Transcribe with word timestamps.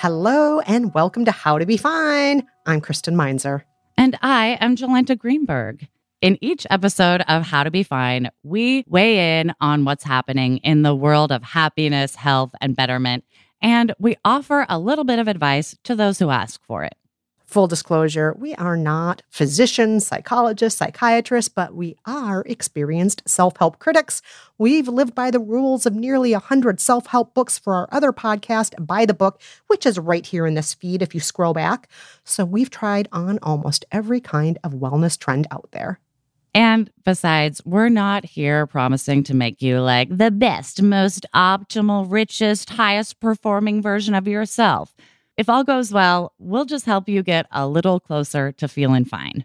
Hello 0.00 0.60
and 0.60 0.94
welcome 0.94 1.24
to 1.24 1.32
How 1.32 1.58
to 1.58 1.66
Be 1.66 1.76
Fine. 1.76 2.46
I'm 2.66 2.80
Kristen 2.80 3.16
Meinzer. 3.16 3.64
And 3.96 4.16
I 4.22 4.56
am 4.60 4.76
Jolenta 4.76 5.18
Greenberg. 5.18 5.88
In 6.20 6.38
each 6.40 6.68
episode 6.70 7.22
of 7.22 7.42
How 7.42 7.64
to 7.64 7.72
Be 7.72 7.82
Fine, 7.82 8.30
we 8.44 8.84
weigh 8.86 9.40
in 9.40 9.52
on 9.60 9.84
what's 9.84 10.04
happening 10.04 10.58
in 10.58 10.82
the 10.82 10.94
world 10.94 11.32
of 11.32 11.42
happiness, 11.42 12.14
health, 12.14 12.54
and 12.60 12.76
betterment. 12.76 13.24
And 13.60 13.92
we 13.98 14.14
offer 14.24 14.66
a 14.68 14.78
little 14.78 15.02
bit 15.02 15.18
of 15.18 15.26
advice 15.26 15.76
to 15.82 15.96
those 15.96 16.20
who 16.20 16.30
ask 16.30 16.62
for 16.62 16.84
it. 16.84 16.94
Full 17.48 17.66
disclosure, 17.66 18.36
we 18.38 18.54
are 18.56 18.76
not 18.76 19.22
physicians, 19.30 20.06
psychologists, 20.06 20.78
psychiatrists, 20.78 21.48
but 21.48 21.74
we 21.74 21.96
are 22.04 22.42
experienced 22.42 23.26
self 23.26 23.56
help 23.56 23.78
critics. 23.78 24.20
We've 24.58 24.86
lived 24.86 25.14
by 25.14 25.30
the 25.30 25.40
rules 25.40 25.86
of 25.86 25.94
nearly 25.94 26.32
100 26.32 26.78
self 26.78 27.06
help 27.06 27.32
books 27.32 27.58
for 27.58 27.72
our 27.72 27.88
other 27.90 28.12
podcast, 28.12 28.74
By 28.86 29.06
the 29.06 29.14
Book, 29.14 29.40
which 29.68 29.86
is 29.86 29.98
right 29.98 30.26
here 30.26 30.46
in 30.46 30.56
this 30.56 30.74
feed 30.74 31.00
if 31.00 31.14
you 31.14 31.20
scroll 31.20 31.54
back. 31.54 31.88
So 32.22 32.44
we've 32.44 32.68
tried 32.68 33.08
on 33.12 33.38
almost 33.42 33.86
every 33.90 34.20
kind 34.20 34.58
of 34.62 34.72
wellness 34.72 35.18
trend 35.18 35.46
out 35.50 35.70
there. 35.72 36.00
And 36.52 36.90
besides, 37.02 37.62
we're 37.64 37.88
not 37.88 38.26
here 38.26 38.66
promising 38.66 39.22
to 39.22 39.34
make 39.34 39.62
you 39.62 39.80
like 39.80 40.14
the 40.14 40.30
best, 40.30 40.82
most 40.82 41.24
optimal, 41.34 42.10
richest, 42.10 42.68
highest 42.68 43.20
performing 43.20 43.80
version 43.80 44.14
of 44.14 44.28
yourself. 44.28 44.94
If 45.38 45.48
all 45.48 45.62
goes 45.62 45.92
well, 45.92 46.34
we'll 46.40 46.64
just 46.64 46.84
help 46.84 47.08
you 47.08 47.22
get 47.22 47.46
a 47.52 47.68
little 47.68 48.00
closer 48.00 48.50
to 48.52 48.66
feeling 48.66 49.04
fine. 49.04 49.44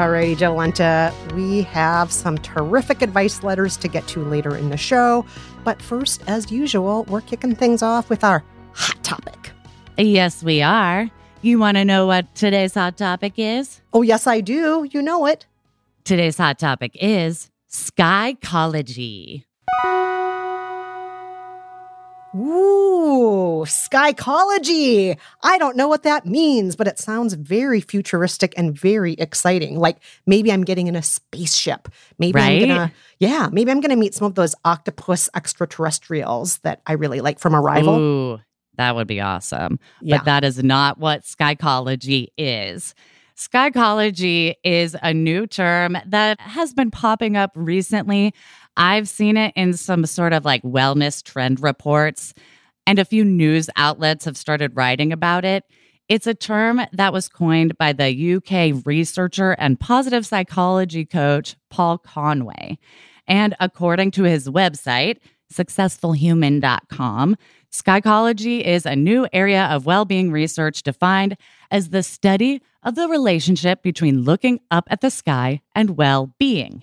Alrighty, 0.00 0.34
Jolenta, 0.34 1.12
we 1.34 1.60
have 1.60 2.10
some 2.10 2.38
terrific 2.38 3.02
advice 3.02 3.42
letters 3.42 3.76
to 3.76 3.86
get 3.86 4.08
to 4.08 4.24
later 4.24 4.56
in 4.56 4.70
the 4.70 4.78
show. 4.78 5.26
But 5.62 5.82
first, 5.82 6.22
as 6.26 6.50
usual, 6.50 7.04
we're 7.04 7.20
kicking 7.20 7.54
things 7.54 7.82
off 7.82 8.08
with 8.08 8.24
our 8.24 8.42
hot 8.72 9.04
topic. 9.04 9.50
Yes, 9.98 10.42
we 10.42 10.62
are. 10.62 11.10
You 11.42 11.58
want 11.58 11.76
to 11.76 11.84
know 11.84 12.06
what 12.06 12.34
today's 12.34 12.72
hot 12.72 12.96
topic 12.96 13.34
is? 13.36 13.82
Oh, 13.92 14.00
yes, 14.00 14.26
I 14.26 14.40
do. 14.40 14.88
You 14.90 15.02
know 15.02 15.26
it. 15.26 15.44
Today's 16.04 16.38
hot 16.38 16.58
topic 16.58 16.96
is 16.98 17.50
skychology. 17.70 19.44
Ooh, 22.34 23.64
skychology. 23.66 25.18
I 25.42 25.58
don't 25.58 25.76
know 25.76 25.88
what 25.88 26.04
that 26.04 26.26
means, 26.26 26.76
but 26.76 26.86
it 26.86 26.98
sounds 26.98 27.34
very 27.34 27.80
futuristic 27.80 28.54
and 28.56 28.78
very 28.78 29.14
exciting. 29.14 29.78
Like 29.78 29.98
maybe 30.26 30.52
I'm 30.52 30.62
getting 30.62 30.86
in 30.86 30.94
a 30.94 31.02
spaceship. 31.02 31.88
Maybe 32.18 32.36
right? 32.36 32.62
I'm 32.62 32.68
gonna, 32.68 32.92
yeah, 33.18 33.48
maybe 33.50 33.70
I'm 33.72 33.80
gonna 33.80 33.96
meet 33.96 34.14
some 34.14 34.26
of 34.26 34.36
those 34.36 34.54
octopus 34.64 35.28
extraterrestrials 35.34 36.58
that 36.58 36.82
I 36.86 36.92
really 36.92 37.20
like 37.20 37.40
from 37.40 37.56
Arrival. 37.56 37.98
Ooh, 37.98 38.40
that 38.76 38.94
would 38.94 39.08
be 39.08 39.20
awesome. 39.20 39.80
Yeah. 40.00 40.18
But 40.18 40.26
that 40.26 40.44
is 40.44 40.62
not 40.62 40.98
what 40.98 41.24
skychology 41.24 42.28
is. 42.38 42.94
Skychology 43.40 44.54
is 44.62 44.94
a 45.02 45.14
new 45.14 45.46
term 45.46 45.96
that 46.04 46.38
has 46.42 46.74
been 46.74 46.90
popping 46.90 47.38
up 47.38 47.52
recently. 47.54 48.34
I've 48.76 49.08
seen 49.08 49.38
it 49.38 49.54
in 49.56 49.72
some 49.72 50.04
sort 50.04 50.34
of 50.34 50.44
like 50.44 50.62
wellness 50.62 51.22
trend 51.22 51.62
reports, 51.62 52.34
and 52.86 52.98
a 52.98 53.04
few 53.06 53.24
news 53.24 53.70
outlets 53.76 54.26
have 54.26 54.36
started 54.36 54.76
writing 54.76 55.10
about 55.10 55.46
it. 55.46 55.64
It's 56.06 56.26
a 56.26 56.34
term 56.34 56.82
that 56.92 57.14
was 57.14 57.30
coined 57.30 57.78
by 57.78 57.94
the 57.94 58.34
UK 58.34 58.84
researcher 58.84 59.52
and 59.52 59.80
positive 59.80 60.26
psychology 60.26 61.06
coach, 61.06 61.56
Paul 61.70 61.96
Conway. 61.96 62.78
And 63.26 63.56
according 63.58 64.10
to 64.12 64.24
his 64.24 64.50
website, 64.50 65.16
successfulhuman.com, 65.50 67.36
Skychology 67.72 68.62
is 68.62 68.84
a 68.84 68.96
new 68.96 69.28
area 69.32 69.64
of 69.66 69.86
well 69.86 70.04
being 70.04 70.30
research 70.30 70.82
defined 70.82 71.38
as 71.70 71.90
the 71.90 72.02
study 72.02 72.62
of 72.82 72.94
the 72.94 73.08
relationship 73.08 73.82
between 73.82 74.22
looking 74.22 74.60
up 74.70 74.84
at 74.90 75.00
the 75.00 75.10
sky 75.10 75.60
and 75.74 75.96
well 75.96 76.34
being. 76.38 76.82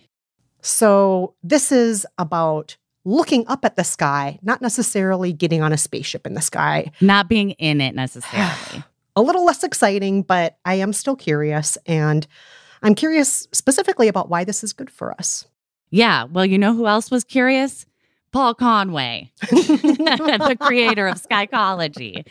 So 0.61 1.33
this 1.43 1.71
is 1.71 2.05
about 2.17 2.77
looking 3.05 3.47
up 3.47 3.63
at 3.63 3.75
the 3.75 3.83
sky, 3.83 4.37
not 4.41 4.61
necessarily 4.61 5.31
getting 5.31 5.61
on 5.61 5.71
a 5.71 5.77
spaceship 5.77 6.27
in 6.27 6.33
the 6.33 6.41
sky. 6.41 6.91
Not 6.99 7.29
being 7.29 7.51
in 7.51 7.79
it 7.79 7.95
necessarily. 7.95 8.83
a 9.15 9.21
little 9.21 9.45
less 9.45 9.63
exciting, 9.63 10.23
but 10.23 10.57
I 10.65 10.75
am 10.75 10.93
still 10.93 11.15
curious. 11.15 11.77
And 11.85 12.27
I'm 12.83 12.95
curious 12.95 13.47
specifically 13.53 14.07
about 14.07 14.29
why 14.29 14.43
this 14.43 14.63
is 14.63 14.73
good 14.73 14.89
for 14.89 15.13
us. 15.13 15.45
yeah. 15.89 16.25
Well, 16.25 16.45
you 16.45 16.57
know 16.57 16.75
who 16.75 16.85
else 16.85 17.09
was 17.09 17.23
curious? 17.23 17.85
Paul 18.31 18.53
Conway, 18.53 19.31
the 19.41 20.57
creator 20.59 21.07
of 21.07 21.21
Skychology. 21.21 22.25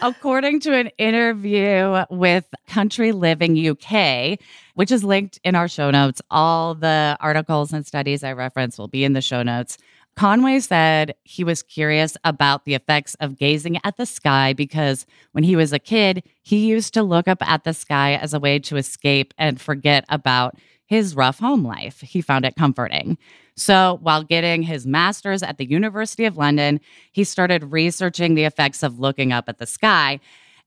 According 0.00 0.60
to 0.60 0.74
an 0.74 0.88
interview 0.98 2.04
with 2.10 2.46
Country 2.66 3.12
Living 3.12 3.56
UK, 3.68 4.38
which 4.74 4.90
is 4.90 5.04
linked 5.04 5.38
in 5.44 5.54
our 5.54 5.68
show 5.68 5.90
notes, 5.90 6.22
all 6.30 6.74
the 6.74 7.16
articles 7.20 7.72
and 7.72 7.86
studies 7.86 8.24
I 8.24 8.32
reference 8.32 8.78
will 8.78 8.88
be 8.88 9.04
in 9.04 9.12
the 9.12 9.20
show 9.20 9.42
notes. 9.42 9.78
Conway 10.16 10.60
said 10.60 11.14
he 11.24 11.42
was 11.42 11.62
curious 11.62 12.16
about 12.24 12.64
the 12.64 12.74
effects 12.74 13.14
of 13.20 13.38
gazing 13.38 13.78
at 13.84 13.96
the 13.96 14.06
sky 14.06 14.52
because 14.52 15.06
when 15.32 15.44
he 15.44 15.56
was 15.56 15.72
a 15.72 15.78
kid, 15.78 16.22
he 16.42 16.66
used 16.66 16.92
to 16.94 17.02
look 17.02 17.28
up 17.28 17.38
at 17.40 17.64
the 17.64 17.72
sky 17.72 18.14
as 18.14 18.34
a 18.34 18.40
way 18.40 18.58
to 18.58 18.76
escape 18.76 19.32
and 19.38 19.60
forget 19.60 20.04
about 20.08 20.56
his 20.84 21.16
rough 21.16 21.38
home 21.38 21.64
life. 21.64 22.00
He 22.00 22.20
found 22.20 22.44
it 22.44 22.56
comforting. 22.56 23.16
So, 23.54 23.98
while 24.02 24.22
getting 24.22 24.62
his 24.62 24.86
master's 24.86 25.42
at 25.42 25.58
the 25.58 25.68
University 25.68 26.24
of 26.24 26.36
London, 26.36 26.80
he 27.12 27.24
started 27.24 27.70
researching 27.72 28.34
the 28.34 28.44
effects 28.44 28.82
of 28.82 28.98
looking 28.98 29.32
up 29.32 29.48
at 29.48 29.58
the 29.58 29.66
sky, 29.66 30.20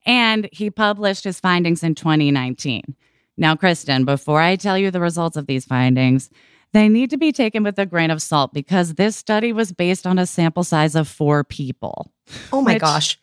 and 0.04 0.48
he 0.52 0.70
published 0.70 1.24
his 1.24 1.40
findings 1.40 1.82
in 1.82 1.94
2019. 1.94 2.94
Now, 3.36 3.56
Kristen, 3.56 4.04
before 4.04 4.40
I 4.40 4.56
tell 4.56 4.78
you 4.78 4.90
the 4.90 5.00
results 5.00 5.36
of 5.36 5.46
these 5.46 5.64
findings, 5.64 6.30
they 6.72 6.88
need 6.88 7.10
to 7.10 7.16
be 7.16 7.32
taken 7.32 7.62
with 7.62 7.78
a 7.78 7.86
grain 7.86 8.10
of 8.10 8.22
salt 8.22 8.52
because 8.52 8.94
this 8.94 9.16
study 9.16 9.52
was 9.52 9.72
based 9.72 10.06
on 10.06 10.18
a 10.18 10.26
sample 10.26 10.64
size 10.64 10.94
of 10.94 11.08
four 11.08 11.44
people. 11.44 12.10
Oh 12.52 12.62
my 12.62 12.78
gosh. 12.78 13.18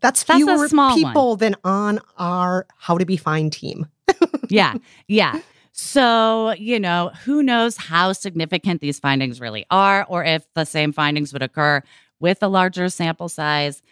That's, 0.00 0.24
That's 0.24 0.38
fewer 0.38 0.68
small 0.68 0.94
people 0.94 1.30
one. 1.30 1.38
than 1.38 1.56
on 1.64 2.00
our 2.18 2.66
How 2.76 2.98
to 2.98 3.06
Be 3.06 3.16
Fine 3.16 3.50
team. 3.50 3.86
yeah, 4.48 4.74
yeah. 5.08 5.40
So, 5.78 6.52
you 6.52 6.80
know, 6.80 7.10
who 7.26 7.42
knows 7.42 7.76
how 7.76 8.14
significant 8.14 8.80
these 8.80 8.98
findings 8.98 9.42
really 9.42 9.66
are, 9.70 10.06
or 10.08 10.24
if 10.24 10.42
the 10.54 10.64
same 10.64 10.90
findings 10.90 11.34
would 11.34 11.42
occur 11.42 11.82
with 12.18 12.42
a 12.42 12.48
larger 12.48 12.88
sample 12.88 13.28
size. 13.28 13.82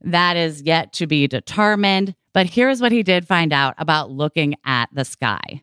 That 0.00 0.38
is 0.38 0.62
yet 0.62 0.94
to 0.94 1.06
be 1.06 1.26
determined. 1.26 2.14
But 2.32 2.46
here's 2.46 2.80
what 2.80 2.92
he 2.92 3.02
did 3.02 3.26
find 3.28 3.52
out 3.52 3.74
about 3.76 4.10
looking 4.10 4.54
at 4.64 4.88
the 4.92 5.04
sky 5.04 5.62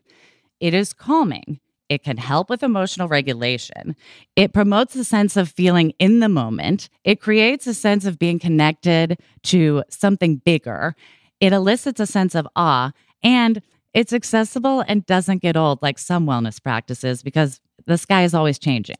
it 0.60 0.72
is 0.72 0.92
calming. 0.92 1.58
It 1.88 2.04
can 2.04 2.16
help 2.16 2.48
with 2.48 2.62
emotional 2.62 3.08
regulation. 3.08 3.96
It 4.36 4.52
promotes 4.52 4.94
a 4.94 5.02
sense 5.02 5.36
of 5.36 5.50
feeling 5.50 5.92
in 5.98 6.20
the 6.20 6.28
moment. 6.28 6.88
It 7.02 7.20
creates 7.20 7.66
a 7.66 7.74
sense 7.74 8.06
of 8.06 8.20
being 8.20 8.38
connected 8.38 9.18
to 9.42 9.82
something 9.88 10.36
bigger. 10.36 10.94
It 11.40 11.52
elicits 11.52 11.98
a 11.98 12.06
sense 12.06 12.36
of 12.36 12.46
awe. 12.54 12.92
And 13.24 13.60
it's 13.94 14.12
accessible 14.12 14.82
and 14.86 15.04
doesn't 15.06 15.42
get 15.42 15.56
old 15.56 15.80
like 15.82 15.98
some 15.98 16.26
wellness 16.26 16.62
practices 16.62 17.22
because 17.22 17.60
the 17.86 17.98
sky 17.98 18.24
is 18.24 18.34
always 18.34 18.58
changing. 18.58 18.96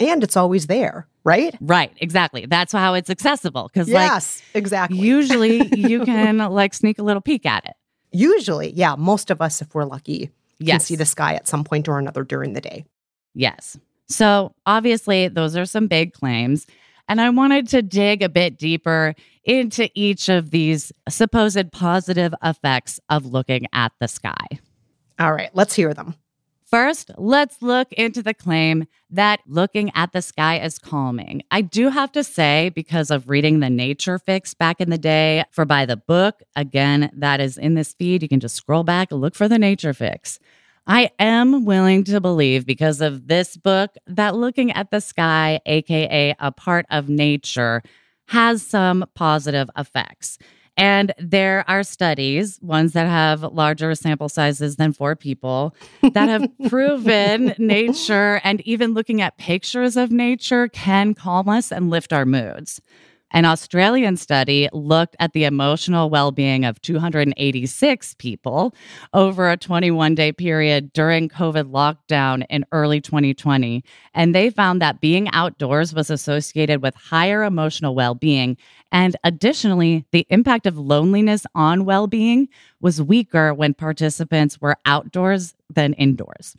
And 0.00 0.22
it's 0.22 0.36
always 0.36 0.68
there, 0.68 1.08
right? 1.24 1.56
Right, 1.60 1.92
exactly. 1.96 2.46
That's 2.46 2.72
how 2.72 2.94
it's 2.94 3.10
accessible 3.10 3.68
because, 3.72 3.88
Yes, 3.88 4.40
like, 4.54 4.62
exactly. 4.62 4.98
usually 4.98 5.66
you 5.76 6.04
can 6.04 6.38
like 6.38 6.72
sneak 6.72 6.98
a 6.98 7.02
little 7.02 7.22
peek 7.22 7.44
at 7.46 7.64
it. 7.64 7.74
Usually, 8.12 8.72
yeah, 8.72 8.94
most 8.96 9.30
of 9.30 9.42
us, 9.42 9.60
if 9.60 9.74
we're 9.74 9.84
lucky, 9.84 10.30
can 10.64 10.80
see 10.80 10.96
the 10.96 11.04
sky 11.04 11.34
at 11.34 11.48
some 11.48 11.64
point 11.64 11.88
or 11.88 11.98
another 11.98 12.24
during 12.24 12.52
the 12.52 12.60
day. 12.60 12.84
Yes. 13.34 13.76
So 14.08 14.54
obviously, 14.66 15.28
those 15.28 15.56
are 15.56 15.66
some 15.66 15.86
big 15.86 16.12
claims. 16.12 16.66
And 17.08 17.20
I 17.20 17.30
wanted 17.30 17.68
to 17.68 17.82
dig 17.82 18.22
a 18.22 18.28
bit 18.28 18.58
deeper 18.58 19.14
into 19.44 19.88
each 19.94 20.28
of 20.28 20.50
these 20.50 20.92
supposed 21.08 21.72
positive 21.72 22.34
effects 22.44 23.00
of 23.08 23.24
looking 23.24 23.66
at 23.72 23.92
the 23.98 24.08
sky. 24.08 24.46
All 25.18 25.32
right, 25.32 25.50
let's 25.54 25.74
hear 25.74 25.94
them. 25.94 26.14
First, 26.66 27.10
let's 27.16 27.62
look 27.62 27.90
into 27.94 28.22
the 28.22 28.34
claim 28.34 28.84
that 29.08 29.40
looking 29.46 29.90
at 29.94 30.12
the 30.12 30.20
sky 30.20 30.58
is 30.60 30.78
calming. 30.78 31.42
I 31.50 31.62
do 31.62 31.88
have 31.88 32.12
to 32.12 32.22
say, 32.22 32.70
because 32.74 33.10
of 33.10 33.30
reading 33.30 33.60
the 33.60 33.70
Nature 33.70 34.18
Fix 34.18 34.52
back 34.52 34.78
in 34.78 34.90
the 34.90 34.98
day 34.98 35.44
for 35.50 35.64
By 35.64 35.86
the 35.86 35.96
Book, 35.96 36.42
again, 36.56 37.10
that 37.14 37.40
is 37.40 37.56
in 37.56 37.72
this 37.72 37.94
feed. 37.94 38.22
You 38.22 38.28
can 38.28 38.38
just 38.38 38.54
scroll 38.54 38.84
back 38.84 39.10
and 39.10 39.18
look 39.18 39.34
for 39.34 39.48
the 39.48 39.58
Nature 39.58 39.94
Fix. 39.94 40.38
I 40.90 41.10
am 41.18 41.66
willing 41.66 42.02
to 42.04 42.18
believe, 42.18 42.64
because 42.64 43.02
of 43.02 43.28
this 43.28 43.58
book, 43.58 43.94
that 44.06 44.34
looking 44.34 44.72
at 44.72 44.90
the 44.90 45.00
sky, 45.00 45.60
AKA 45.66 46.34
a 46.40 46.50
part 46.50 46.86
of 46.88 47.10
nature, 47.10 47.82
has 48.28 48.62
some 48.62 49.04
positive 49.14 49.68
effects. 49.76 50.38
And 50.78 51.12
there 51.18 51.68
are 51.68 51.82
studies, 51.82 52.58
ones 52.62 52.94
that 52.94 53.06
have 53.06 53.42
larger 53.42 53.94
sample 53.96 54.30
sizes 54.30 54.76
than 54.76 54.94
four 54.94 55.14
people, 55.14 55.74
that 56.00 56.28
have 56.28 56.48
proven 56.68 57.54
nature 57.58 58.40
and 58.42 58.62
even 58.62 58.94
looking 58.94 59.20
at 59.20 59.36
pictures 59.36 59.96
of 59.96 60.10
nature 60.10 60.68
can 60.68 61.12
calm 61.12 61.50
us 61.50 61.70
and 61.70 61.90
lift 61.90 62.14
our 62.14 62.24
moods. 62.24 62.80
An 63.30 63.44
Australian 63.44 64.16
study 64.16 64.68
looked 64.72 65.14
at 65.20 65.32
the 65.34 65.44
emotional 65.44 66.08
well 66.08 66.32
being 66.32 66.64
of 66.64 66.80
286 66.80 68.14
people 68.14 68.74
over 69.12 69.50
a 69.50 69.56
21 69.56 70.14
day 70.14 70.32
period 70.32 70.92
during 70.92 71.28
COVID 71.28 71.70
lockdown 71.70 72.46
in 72.48 72.64
early 72.72 73.00
2020. 73.00 73.84
And 74.14 74.34
they 74.34 74.48
found 74.48 74.80
that 74.80 75.00
being 75.00 75.28
outdoors 75.32 75.92
was 75.92 76.10
associated 76.10 76.82
with 76.82 76.94
higher 76.94 77.44
emotional 77.44 77.94
well 77.94 78.14
being. 78.14 78.56
And 78.90 79.14
additionally, 79.24 80.06
the 80.10 80.26
impact 80.30 80.66
of 80.66 80.78
loneliness 80.78 81.44
on 81.54 81.84
well 81.84 82.06
being 82.06 82.48
was 82.80 83.02
weaker 83.02 83.52
when 83.52 83.74
participants 83.74 84.58
were 84.60 84.76
outdoors 84.86 85.54
than 85.68 85.92
indoors. 85.94 86.56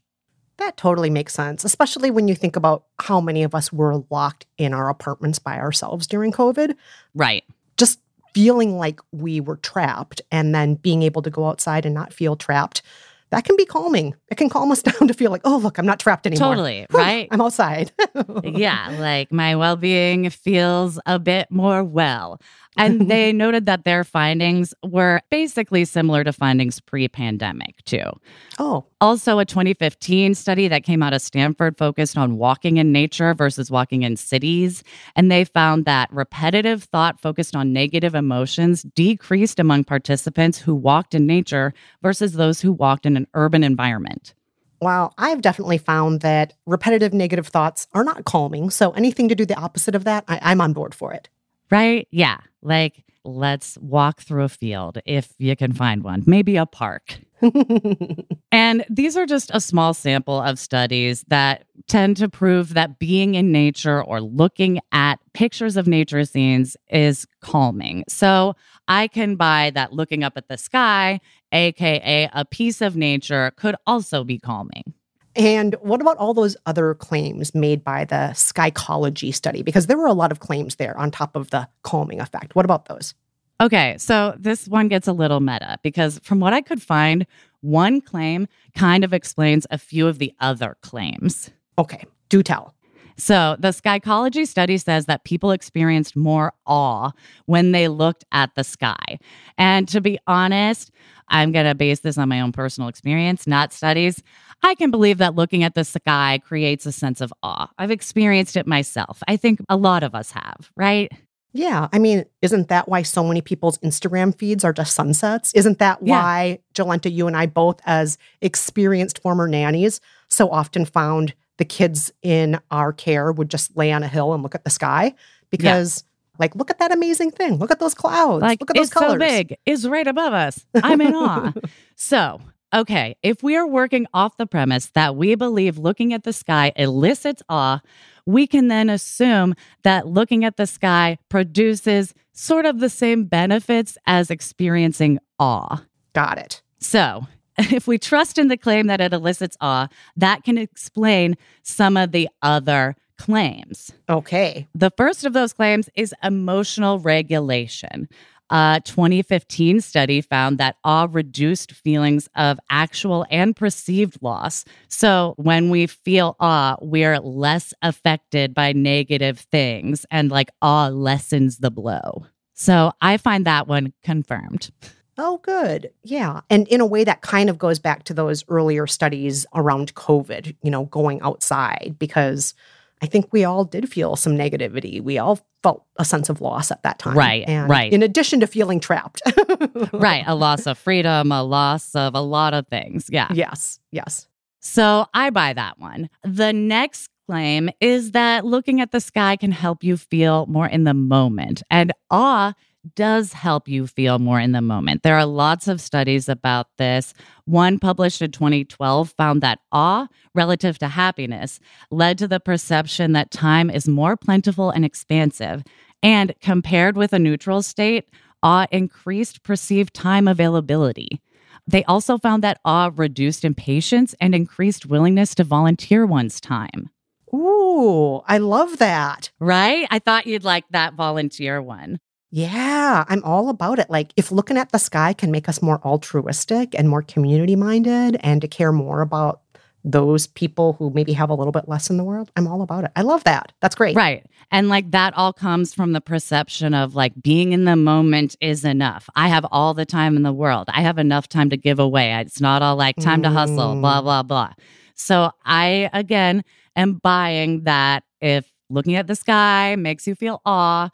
That 0.60 0.76
totally 0.76 1.10
makes 1.10 1.34
sense, 1.34 1.64
especially 1.64 2.12
when 2.12 2.28
you 2.28 2.36
think 2.36 2.58
about 2.58 2.84
how 3.00 3.22
many 3.22 3.44
of 3.44 3.56
us 3.56 3.72
were 3.72 4.04
locked 4.10 4.46
in 4.58 4.74
our 4.74 4.90
apartments 4.90 5.40
by 5.40 5.58
ourselves 5.58 6.06
during 6.06 6.34
COVID. 6.34 6.76
Right. 7.16 7.46
Just 7.78 8.00
feeling 8.34 8.78
like 8.78 9.00
we 9.14 9.40
were 9.40 9.56
trapped 9.58 10.22
and 10.32 10.54
then 10.54 10.76
being 10.76 11.02
able 11.02 11.22
to 11.22 11.30
go 11.30 11.48
outside 11.48 11.86
and 11.86 11.96
not 11.96 12.14
feel 12.14 12.36
trapped. 12.36 12.82
That 13.30 13.46
can 13.46 13.56
be 13.56 13.66
calming. 13.66 14.16
It 14.30 14.36
can 14.36 14.50
calm 14.50 14.70
us 14.72 14.82
down 14.84 15.08
to 15.08 15.14
feel 15.14 15.32
like, 15.32 15.42
oh, 15.46 15.58
look, 15.58 15.78
I'm 15.78 15.86
not 15.86 16.00
trapped 16.00 16.28
anymore. 16.28 16.50
Totally. 16.50 16.86
Right. 16.92 17.30
I'm 17.32 17.40
outside. 17.40 17.94
yeah, 18.44 18.98
like 19.00 19.32
my 19.32 19.56
well 19.56 19.78
being 19.78 20.30
feels 20.30 21.00
a 21.06 21.20
bit 21.20 21.50
more 21.50 21.86
well. 21.86 22.42
And 22.76 23.10
they 23.10 23.32
noted 23.32 23.66
that 23.66 23.86
their 23.86 24.04
findings 24.04 24.74
were 24.84 25.22
basically 25.30 25.86
similar 25.86 26.24
to 26.24 26.34
findings 26.34 26.82
pre 26.82 27.08
pandemic, 27.08 27.84
too. 27.86 28.10
oh, 28.58 28.86
Also, 29.02 29.40
a 29.40 29.46
2015 29.46 30.36
study 30.36 30.68
that 30.68 30.84
came 30.84 31.02
out 31.02 31.14
of 31.14 31.22
Stanford 31.22 31.78
focused 31.78 32.18
on 32.18 32.38
walking 32.38 32.76
in 32.76 32.92
nature 32.92 33.34
versus 33.34 33.72
walking 33.72 34.02
in 34.04 34.18
cities. 34.18 34.84
And 35.16 35.32
they 35.32 35.46
found 35.46 35.86
that 35.86 36.12
repetitive 36.12 36.84
thought 36.84 37.18
focused 37.18 37.56
on 37.56 37.72
negative 37.72 38.14
emotions 38.14 38.84
decreased 38.84 39.58
among 39.58 39.86
participants 39.86 40.58
who 40.60 40.76
walked 40.76 41.16
in 41.16 41.26
nature 41.26 41.74
versus 42.02 42.34
those 42.34 42.60
who 42.60 42.74
walked 42.74 43.06
in 43.06 43.16
an 43.16 43.26
urban 43.36 43.64
environment. 43.64 44.34
Wow, 44.82 45.12
I've 45.18 45.42
definitely 45.42 45.78
found 45.78 46.20
that 46.20 46.54
repetitive 46.66 47.14
negative 47.14 47.48
thoughts 47.48 47.88
are 47.94 48.04
not 48.04 48.26
calming. 48.26 48.70
So 48.70 48.92
anything 48.92 49.30
to 49.30 49.36
do 49.36 49.46
the 49.46 49.58
opposite 49.58 49.96
of 49.96 50.04
that, 50.04 50.26
I, 50.28 50.40
I'm 50.42 50.60
on 50.60 50.74
board 50.74 50.94
for 50.94 51.14
it. 51.14 51.30
Right? 51.72 52.06
Yeah. 52.12 52.40
Like, 52.62 53.06
let's 53.24 53.78
walk 53.78 54.22
through 54.22 54.44
a 54.44 54.50
field 54.50 54.98
if 55.06 55.34
you 55.38 55.56
can 55.56 55.72
find 55.72 56.04
one, 56.04 56.24
maybe 56.26 56.58
a 56.58 56.66
park. 56.66 57.20
And 58.52 58.84
these 58.90 59.16
are 59.16 59.28
just 59.28 59.52
a 59.54 59.62
small 59.62 59.94
sample 59.94 60.42
of 60.42 60.58
studies 60.58 61.24
that 61.28 61.66
tend 61.88 62.18
to 62.18 62.28
prove 62.28 62.74
that 62.74 62.98
being 62.98 63.36
in 63.36 63.52
nature 63.52 64.04
or 64.04 64.22
looking 64.22 64.80
at 64.92 65.20
pictures 65.34 65.78
of 65.78 65.88
nature 65.88 66.26
scenes 66.26 66.76
is 66.90 67.28
calming. 67.42 68.04
So 68.08 68.56
I 68.88 69.08
can 69.08 69.36
buy 69.36 69.72
that 69.76 69.94
looking 69.94 70.24
up 70.24 70.34
at 70.36 70.48
the 70.48 70.58
sky, 70.58 71.22
AKA 71.52 72.30
a 72.34 72.44
piece 72.46 72.82
of 72.82 72.96
nature, 72.96 73.52
could 73.56 73.76
also 73.86 74.24
be 74.24 74.40
calming. 74.40 74.96
And 75.36 75.76
what 75.82 76.02
about 76.02 76.18
all 76.18 76.34
those 76.34 76.58
other 76.66 76.96
claims 76.96 77.54
made 77.54 77.84
by 77.84 78.06
the 78.06 78.32
Skychology 78.34 79.34
study? 79.34 79.62
Because 79.62 79.88
there 79.88 79.98
were 79.98 80.08
a 80.08 80.14
lot 80.14 80.32
of 80.32 80.40
claims 80.40 80.76
there 80.76 80.98
on 80.98 81.12
top 81.12 81.36
of 81.36 81.52
the 81.52 81.70
calming 81.84 82.20
effect. 82.20 82.56
What 82.56 82.66
about 82.66 82.86
those? 82.86 83.14
Okay, 83.62 83.96
so 83.98 84.36
this 84.40 84.68
one 84.68 84.88
gets 84.88 85.08
a 85.08 85.14
little 85.14 85.42
meta 85.42 85.78
because 85.84 86.20
from 86.24 86.40
what 86.40 86.54
I 86.54 86.62
could 86.62 86.82
find, 86.82 87.26
one 87.62 88.00
claim 88.00 88.48
kind 88.76 89.04
of 89.04 89.14
explains 89.14 89.68
a 89.70 89.78
few 89.78 90.08
of 90.08 90.18
the 90.18 90.34
other 90.40 90.78
claims. 90.82 91.50
Okay, 91.78 92.04
do 92.30 92.42
tell. 92.42 92.74
So, 93.18 93.58
the 93.60 93.70
Skychology 93.70 94.48
study 94.48 94.78
says 94.78 95.08
that 95.08 95.26
people 95.26 95.52
experienced 95.52 96.16
more 96.16 96.54
awe 96.66 97.12
when 97.48 97.74
they 97.74 97.90
looked 97.90 98.24
at 98.32 98.56
the 98.56 98.64
sky. 98.64 99.20
And 99.58 99.90
to 99.90 100.00
be 100.00 100.18
honest, 100.26 100.90
I'm 101.28 101.52
going 101.52 101.66
to 101.66 101.76
base 101.76 102.00
this 102.00 102.18
on 102.18 102.30
my 102.30 102.40
own 102.40 102.54
personal 102.54 102.88
experience, 102.88 103.46
not 103.46 103.74
studies. 103.74 104.24
I 104.64 104.74
can 104.74 104.90
believe 104.90 105.18
that 105.18 105.36
looking 105.36 105.64
at 105.64 105.76
the 105.76 105.84
sky 105.84 106.40
creates 106.46 106.86
a 106.86 106.94
sense 106.94 107.20
of 107.20 107.34
awe. 107.44 107.70
I've 107.78 107.92
experienced 107.92 108.56
it 108.56 108.66
myself. 108.66 109.22
I 109.28 109.36
think 109.36 109.60
a 109.68 109.76
lot 109.76 110.04
of 110.04 110.16
us 110.16 110.32
have, 110.32 110.72
right? 110.78 111.12
Yeah, 111.54 111.88
I 111.92 112.00
mean, 112.00 112.26
isn't 112.42 112.68
that 112.70 112.88
why 112.88 113.02
so 113.02 113.24
many 113.24 113.42
people's 113.42 113.78
Instagram 113.80 114.38
feeds 114.38 114.64
are 114.64 114.74
just 114.74 114.94
sunsets? 114.94 115.52
Isn't 115.56 115.80
that 115.80 116.00
Yeah. 116.04 116.22
why, 116.22 116.60
Jolenta, 116.76 117.12
you 117.12 117.26
and 117.28 117.36
I 117.36 117.48
both, 117.48 117.80
as 117.86 118.18
experienced 118.42 119.22
former 119.22 119.48
nannies, 119.48 120.00
so 120.30 120.50
often 120.50 120.86
found 120.86 121.34
the 121.58 121.66
kids 121.66 122.12
in 122.22 122.60
our 122.72 122.94
care 122.94 123.32
would 123.32 123.50
just 123.50 123.76
lay 123.76 123.92
on 123.92 124.04
a 124.04 124.08
hill 124.08 124.34
and 124.34 124.44
look 124.44 124.56
at 124.56 124.64
the 124.64 124.70
sky 124.70 125.14
because 125.50 126.04
like 126.38 126.56
look 126.56 126.70
at 126.70 126.80
that 126.80 126.92
amazing 126.94 127.32
thing. 127.32 127.56
Look 127.58 127.72
at 127.72 127.80
those 127.80 127.94
clouds. 127.94 128.42
Like 128.42 128.62
look 128.62 128.70
at 128.70 128.76
those 128.76 128.86
it's 128.88 128.94
colors. 128.94 129.14
so 129.14 129.18
big. 129.18 129.58
It's 129.66 129.86
right 129.86 130.08
above 130.08 130.34
us. 130.34 130.66
I'm 130.76 131.02
in 131.02 131.14
awe. 131.16 131.52
So, 131.96 132.40
okay, 132.74 133.18
if 133.24 133.44
we 133.44 133.58
are 133.58 133.68
working 133.68 134.08
off 134.14 134.38
the 134.38 134.46
premise 134.48 134.86
that 134.92 135.18
we 135.18 135.36
believe 135.36 135.78
looking 135.78 136.14
at 136.14 136.24
the 136.24 136.32
sky 136.32 136.72
elicits 136.78 137.44
awe, 137.50 137.82
we 138.30 138.46
can 138.46 138.68
then 138.68 138.90
assume 138.90 139.56
that 139.84 140.08
looking 140.08 140.46
at 140.46 140.56
the 140.56 140.68
sky 140.68 141.18
produces 141.30 142.14
sort 142.32 142.66
of 142.66 142.80
the 142.80 142.90
same 142.90 143.26
benefits 143.26 143.98
as 144.06 144.30
experiencing 144.30 145.18
awe. 145.40 145.84
Got 146.14 146.38
it. 146.38 146.62
So, 146.80 147.28
if 147.58 147.88
we 147.88 147.98
trust 147.98 148.38
in 148.38 148.48
the 148.48 148.58
claim 148.58 148.88
that 148.88 149.02
it 149.02 149.14
elicits 149.14 149.58
awe, 149.60 149.88
that 150.16 150.44
can 150.44 150.58
explain 150.60 151.38
some 151.64 151.98
of 151.98 152.12
the 152.12 152.30
other 152.44 152.96
claims. 153.18 153.92
Okay. 154.08 154.68
The 154.76 154.92
first 154.92 155.26
of 155.26 155.34
those 155.34 155.52
claims 155.52 155.90
is 155.96 156.14
emotional 156.24 157.00
regulation. 157.00 158.08
A 158.52 158.82
2015 158.84 159.82
study 159.82 160.22
found 160.22 160.58
that 160.58 160.78
awe 160.84 161.08
reduced 161.10 161.72
feelings 161.72 162.28
of 162.36 162.60
actual 162.70 163.26
and 163.30 163.56
perceived 163.56 164.18
loss. 164.22 164.66
So 164.88 165.36
when 165.38 165.70
we 165.70 165.86
feel 165.88 166.36
awe, 166.40 166.76
we're 166.82 167.20
less 167.20 167.74
affected 167.82 168.54
by 168.54 168.74
negative 168.74 169.40
things, 169.52 170.06
and 170.10 170.32
like 170.32 170.50
awe 170.62 170.88
lessens 170.88 171.60
the 171.60 171.72
blow. 171.72 172.26
So 172.54 172.92
I 173.02 173.18
find 173.18 173.46
that 173.46 173.68
one 173.68 173.94
confirmed. 174.04 174.72
Oh, 175.18 175.38
good. 175.40 175.92
Yeah. 176.04 176.42
And 176.50 176.68
in 176.70 176.82
a 176.82 176.86
way, 176.86 177.04
that 177.04 177.22
kind 177.22 177.50
of 177.50 177.58
goes 177.58 177.78
back 177.78 178.04
to 178.06 178.14
those 178.14 178.46
earlier 178.48 178.88
studies 178.88 179.46
around 179.54 179.94
COVID, 179.94 180.56
you 180.64 180.72
know, 180.72 180.86
going 180.86 181.22
outside, 181.22 181.98
because 182.00 182.54
I 183.02 183.06
think 183.06 183.32
we 183.32 183.46
all 183.46 183.64
did 183.64 183.92
feel 183.92 184.16
some 184.16 184.38
negativity. 184.38 185.02
We 185.02 185.18
all 185.18 185.40
felt 185.64 185.86
a 185.98 186.06
sense 186.06 186.30
of 186.30 186.42
loss 186.42 186.72
at 186.72 186.84
that 186.84 187.00
time. 187.00 187.18
Right, 187.18 187.46
And 187.48 187.70
right. 187.70 187.92
In 187.92 188.04
addition 188.04 188.40
to 188.42 188.48
feeling 188.48 188.80
trapped. 188.80 189.22
right. 189.94 190.24
A 190.28 190.36
loss 190.36 190.68
of 190.68 190.78
freedom, 190.78 191.32
a 191.32 191.44
loss 191.44 191.96
of 191.96 192.14
a 192.16 192.22
lot 192.22 192.54
of 192.54 192.68
things. 192.68 193.08
Yeah. 193.10 193.28
Yes. 193.34 193.80
Yes. 193.92 194.28
So 194.60 195.06
I 195.14 195.30
buy 195.30 195.54
that 195.54 195.80
one. 195.80 196.10
The 196.24 196.52
next 196.52 197.10
claim 197.28 197.70
is 197.80 198.12
that 198.12 198.44
looking 198.44 198.82
at 198.82 198.92
the 198.92 199.00
sky 199.00 199.36
can 199.38 199.52
help 199.52 199.84
you 199.84 199.96
feel 199.96 200.46
more 200.48 200.68
in 200.68 200.84
the 200.84 200.94
moment. 200.94 201.64
And 201.70 201.94
awe 202.10 202.54
does 202.96 203.34
help 203.34 203.68
you 203.68 203.88
feel 203.88 204.20
more 204.20 204.40
in 204.40 204.52
the 204.52 204.62
moment. 204.62 205.04
There 205.04 205.18
are 205.18 205.26
lots 205.26 205.68
of 205.68 205.82
studies 205.82 206.30
about 206.30 206.68
this. 206.78 207.14
One 207.46 207.80
published 207.80 208.22
in 208.22 208.32
2012 208.32 209.12
found 209.12 209.42
that 209.42 209.60
awe 209.72 210.08
relative 210.34 210.78
to 210.80 210.88
happiness 210.88 211.60
led 211.92 212.18
to 212.20 212.28
the 212.28 212.40
perception 212.40 213.14
that 213.14 213.32
time 213.32 213.70
is 213.70 213.88
more 213.88 214.16
plentiful 214.16 214.70
and 214.70 214.86
expansive. 214.86 215.64
And 216.02 216.34
compared 216.42 216.96
with 216.96 217.14
a 217.14 217.20
neutral 217.20 217.62
state, 217.62 218.06
awe 218.42 218.68
increased 218.72 219.44
perceived 219.44 219.94
time 219.94 220.28
availability. 220.28 221.22
They 221.68 221.84
also 221.84 222.18
found 222.18 222.44
that 222.44 222.60
awe 222.66 222.90
reduced 222.96 223.46
impatience 223.46 224.16
and 224.20 224.34
increased 224.34 224.86
willingness 224.86 225.36
to 225.36 225.44
volunteer 225.44 226.06
one's 226.06 226.40
time. 226.42 226.90
Ooh, 227.34 228.22
I 228.26 228.40
love 228.40 228.80
that. 228.80 229.30
Right? 229.40 229.88
I 229.92 230.00
thought 230.00 230.26
you'd 230.26 230.44
like 230.44 230.66
that 230.72 230.96
volunteer 230.96 231.62
one. 231.62 232.00
Yeah, 232.32 233.06
I'm 233.08 233.24
all 233.24 233.50
about 233.50 233.80
it. 233.80 233.90
Like, 233.90 234.14
if 234.16 234.32
looking 234.32 234.58
at 234.58 234.72
the 234.72 234.78
sky 234.80 235.14
can 235.14 235.32
make 235.32 235.50
us 235.50 235.62
more 235.62 235.80
altruistic 235.84 236.76
and 236.78 236.88
more 236.88 237.02
community 237.02 237.56
minded 237.56 238.18
and 238.22 238.42
to 238.42 238.48
care 238.48 238.72
more 238.72 239.02
about 239.02 239.42
those 239.84 240.28
people 240.28 240.74
who 240.74 240.92
maybe 240.92 241.14
have 241.14 241.30
a 241.30 241.34
little 241.34 241.54
bit 241.54 241.68
less 241.68 241.90
in 241.90 241.98
the 241.98 242.04
world, 242.04 242.30
I'm 242.36 242.48
all 242.48 242.62
about 242.62 242.84
it. 242.84 242.92
I 242.96 243.02
love 243.02 243.24
that. 243.24 243.54
That's 243.62 243.76
great. 243.76 243.96
Right. 243.96 244.26
And 244.52 244.68
like 244.68 244.92
that 244.92 245.14
all 245.16 245.32
comes 245.34 245.74
from 245.74 245.94
the 245.94 246.02
perception 246.02 246.74
of 246.74 246.96
like 246.96 247.14
being 247.22 247.54
in 247.54 247.64
the 247.64 247.78
moment 247.78 248.36
is 248.42 248.66
enough. 248.66 249.10
I 249.16 249.30
have 249.30 249.46
all 249.52 249.74
the 249.74 249.86
time 249.86 250.18
in 250.18 250.24
the 250.24 250.34
world. 250.34 250.68
I 250.70 250.82
have 250.82 250.98
enough 250.98 251.30
time 251.30 251.50
to 251.52 251.58
give 251.58 251.80
away. 251.80 252.14
It's 252.20 252.42
not 252.42 252.62
all 252.62 252.76
like 252.76 252.98
time 252.98 253.24
to 253.24 253.30
hustle, 253.30 253.76
Mm. 253.76 253.82
blah, 253.82 254.02
blah, 254.02 254.24
blah. 254.24 254.54
So 254.96 255.32
I, 255.46 255.90
again, 255.94 256.44
am 256.76 256.96
buying 257.02 257.64
that 257.64 258.04
if 258.20 258.46
looking 258.70 258.96
at 258.96 259.08
the 259.08 259.16
sky 259.16 259.76
makes 259.78 260.06
you 260.06 260.14
feel 260.14 260.42
awe 260.46 260.90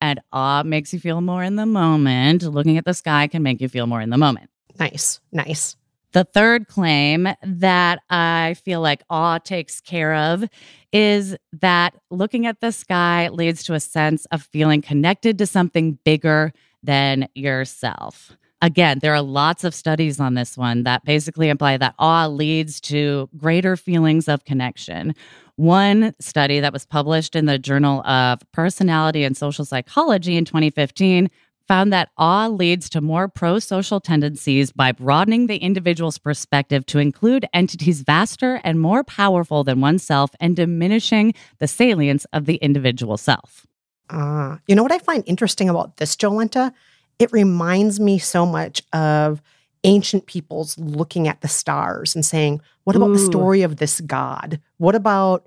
and 0.00 0.20
awe 0.32 0.62
makes 0.62 0.92
you 0.92 1.00
feel 1.00 1.20
more 1.20 1.42
in 1.42 1.56
the 1.56 1.66
moment, 1.66 2.42
looking 2.42 2.76
at 2.76 2.84
the 2.84 2.94
sky 2.94 3.26
can 3.26 3.42
make 3.42 3.60
you 3.60 3.68
feel 3.68 3.86
more 3.86 4.00
in 4.00 4.10
the 4.10 4.18
moment. 4.18 4.50
Nice. 4.78 5.20
Nice. 5.32 5.76
The 6.12 6.24
third 6.24 6.66
claim 6.66 7.28
that 7.42 8.00
I 8.10 8.56
feel 8.64 8.80
like 8.80 9.02
awe 9.08 9.38
takes 9.38 9.80
care 9.80 10.14
of 10.14 10.44
is 10.92 11.36
that 11.60 11.94
looking 12.10 12.46
at 12.46 12.60
the 12.60 12.72
sky 12.72 13.28
leads 13.28 13.62
to 13.64 13.74
a 13.74 13.80
sense 13.80 14.26
of 14.26 14.42
feeling 14.42 14.82
connected 14.82 15.38
to 15.38 15.46
something 15.46 15.98
bigger 16.04 16.52
than 16.82 17.28
yourself. 17.34 18.36
Again, 18.62 18.98
there 18.98 19.14
are 19.14 19.22
lots 19.22 19.64
of 19.64 19.74
studies 19.74 20.20
on 20.20 20.34
this 20.34 20.56
one 20.56 20.82
that 20.82 21.04
basically 21.04 21.48
imply 21.48 21.78
that 21.78 21.94
awe 21.98 22.26
leads 22.26 22.80
to 22.82 23.28
greater 23.36 23.74
feelings 23.74 24.28
of 24.28 24.44
connection. 24.44 25.14
One 25.56 26.14
study 26.20 26.60
that 26.60 26.72
was 26.72 26.84
published 26.84 27.34
in 27.34 27.46
the 27.46 27.58
Journal 27.58 28.02
of 28.06 28.40
Personality 28.52 29.24
and 29.24 29.36
Social 29.36 29.64
Psychology 29.64 30.36
in 30.36 30.44
2015 30.44 31.30
found 31.70 31.92
that 31.92 32.10
awe 32.18 32.48
leads 32.48 32.90
to 32.90 33.00
more 33.00 33.28
pro 33.28 33.58
social 33.60 34.00
tendencies 34.00 34.72
by 34.72 34.90
broadening 34.90 35.46
the 35.46 35.58
individual's 35.58 36.18
perspective 36.18 36.84
to 36.84 36.98
include 36.98 37.46
entities 37.54 38.00
vaster 38.00 38.60
and 38.64 38.80
more 38.80 39.04
powerful 39.04 39.62
than 39.62 39.80
oneself 39.80 40.32
and 40.40 40.56
diminishing 40.56 41.32
the 41.60 41.68
salience 41.68 42.26
of 42.32 42.44
the 42.46 42.56
individual 42.56 43.16
self. 43.16 43.66
Ah, 44.10 44.58
you 44.66 44.74
know 44.74 44.82
what 44.82 44.90
I 44.90 44.98
find 44.98 45.22
interesting 45.26 45.68
about 45.68 45.98
this, 45.98 46.16
Jolenta? 46.16 46.72
It 47.20 47.30
reminds 47.32 48.00
me 48.00 48.18
so 48.18 48.44
much 48.44 48.82
of 48.92 49.40
ancient 49.84 50.26
peoples 50.26 50.76
looking 50.78 51.28
at 51.28 51.40
the 51.42 51.48
stars 51.48 52.14
and 52.14 52.24
saying, 52.24 52.60
what 52.84 52.96
about 52.96 53.12
the 53.12 53.18
story 53.18 53.62
of 53.62 53.76
this 53.76 54.00
god? 54.00 54.58
What 54.78 54.94
about 54.94 55.46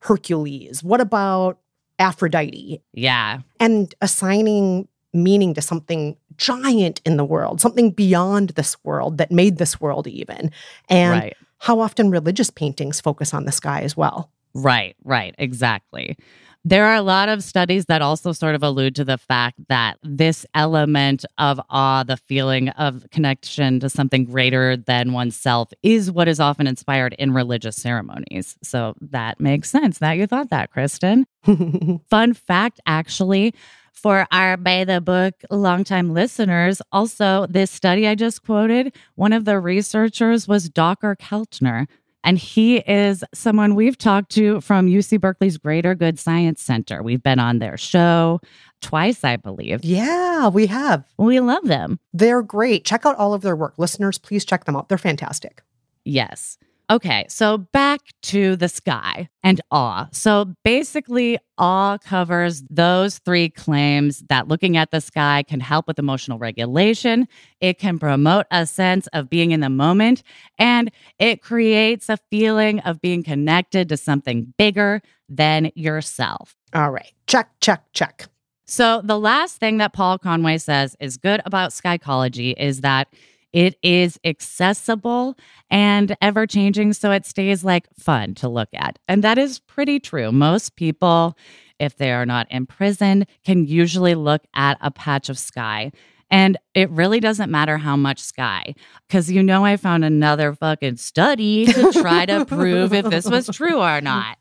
Hercules? 0.00 0.82
What 0.82 1.00
about 1.00 1.58
Aphrodite? 1.98 2.82
Yeah. 2.92 3.40
And 3.60 3.94
assigning 4.00 4.88
meaning 5.12 5.54
to 5.54 5.62
something 5.62 6.16
giant 6.36 7.00
in 7.04 7.16
the 7.16 7.24
world, 7.24 7.60
something 7.60 7.90
beyond 7.90 8.50
this 8.50 8.82
world 8.84 9.18
that 9.18 9.30
made 9.30 9.58
this 9.58 9.80
world 9.80 10.06
even. 10.06 10.50
And 10.88 11.20
right. 11.20 11.36
how 11.58 11.80
often 11.80 12.10
religious 12.10 12.48
paintings 12.50 13.00
focus 13.00 13.34
on 13.34 13.44
the 13.44 13.52
sky 13.52 13.80
as 13.82 13.96
well. 13.96 14.30
Right, 14.54 14.96
right, 15.04 15.34
exactly. 15.38 16.16
There 16.62 16.84
are 16.84 16.94
a 16.94 17.02
lot 17.02 17.30
of 17.30 17.42
studies 17.42 17.86
that 17.86 18.02
also 18.02 18.32
sort 18.32 18.54
of 18.54 18.62
allude 18.62 18.94
to 18.96 19.04
the 19.04 19.16
fact 19.16 19.58
that 19.68 19.96
this 20.02 20.44
element 20.54 21.24
of 21.38 21.58
awe, 21.70 22.02
the 22.02 22.18
feeling 22.18 22.68
of 22.70 23.06
connection 23.10 23.80
to 23.80 23.88
something 23.88 24.24
greater 24.24 24.76
than 24.76 25.14
oneself, 25.14 25.72
is 25.82 26.10
what 26.10 26.28
is 26.28 26.38
often 26.38 26.66
inspired 26.66 27.14
in 27.14 27.32
religious 27.32 27.76
ceremonies. 27.76 28.58
So 28.62 28.94
that 29.00 29.40
makes 29.40 29.70
sense 29.70 29.98
that 30.00 30.18
you 30.18 30.26
thought 30.26 30.50
that, 30.50 30.70
Kristen. 30.70 31.26
Fun 32.10 32.34
fact, 32.34 32.78
actually, 32.84 33.54
for 33.92 34.26
our 34.30 34.56
by 34.56 34.84
the 34.84 35.00
book 35.00 35.34
longtime 35.50 36.12
listeners, 36.12 36.80
also, 36.92 37.46
this 37.48 37.70
study 37.70 38.06
I 38.06 38.14
just 38.14 38.44
quoted, 38.44 38.94
one 39.14 39.32
of 39.32 39.44
the 39.44 39.58
researchers 39.58 40.46
was 40.46 40.68
Dacher 40.68 41.16
Keltner. 41.16 41.86
And 42.22 42.36
he 42.38 42.78
is 42.78 43.24
someone 43.32 43.74
we've 43.74 43.96
talked 43.96 44.30
to 44.32 44.60
from 44.60 44.86
UC 44.88 45.20
Berkeley's 45.20 45.56
Greater 45.56 45.94
Good 45.94 46.18
Science 46.18 46.62
Center. 46.62 47.02
We've 47.02 47.22
been 47.22 47.38
on 47.38 47.58
their 47.58 47.76
show 47.76 48.40
twice, 48.80 49.24
I 49.24 49.36
believe. 49.36 49.84
yeah, 49.84 50.48
we 50.48 50.66
have. 50.66 51.04
We 51.18 51.40
love 51.40 51.64
them. 51.64 51.98
They're 52.12 52.42
great. 52.42 52.84
Check 52.84 53.06
out 53.06 53.16
all 53.16 53.32
of 53.34 53.42
their 53.42 53.56
work. 53.56 53.74
Listeners, 53.78 54.18
please 54.18 54.44
check 54.44 54.64
them 54.64 54.76
out. 54.76 54.88
They're 54.88 54.98
fantastic. 54.98 55.62
Yes. 56.04 56.58
Okay, 56.90 57.24
so 57.28 57.56
back 57.56 58.00
to 58.22 58.56
the 58.56 58.68
sky 58.68 59.28
and 59.44 59.60
awe. 59.70 60.08
So 60.10 60.56
basically, 60.64 61.38
awe 61.56 61.98
covers 61.98 62.64
those 62.68 63.18
three 63.18 63.48
claims 63.48 64.24
that 64.28 64.48
looking 64.48 64.76
at 64.76 64.90
the 64.90 65.00
sky 65.00 65.44
can 65.46 65.60
help 65.60 65.86
with 65.86 66.00
emotional 66.00 66.40
regulation, 66.40 67.28
it 67.60 67.78
can 67.78 68.00
promote 68.00 68.46
a 68.50 68.66
sense 68.66 69.06
of 69.12 69.30
being 69.30 69.52
in 69.52 69.60
the 69.60 69.70
moment, 69.70 70.24
and 70.58 70.90
it 71.20 71.42
creates 71.42 72.08
a 72.08 72.16
feeling 72.28 72.80
of 72.80 73.00
being 73.00 73.22
connected 73.22 73.88
to 73.90 73.96
something 73.96 74.52
bigger 74.58 75.00
than 75.28 75.70
yourself. 75.76 76.56
All 76.74 76.90
right. 76.90 77.12
Check, 77.28 77.50
check, 77.60 77.84
check. 77.92 78.26
So, 78.66 79.00
the 79.02 79.18
last 79.18 79.58
thing 79.58 79.78
that 79.78 79.92
Paul 79.92 80.18
Conway 80.18 80.58
says 80.58 80.96
is 81.00 81.16
good 81.16 81.40
about 81.44 81.70
skychology 81.70 82.54
is 82.56 82.82
that 82.82 83.08
it 83.52 83.76
is 83.82 84.18
accessible 84.24 85.36
and 85.70 86.16
ever 86.20 86.46
changing. 86.46 86.92
So, 86.92 87.10
it 87.12 87.26
stays 87.26 87.64
like 87.64 87.86
fun 87.98 88.34
to 88.36 88.48
look 88.48 88.68
at. 88.74 88.98
And 89.08 89.24
that 89.24 89.38
is 89.38 89.58
pretty 89.58 90.00
true. 90.00 90.32
Most 90.32 90.76
people, 90.76 91.36
if 91.78 91.96
they 91.96 92.12
are 92.12 92.26
not 92.26 92.46
imprisoned, 92.50 93.26
can 93.44 93.66
usually 93.66 94.14
look 94.14 94.42
at 94.54 94.76
a 94.80 94.90
patch 94.90 95.28
of 95.28 95.38
sky 95.38 95.92
And 96.30 96.56
it 96.74 96.88
really 96.90 97.18
doesn't 97.20 97.50
matter 97.50 97.76
how 97.76 97.96
much 97.96 98.20
sky, 98.20 98.74
because 99.08 99.30
you 99.30 99.42
know, 99.42 99.64
I 99.64 99.76
found 99.76 100.04
another 100.04 100.54
fucking 100.54 100.96
study 100.96 101.66
to 101.66 101.92
try 101.92 102.24
to 102.26 102.44
prove 102.44 102.92
if 102.92 103.06
this 103.06 103.28
was 103.28 103.48
true 103.48 103.80
or 103.80 104.00
not. 104.02 104.38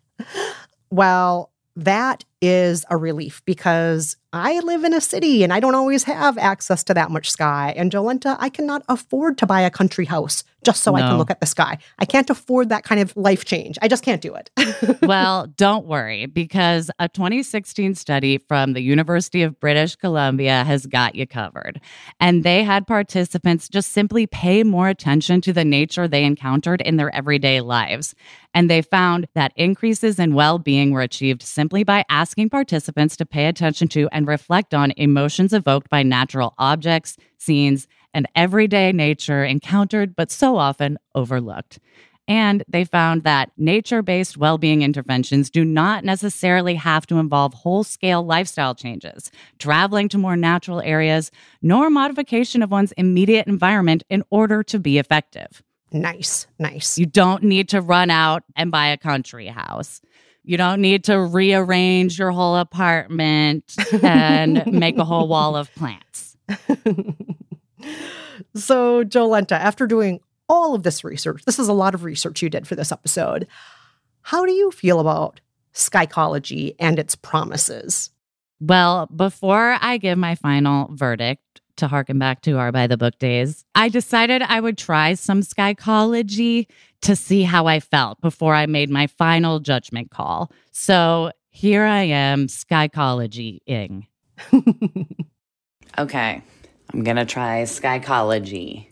Well, 0.92 1.52
that 1.76 2.26
is 2.42 2.86
a 2.90 2.98
relief 2.98 3.42
because 3.46 4.16
I 4.32 4.60
live 4.60 4.84
in 4.84 4.94
a 4.94 5.02
city 5.02 5.44
and 5.44 5.52
I 5.52 5.60
don't 5.60 5.74
always 5.74 6.04
have 6.04 6.38
access 6.38 6.84
to 6.86 6.94
that 6.94 7.10
much 7.10 7.32
sky. 7.32 7.74
And 7.76 7.92
Jolenta, 7.92 8.38
I 8.40 8.50
cannot 8.50 8.84
afford 8.88 9.40
to 9.40 9.48
buy 9.48 9.62
a 9.62 9.72
country 9.72 10.06
house 10.06 10.44
just 10.64 10.84
so 10.84 10.92
no. 10.92 10.98
I 10.98 11.02
can 11.02 11.18
look 11.18 11.32
at 11.32 11.40
the 11.40 11.48
sky. 11.48 11.78
I 12.00 12.06
can't 12.06 12.30
afford 12.30 12.70
that 12.70 12.84
kind 12.84 13.02
of 13.02 13.16
life 13.16 13.46
change. 13.46 13.78
I 13.82 13.88
just 13.88 14.04
can't 14.04 14.22
do 14.22 14.36
it. 14.36 14.52
well, 15.02 15.48
don't 15.48 15.86
worry 15.86 16.28
because 16.28 16.92
a 17.00 17.10
2016 17.10 17.96
study 17.96 18.38
from 18.38 18.74
the 18.74 18.82
University 18.82 19.42
of 19.42 19.60
British 19.60 19.96
Columbia 19.96 20.64
has 20.64 20.86
got 20.86 21.16
you 21.16 21.26
covered. 21.26 21.82
And 22.20 22.44
they 22.44 22.64
had 22.64 22.86
participants 22.86 23.68
just 23.70 23.94
simply 23.94 24.28
pay 24.28 24.64
more 24.64 24.90
attention 24.90 25.42
to 25.42 25.54
the 25.54 25.66
nature 25.66 26.08
they 26.08 26.24
encountered 26.26 26.82
in 26.82 26.98
their 26.98 27.14
everyday 27.16 27.62
lives. 27.62 28.14
And 28.54 28.70
they 28.70 28.82
found 28.82 29.28
that 29.36 29.54
increases 29.56 30.20
in 30.20 30.34
well 30.34 30.60
being 30.60 30.92
were 30.92 31.02
achieved 31.02 31.42
simply 31.42 31.84
by 31.84 32.04
asking 32.10 32.29
participants 32.50 33.18
to 33.18 33.26
pay 33.26 33.48
attention 33.48 33.88
to 33.90 34.08
and 34.12 34.28
reflect 34.28 34.74
on 34.74 34.92
emotions 34.98 35.54
evoked 35.54 35.90
by 35.90 36.04
natural 36.04 36.54
objects, 36.58 37.18
scenes, 37.38 37.88
and 38.14 38.28
everyday 38.36 38.92
nature 38.92 39.44
encountered 39.44 40.16
but 40.16 40.32
so 40.32 40.58
often 40.58 40.98
overlooked. 41.16 41.80
And 42.28 42.64
they 42.68 42.84
found 42.84 43.24
that 43.24 43.52
nature 43.58 44.04
based 44.04 44.38
well 44.38 44.60
being 44.60 44.84
interventions 44.84 45.50
do 45.50 45.66
not 45.66 46.04
necessarily 46.04 46.76
have 46.76 47.08
to 47.08 47.18
involve 47.18 47.56
whole 47.56 47.84
scale 47.84 48.24
lifestyle 48.24 48.76
changes, 48.76 49.32
traveling 49.58 50.10
to 50.10 50.20
more 50.20 50.38
natural 50.38 50.80
areas, 50.82 51.32
nor 51.64 51.90
modification 51.90 52.62
of 52.62 52.70
one's 52.70 52.92
immediate 52.94 53.48
environment 53.48 54.04
in 54.12 54.24
order 54.30 54.62
to 54.64 54.78
be 54.78 55.00
effective. 55.00 55.64
Nice, 55.92 56.46
nice. 56.60 57.00
You 57.00 57.08
don't 57.08 57.44
need 57.44 57.70
to 57.70 57.82
run 57.82 58.12
out 58.12 58.44
and 58.56 58.70
buy 58.70 58.90
a 58.90 58.98
country 58.98 59.48
house. 59.48 60.02
You 60.50 60.58
don't 60.58 60.82
need 60.82 61.04
to 61.04 61.22
rearrange 61.22 62.18
your 62.18 62.32
whole 62.32 62.56
apartment 62.56 63.76
and 64.02 64.66
make 64.66 64.98
a 64.98 65.06
whole 65.06 65.28
wall 65.28 65.56
of 65.56 65.72
plants. 65.76 66.36
so, 68.56 69.04
Jolenta, 69.04 69.52
after 69.52 69.86
doing 69.86 70.22
all 70.48 70.74
of 70.74 70.82
this 70.82 71.04
research, 71.04 71.46
this 71.46 71.60
is 71.60 71.68
a 71.68 71.74
lot 71.74 71.94
of 71.94 72.04
research 72.04 72.42
you 72.42 72.50
did 72.50 72.68
for 72.68 72.74
this 72.74 72.92
episode. 72.92 73.48
How 74.24 74.44
do 74.44 74.52
you 74.52 74.72
feel 74.72 75.00
about 75.00 75.40
skychology 75.76 76.74
and 76.80 76.98
its 76.98 77.14
promises? 77.14 78.10
Well, 78.60 79.06
before 79.06 79.78
I 79.80 79.98
give 79.98 80.18
my 80.18 80.34
final 80.34 80.90
verdict, 80.92 81.62
to 81.80 81.88
harken 81.88 82.20
back 82.20 82.42
to 82.42 82.58
our 82.58 82.72
by 82.72 82.88
the 82.88 82.98
book 82.98 83.18
days, 83.20 83.66
I 83.76 83.90
decided 83.90 84.42
I 84.42 84.60
would 84.60 84.78
try 84.78 85.14
some 85.16 85.42
skychology 85.42 86.68
to 87.02 87.16
see 87.16 87.44
how 87.44 87.68
I 87.68 87.80
felt 87.80 88.22
before 88.22 88.54
I 88.56 88.66
made 88.66 88.90
my 88.90 89.08
final 89.08 89.60
judgment 89.60 90.12
call. 90.12 90.52
So 90.72 91.32
here 91.50 91.84
I 91.84 92.04
am, 92.04 92.48
skychology-ing. 92.48 94.08
okay, 95.98 96.42
I'm 96.94 97.04
gonna 97.04 97.26
try 97.26 97.64
skychology. 97.64 98.88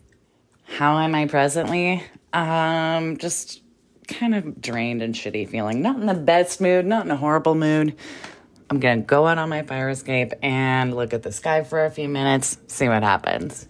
How 0.64 0.98
am 0.98 1.14
I 1.14 1.26
presently? 1.26 2.02
Um, 2.32 3.16
just 3.16 3.62
kind 4.08 4.34
of 4.34 4.60
drained 4.60 5.02
and 5.02 5.14
shitty 5.14 5.48
feeling. 5.48 5.82
Not 5.82 5.96
in 5.96 6.06
the 6.06 6.14
best 6.14 6.60
mood, 6.60 6.86
not 6.86 7.04
in 7.04 7.10
a 7.10 7.16
horrible 7.16 7.54
mood. 7.54 7.96
I'm 8.70 8.80
gonna 8.80 9.00
go 9.00 9.26
out 9.26 9.38
on 9.38 9.48
my 9.48 9.62
fire 9.62 9.88
escape 9.88 10.34
and 10.42 10.94
look 10.94 11.14
at 11.14 11.22
the 11.22 11.32
sky 11.32 11.64
for 11.64 11.86
a 11.86 11.90
few 11.90 12.08
minutes, 12.08 12.58
see 12.66 12.86
what 12.86 13.02
happens. 13.02 13.66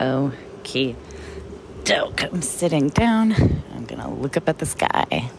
Okay, 0.00 0.96
doke. 1.84 2.24
I'm 2.24 2.42
sitting 2.42 2.88
down. 2.88 3.32
I'm 3.74 3.84
gonna 3.84 4.12
look 4.12 4.36
up 4.36 4.48
at 4.48 4.58
the 4.58 4.66
sky. 4.66 5.30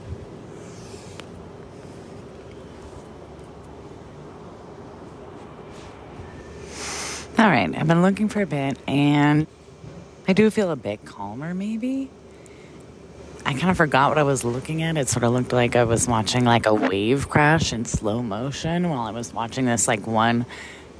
All 7.37 7.49
right, 7.49 7.73
I've 7.75 7.87
been 7.87 8.01
looking 8.01 8.29
for 8.29 8.41
a 8.41 8.45
bit 8.45 8.77
and 8.87 9.47
I 10.27 10.33
do 10.33 10.49
feel 10.49 10.71
a 10.71 10.75
bit 10.75 11.03
calmer, 11.03 11.53
maybe. 11.53 12.09
I 13.45 13.53
kind 13.53 13.69
of 13.69 13.75
forgot 13.75 14.09
what 14.09 14.17
I 14.17 14.23
was 14.23 14.45
looking 14.45 14.81
at. 14.81 14.95
It 14.95 15.09
sort 15.09 15.25
of 15.25 15.33
looked 15.33 15.51
like 15.51 15.75
I 15.75 15.83
was 15.83 16.07
watching 16.07 16.45
like 16.45 16.65
a 16.65 16.73
wave 16.73 17.27
crash 17.27 17.73
in 17.73 17.83
slow 17.83 18.23
motion 18.23 18.89
while 18.89 19.01
I 19.01 19.11
was 19.11 19.33
watching 19.33 19.65
this 19.65 19.85
like 19.85 20.07
one 20.07 20.45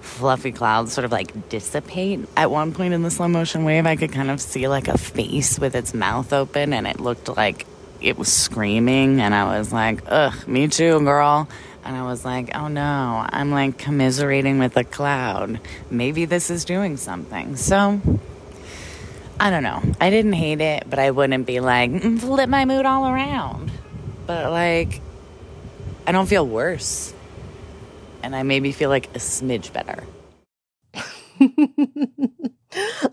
fluffy 0.01 0.51
cloud 0.51 0.89
sort 0.89 1.05
of 1.05 1.11
like 1.13 1.47
dissipate. 1.47 2.19
At 2.35 2.51
one 2.51 2.73
point 2.73 2.93
in 2.93 3.01
the 3.01 3.09
slow 3.09 3.29
motion 3.29 3.63
wave, 3.63 3.85
I 3.85 3.95
could 3.95 4.11
kind 4.11 4.29
of 4.29 4.41
see 4.41 4.67
like 4.67 4.89
a 4.89 4.97
face 4.97 5.57
with 5.57 5.73
its 5.73 5.93
mouth 5.93 6.33
open 6.33 6.73
and 6.73 6.85
it 6.85 6.99
looked 6.99 7.29
like 7.29 7.65
it 8.01 8.17
was 8.17 8.31
screaming. 8.31 9.21
And 9.21 9.33
I 9.33 9.57
was 9.57 9.71
like, 9.71 10.01
ugh, 10.07 10.45
me 10.45 10.67
too, 10.67 10.99
girl. 10.99 11.47
And 11.85 11.95
I 11.95 12.03
was 12.03 12.25
like, 12.25 12.53
oh 12.57 12.67
no, 12.67 13.25
I'm 13.29 13.51
like 13.51 13.77
commiserating 13.77 14.59
with 14.59 14.75
a 14.75 14.83
cloud. 14.83 15.61
Maybe 15.89 16.25
this 16.25 16.49
is 16.49 16.65
doing 16.65 16.97
something. 16.97 17.55
So 17.55 18.01
I 19.39 19.49
don't 19.49 19.63
know. 19.63 19.81
I 19.99 20.09
didn't 20.09 20.33
hate 20.33 20.61
it, 20.61 20.89
but 20.89 20.99
I 20.99 21.11
wouldn't 21.11 21.45
be 21.45 21.59
like, 21.59 21.91
mm, 21.91 22.19
flip 22.19 22.49
my 22.49 22.65
mood 22.65 22.85
all 22.85 23.07
around. 23.07 23.71
But 24.25 24.51
like, 24.51 25.01
I 26.07 26.11
don't 26.11 26.27
feel 26.27 26.47
worse 26.47 27.13
and 28.23 28.35
I 28.35 28.43
maybe 28.43 28.71
feel 28.71 28.89
like 28.89 29.07
a 29.07 29.19
smidge 29.19 29.71
better. 29.73 30.03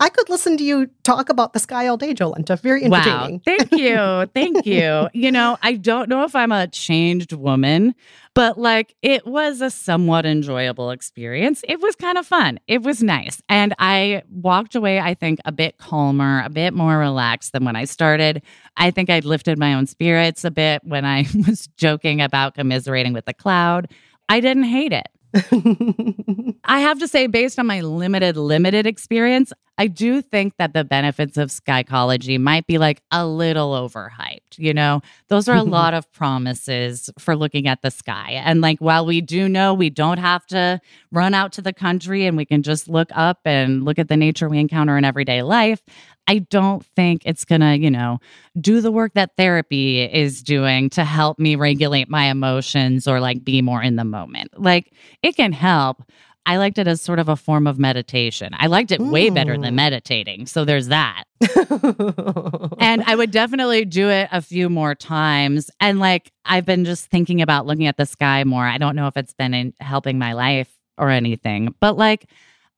I 0.01 0.09
could 0.09 0.29
listen 0.29 0.57
to 0.57 0.65
you 0.65 0.91
talk 1.03 1.29
about 1.29 1.53
the 1.53 1.59
sky 1.59 1.87
all 1.87 1.97
day, 1.97 2.15
Jolenta. 2.15 2.59
Very 2.61 2.85
entertaining. 2.85 3.43
Wow. 3.47 3.57
Thank 3.57 3.73
you. 3.81 4.27
Thank 4.35 4.67
you. 4.67 5.09
you 5.13 5.33
know, 5.33 5.59
I 5.63 5.75
don't 5.75 6.09
know 6.09 6.25
if 6.25 6.35
I'm 6.35 6.53
a 6.53 6.67
changed 6.69 7.33
woman, 7.33 7.95
but 8.35 8.59
like 8.59 8.95
it 9.03 9.27
was 9.27 9.61
a 9.61 9.71
somewhat 9.71 10.27
enjoyable 10.27 10.91
experience. 10.91 11.63
It 11.69 11.81
was 11.81 11.95
kind 11.97 12.19
of 12.19 12.27
fun. 12.27 12.61
It 12.67 12.83
was 12.83 13.03
nice. 13.03 13.43
And 13.49 13.75
I 13.79 14.23
walked 14.31 14.75
away, 14.75 15.01
I 15.01 15.15
think, 15.15 15.41
a 15.45 15.53
bit 15.53 15.79
calmer, 15.79 16.43
a 16.45 16.51
bit 16.51 16.75
more 16.75 16.99
relaxed 16.99 17.53
than 17.53 17.65
when 17.65 17.77
I 17.77 17.85
started. 17.85 18.43
I 18.77 18.91
think 18.91 19.11
I'd 19.11 19.25
lifted 19.25 19.59
my 19.59 19.75
own 19.75 19.87
spirits 19.87 20.45
a 20.45 20.51
bit 20.51 20.83
when 20.85 21.05
I 21.05 21.27
was 21.47 21.69
joking 21.77 22.21
about 22.21 22.55
commiserating 22.55 23.13
with 23.13 23.25
the 23.25 23.35
cloud. 23.35 23.91
I 24.29 24.41
didn't 24.41 24.65
hate 24.65 24.93
it. 24.93 25.09
I 26.65 26.81
have 26.81 26.99
to 26.99 27.09
say, 27.09 27.27
based 27.27 27.59
on 27.59 27.67
my 27.67 27.81
limited, 27.81 28.37
limited 28.37 28.87
experience, 28.87 29.53
I 29.81 29.87
do 29.87 30.21
think 30.21 30.59
that 30.59 30.75
the 30.75 30.85
benefits 30.85 31.39
of 31.39 31.49
skychology 31.49 32.39
might 32.39 32.67
be 32.67 32.77
like 32.77 33.01
a 33.11 33.27
little 33.27 33.73
overhyped. 33.73 34.59
You 34.59 34.75
know, 34.75 35.01
those 35.29 35.49
are 35.49 35.57
a 35.57 35.63
lot 35.79 35.95
of 35.95 36.13
promises 36.13 37.09
for 37.19 37.35
looking 37.35 37.67
at 37.67 37.81
the 37.81 37.91
sky. 37.91 38.33
And 38.45 38.61
like, 38.61 38.79
while 38.81 39.07
we 39.07 39.23
do 39.23 39.49
know 39.49 39.73
we 39.73 39.89
don't 39.89 40.19
have 40.19 40.45
to 40.49 40.83
run 41.11 41.33
out 41.33 41.53
to 41.53 41.63
the 41.63 41.73
country 41.73 42.27
and 42.27 42.37
we 42.37 42.45
can 42.45 42.63
just 42.63 42.91
look 42.91 43.09
up 43.15 43.39
and 43.47 43.83
look 43.83 43.99
at 43.99 44.09
the 44.09 44.19
nature 44.19 44.51
we 44.51 44.59
encounter 44.59 44.99
in 44.99 45.05
everyday 45.07 45.41
life, 45.41 45.81
I 46.27 46.41
don't 46.41 46.85
think 46.95 47.23
it's 47.25 47.47
going 47.47 47.63
to, 47.63 47.79
you 47.79 47.91
know, 47.91 48.19
do 48.61 48.83
the 48.83 48.93
work 48.93 49.15
that 49.15 49.31
therapy 49.39 50.03
is 50.03 50.43
doing 50.43 50.91
to 50.91 51.05
help 51.05 51.39
me 51.39 51.57
regulate 51.57 52.11
my 52.11 52.27
emotions 52.27 53.09
or 53.09 53.19
like 53.19 53.43
be 53.45 53.63
more 53.63 53.83
in 53.83 53.97
the 53.97 54.05
moment. 54.05 54.51
Like 54.61 54.93
it 55.23 55.37
can 55.37 55.53
help. 55.53 56.03
I 56.47 56.57
liked 56.57 56.79
it 56.79 56.89
as 56.89 57.01
sort 57.01 57.19
of 57.19 57.29
a 57.29 57.37
form 57.37 57.67
of 57.67 57.79
meditation. 57.79 58.51
I 58.57 58.67
liked 58.67 58.93
it 58.93 59.01
way 59.01 59.31
better 59.31 59.53
than 59.53 59.71
hmm. 59.71 59.77
meditating. 59.77 60.47
So 60.47 60.65
there's 60.65 60.89
that. 60.89 61.25
and 62.79 63.03
I 63.05 63.15
would 63.15 63.31
definitely 63.31 63.85
do 63.85 64.09
it 64.09 64.29
a 64.33 64.41
few 64.41 64.69
more 64.69 64.95
times. 64.95 65.71
And 65.81 66.01
like 66.01 66.33
I've 66.45 66.65
been 66.65 66.85
just 66.85 67.07
thinking 67.07 67.43
about 67.43 67.67
looking 67.67 67.87
at 67.87 67.97
the 67.97 68.07
sky 68.07 68.45
more. 68.45 68.65
I 68.65 68.79
don't 68.79 68.97
know 68.97 69.07
if 69.07 69.17
it's 69.17 69.35
been 69.35 69.75
helping 69.81 70.19
my 70.19 70.33
life 70.33 70.71
or 70.99 71.11
anything, 71.11 71.75
but 71.79 71.97
like 71.97 72.27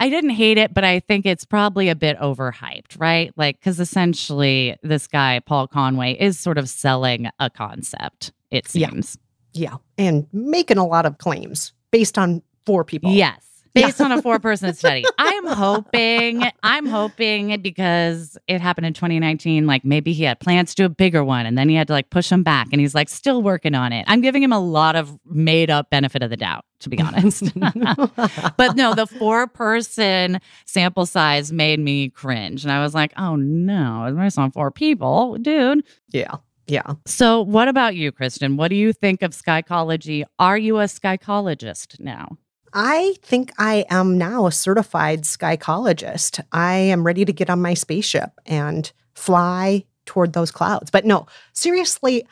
I 0.01 0.09
didn't 0.09 0.31
hate 0.31 0.59
it, 0.59 0.75
but 0.75 0.83
I 0.83 0.99
think 0.99 1.27
it's 1.27 1.45
probably 1.45 1.89
a 1.89 1.95
bit 1.95 2.19
overhyped, 2.19 2.99
right? 2.99 3.33
Like, 3.37 3.61
because 3.61 3.79
essentially, 3.79 4.77
this 4.83 5.07
guy, 5.07 5.39
Paul 5.39 5.69
Conway, 5.69 6.15
is 6.19 6.41
sort 6.41 6.59
of 6.59 6.69
selling 6.69 7.29
a 7.39 7.49
concept, 7.49 8.33
it 8.51 8.67
seems. 8.67 9.17
Yeah. 9.53 9.71
yeah. 9.71 9.77
And 10.05 10.27
making 10.33 10.79
a 10.79 10.87
lot 10.87 11.07
of 11.07 11.19
claims 11.19 11.73
based 11.93 12.19
on 12.19 12.43
four 12.67 12.83
people. 12.83 13.13
Yes 13.13 13.52
based 13.75 14.01
on 14.01 14.13
a 14.13 14.23
four 14.23 14.39
person 14.39 14.75
study. 14.75 15.05
I'm 15.19 15.47
hoping, 15.47 16.43
I'm 16.63 16.87
hoping 16.87 17.61
because 17.61 18.37
it 18.47 18.61
happened 18.61 18.87
in 18.87 18.95
2019, 18.95 19.67
like 19.67 19.85
maybe 19.85 20.13
he 20.13 20.25
had 20.25 20.41
plans 20.41 20.75
to 20.75 20.83
do 20.83 20.85
a 20.87 20.89
bigger 20.89 21.25
one 21.25 21.47
and 21.47 21.57
then 21.57 21.69
he 21.69 21.75
had 21.75 21.87
to 21.89 21.93
like 21.93 22.11
push 22.11 22.31
him 22.31 22.43
back 22.43 22.69
and 22.73 22.81
he's 22.81 22.95
like 22.95 23.09
still 23.09 23.43
working 23.43 23.75
on 23.75 23.93
it. 23.93 24.05
I'm 24.09 24.21
giving 24.21 24.43
him 24.43 24.53
a 24.53 24.61
lot 24.61 24.97
of 24.97 25.19
made 25.25 25.71
up 25.71 25.91
benefit 25.91 26.23
of 26.23 26.31
the 26.31 26.37
doubt, 26.37 26.65
to 26.81 26.89
be 26.89 27.01
honest. 27.01 27.45
but 28.57 28.77
no, 28.77 28.95
the 28.95 29.07
four 29.07 29.47
person 29.47 30.41
sample 30.67 31.07
size 31.07 31.53
made 31.53 31.81
me 31.81 32.11
cringe. 32.11 32.65
And 32.65 32.73
I 32.73 32.83
was 32.83 32.95
like, 32.95 33.13
oh 33.17 33.37
no, 33.37 34.15
it's 34.21 34.39
on 34.39 34.51
four 34.51 34.71
people, 34.71 35.37
dude. 35.39 35.85
Yeah. 36.11 36.37
Yeah. 36.69 36.95
So, 37.07 37.43
what 37.43 37.67
about 37.67 37.97
you, 37.97 38.13
Kristen? 38.13 38.57
What 38.57 38.69
do 38.69 38.77
you 38.77 38.93
think 38.93 39.23
of 39.23 39.33
skychology? 39.33 40.25
Are 40.39 40.57
you 40.57 40.79
a 40.79 40.85
skychologist 40.85 41.99
now? 41.99 42.39
I 42.75 43.15
think 43.23 43.53
I 43.59 43.85
am 43.91 44.17
now 44.17 44.47
a 44.47 44.53
certified 44.53 45.23
skychologist. 45.23 46.43
I 46.53 46.75
am 46.75 47.05
ready 47.05 47.25
to 47.25 47.33
get 47.33 47.51
on 47.51 47.61
my 47.61 47.75
spaceship 47.75 48.31
and 48.47 48.91
fly 49.15 49.85
toward 50.07 50.33
those 50.33 50.51
clouds. 50.51 50.91
But 50.91 51.05
no, 51.05 51.27
seriously, 51.53 52.27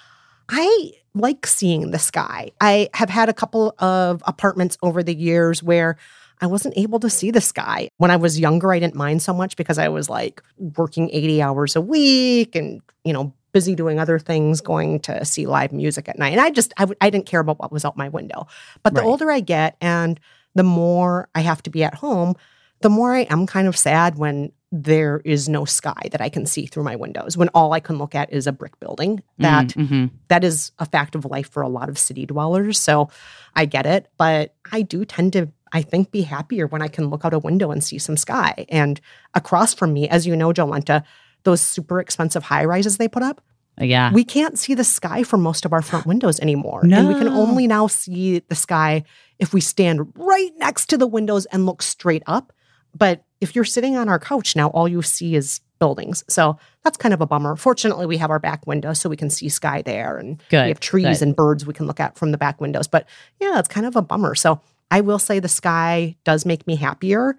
I 0.49 0.93
like 1.15 1.47
seeing 1.47 1.91
the 1.91 1.99
sky. 1.99 2.51
I 2.61 2.89
have 2.95 3.11
had 3.11 3.29
a 3.29 3.35
couple 3.35 3.75
of 3.79 4.23
apartments 4.27 4.79
over 4.83 5.03
the 5.03 5.15
years 5.15 5.63
where 5.63 5.97
I 6.41 6.47
wasn't 6.47 6.79
able 6.79 7.01
to 7.01 7.11
see 7.11 7.31
the 7.31 7.41
sky. 7.41 7.89
When 7.99 8.11
I 8.11 8.17
was 8.17 8.41
younger, 8.41 8.73
I 8.73 8.79
didn't 8.79 8.95
mind 8.95 9.23
so 9.23 9.35
much 9.35 9.57
because 9.57 9.79
I 9.79 9.89
was 9.89 10.09
like 10.09 10.43
working 10.57 11.11
80 11.11 11.43
hours 11.43 11.77
a 11.77 11.81
week 11.81 12.57
and, 12.57 12.81
you 13.05 13.13
know, 13.13 13.35
busy 13.53 13.75
doing 13.75 13.99
other 13.99 14.19
things, 14.19 14.61
going 14.61 15.01
to 15.01 15.25
see 15.25 15.47
live 15.47 15.73
music 15.73 16.09
at 16.09 16.19
night. 16.19 16.33
And 16.33 16.41
I 16.41 16.51
just, 16.51 16.73
I 16.77 16.83
w- 16.83 16.97
I 17.01 17.11
didn't 17.11 17.27
care 17.27 17.41
about 17.41 17.59
what 17.59 17.73
was 17.73 17.85
out 17.85 17.97
my 17.97 18.09
window. 18.09 18.47
But 18.83 18.95
the 18.95 19.01
Right. 19.01 19.07
older 19.07 19.31
I 19.31 19.41
get 19.41 19.77
and 19.81 20.19
the 20.55 20.63
more 20.63 21.29
I 21.35 21.41
have 21.41 21.63
to 21.65 21.71
be 21.71 21.85
at 21.85 21.95
home, 21.95 22.35
the 22.81 22.91
more 22.91 23.15
I 23.15 23.21
am 23.31 23.47
kind 23.47 23.69
of 23.69 23.77
sad 23.77 24.17
when 24.19 24.53
there 24.73 25.21
is 25.25 25.49
no 25.49 25.65
sky 25.65 26.09
that 26.13 26.21
I 26.21 26.29
can 26.29 26.47
see 26.47 26.65
through 26.67 26.85
my 26.85 26.95
windows, 26.95 27.37
when 27.37 27.49
all 27.51 27.73
I 27.73 27.81
can 27.81 27.99
look 27.99 28.15
at 28.15 28.33
is 28.33 28.47
a 28.47 28.53
brick 28.53 28.79
building. 28.79 29.21
That 29.39 29.69
Mhm. 29.69 30.11
that 30.29 30.45
is 30.45 30.71
a 30.79 30.87
fact 30.87 31.17
of 31.17 31.25
life 31.25 31.51
for 31.51 31.61
a 31.63 31.69
lot 31.69 31.89
of 31.89 31.99
city 31.99 32.25
dwellers. 32.25 32.79
So 32.79 33.09
I 33.57 33.65
get 33.65 33.85
it, 33.85 34.07
but 34.17 34.55
I 34.71 34.83
do 34.83 35.05
tend 35.05 35.33
to, 35.33 35.49
I 35.73 35.83
think, 35.83 36.13
be 36.13 36.23
happier 36.23 36.69
when 36.69 36.83
I 36.83 36.89
can 36.89 37.11
look 37.11 37.25
out 37.25 37.35
a 37.35 37.39
window 37.41 37.73
and 37.73 37.83
see 37.83 37.99
some 37.99 38.17
sky. 38.17 38.65
And 38.69 39.01
across 39.35 39.75
from 39.75 39.93
me, 39.93 40.09
as 40.09 40.25
you 40.25 40.37
know, 40.37 40.53
Jolenta, 40.53 41.03
those 41.45 41.61
super 41.61 42.01
expensive 42.01 42.45
high 42.45 42.65
rises 42.65 42.97
they 42.97 43.09
put 43.09 43.23
up, 43.23 43.41
yeah. 43.79 44.13
we 44.13 44.25
can't 44.25 44.59
see 44.59 44.75
the 44.75 44.85
sky 44.85 45.23
from 45.23 45.43
most 45.43 45.65
of 45.65 45.73
our 45.73 45.83
front 45.83 46.07
windows 46.07 46.39
anymore. 46.41 46.83
And 46.83 47.09
we 47.09 47.15
can 47.15 47.29
only 47.29 47.67
now 47.67 47.87
see 47.87 48.41
the 48.41 48.55
sky 48.55 49.05
if 49.39 49.55
we 49.55 49.61
stand 49.61 50.13
right 50.17 50.51
next 50.59 50.87
to 50.91 50.99
the 50.99 51.07
windows 51.07 51.47
and 51.47 51.67
look 51.67 51.83
straight 51.83 52.23
up. 52.27 52.53
But 52.97 53.25
if 53.41 53.55
you're 53.55 53.65
sitting 53.65 53.97
on 53.97 54.09
our 54.09 54.19
couch 54.19 54.55
now, 54.57 54.69
all 54.69 54.89
you 54.89 55.01
see 55.03 55.35
is 55.35 55.61
buildings. 55.79 56.23
So 56.29 56.59
that's 56.85 56.99
kind 56.99 57.15
of 57.15 57.21
a 57.21 57.27
bummer. 57.27 57.57
Fortunately, 57.57 58.05
we 58.07 58.19
have 58.19 58.31
our 58.31 58.39
back 58.39 58.67
window 58.67 58.93
so 58.93 59.09
we 59.09 59.17
can 59.17 59.31
see 59.31 59.49
sky 59.49 59.83
there 59.83 60.19
and 60.19 60.43
Good, 60.51 60.65
we 60.65 60.69
have 60.69 60.81
trees 60.81 61.21
good. 61.21 61.29
and 61.29 61.37
birds 61.37 61.65
we 61.65 61.73
can 61.73 61.87
look 61.87 62.01
at 62.01 62.17
from 62.17 62.33
the 62.33 62.39
back 62.39 62.61
windows. 62.61 62.87
But 62.87 63.07
yeah, 63.41 63.59
it's 63.59 63.69
kind 63.69 63.87
of 63.87 63.97
a 63.97 64.03
bummer. 64.03 64.35
So 64.35 64.61
I 64.91 65.01
will 65.01 65.19
say 65.19 65.39
the 65.39 65.49
sky 65.49 66.17
does 66.25 66.45
make 66.45 66.67
me 66.67 66.77
happier. 66.77 67.39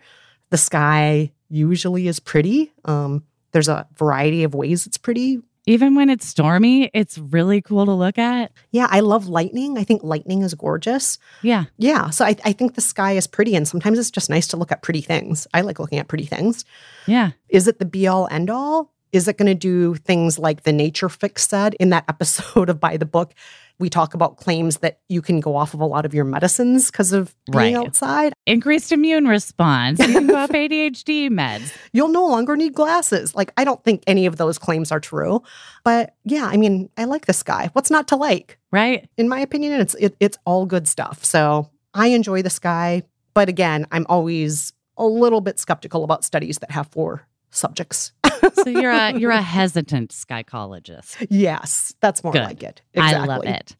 The 0.49 0.57
sky 0.57 1.31
usually 1.49 2.07
is 2.07 2.19
pretty. 2.19 2.71
Um, 2.85 3.23
there's 3.51 3.67
a 3.69 3.87
variety 3.97 4.43
of 4.43 4.53
ways 4.53 4.85
it's 4.85 4.97
pretty. 4.97 5.39
Even 5.67 5.93
when 5.93 6.09
it's 6.09 6.25
stormy, 6.25 6.89
it's 6.91 7.19
really 7.19 7.61
cool 7.61 7.85
to 7.85 7.91
look 7.91 8.17
at. 8.17 8.51
Yeah, 8.71 8.87
I 8.89 9.01
love 9.01 9.27
lightning. 9.27 9.77
I 9.77 9.83
think 9.83 10.01
lightning 10.03 10.41
is 10.41 10.55
gorgeous. 10.55 11.19
Yeah. 11.43 11.65
Yeah, 11.77 12.09
so 12.09 12.25
I, 12.25 12.35
I 12.43 12.51
think 12.51 12.73
the 12.73 12.81
sky 12.81 13.11
is 13.11 13.27
pretty, 13.27 13.55
and 13.55 13.67
sometimes 13.67 13.99
it's 13.99 14.09
just 14.09 14.29
nice 14.29 14.47
to 14.47 14.57
look 14.57 14.71
at 14.71 14.81
pretty 14.81 15.01
things. 15.01 15.45
I 15.53 15.61
like 15.61 15.79
looking 15.79 15.99
at 15.99 16.07
pretty 16.07 16.25
things. 16.25 16.65
Yeah. 17.05 17.31
Is 17.49 17.67
it 17.67 17.77
the 17.77 17.85
be 17.85 18.07
all 18.07 18.27
end 18.31 18.49
all? 18.49 18.91
Is 19.11 19.27
it 19.27 19.37
going 19.37 19.47
to 19.47 19.55
do 19.55 19.95
things 19.95 20.39
like 20.39 20.63
the 20.63 20.71
Nature 20.71 21.09
Fix 21.09 21.47
said 21.47 21.75
in 21.79 21.89
that 21.89 22.05
episode 22.09 22.69
of 22.69 22.79
By 22.79 22.97
the 22.97 23.05
Book? 23.05 23.33
We 23.81 23.89
talk 23.89 24.13
about 24.13 24.37
claims 24.37 24.77
that 24.77 24.99
you 25.09 25.21
can 25.21 25.41
go 25.41 25.55
off 25.57 25.73
of 25.73 25.81
a 25.81 25.85
lot 25.85 26.05
of 26.05 26.13
your 26.13 26.23
medicines 26.23 26.89
because 26.89 27.11
of 27.11 27.35
being 27.51 27.75
Right. 27.75 27.87
outside. 27.87 28.31
Increased 28.45 28.91
immune 28.93 29.27
response. 29.27 29.99
You 29.99 30.13
can 30.13 30.27
go 30.27 30.35
off 30.37 30.49
ADHD 30.53 31.29
meds. 31.29 31.75
You'll 31.91 32.07
no 32.09 32.25
longer 32.25 32.55
need 32.55 32.73
glasses. 32.73 33.35
Like, 33.35 33.51
I 33.57 33.63
don't 33.65 33.83
think 33.83 34.03
any 34.07 34.25
of 34.27 34.37
those 34.37 34.57
claims 34.57 34.91
are 34.91 34.99
true. 35.01 35.41
But 35.83 36.15
yeah, 36.23 36.45
I 36.45 36.55
mean, 36.57 36.89
I 36.95 37.03
like 37.05 37.25
the 37.25 37.33
sky. 37.33 37.69
What's 37.73 37.91
not 37.91 38.07
to 38.09 38.15
like? 38.15 38.57
Right. 38.71 39.09
in 39.17 39.27
my 39.27 39.39
opinion, 39.41 39.73
it's 39.81 39.95
it, 39.95 40.15
it's 40.21 40.37
all 40.45 40.65
good 40.65 40.87
stuff. 40.87 41.25
So 41.25 41.69
I 41.93 42.07
enjoy 42.07 42.41
the 42.41 42.49
sky, 42.49 43.03
but 43.33 43.49
again, 43.49 43.85
I'm 43.91 44.05
always 44.07 44.71
a 44.97 45.05
little 45.05 45.41
bit 45.41 45.59
skeptical 45.59 46.03
about 46.05 46.23
studies 46.23 46.59
that 46.59 46.71
have 46.71 46.87
four 46.87 47.27
subjects. 47.49 48.13
So 48.53 48.69
you're 48.69 48.91
a 48.91 49.17
you're 49.17 49.31
a 49.31 49.41
hesitant 49.41 50.11
skychologist. 50.11 51.25
yes, 51.29 51.93
that's 52.01 52.23
more 52.23 52.33
Good. 52.33 52.43
like 52.43 52.63
it. 52.63 52.81
I 52.97 53.25
love 53.25 53.43
it. 53.45 53.75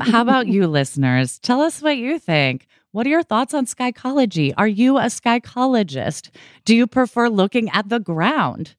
How 0.00 0.22
about 0.22 0.46
you, 0.48 0.66
listeners? 0.66 1.38
Tell 1.40 1.60
us 1.60 1.82
what 1.82 1.96
you 1.96 2.18
think. 2.18 2.66
What 2.92 3.06
are 3.06 3.10
your 3.10 3.22
thoughts 3.24 3.54
on 3.54 3.66
skychology? 3.66 4.52
Are 4.56 4.68
you 4.68 4.98
a 4.98 5.06
skychologist? 5.06 6.30
Do 6.64 6.76
you 6.76 6.86
prefer 6.86 7.28
looking 7.28 7.68
at 7.70 7.88
the 7.88 7.98
ground? 7.98 8.74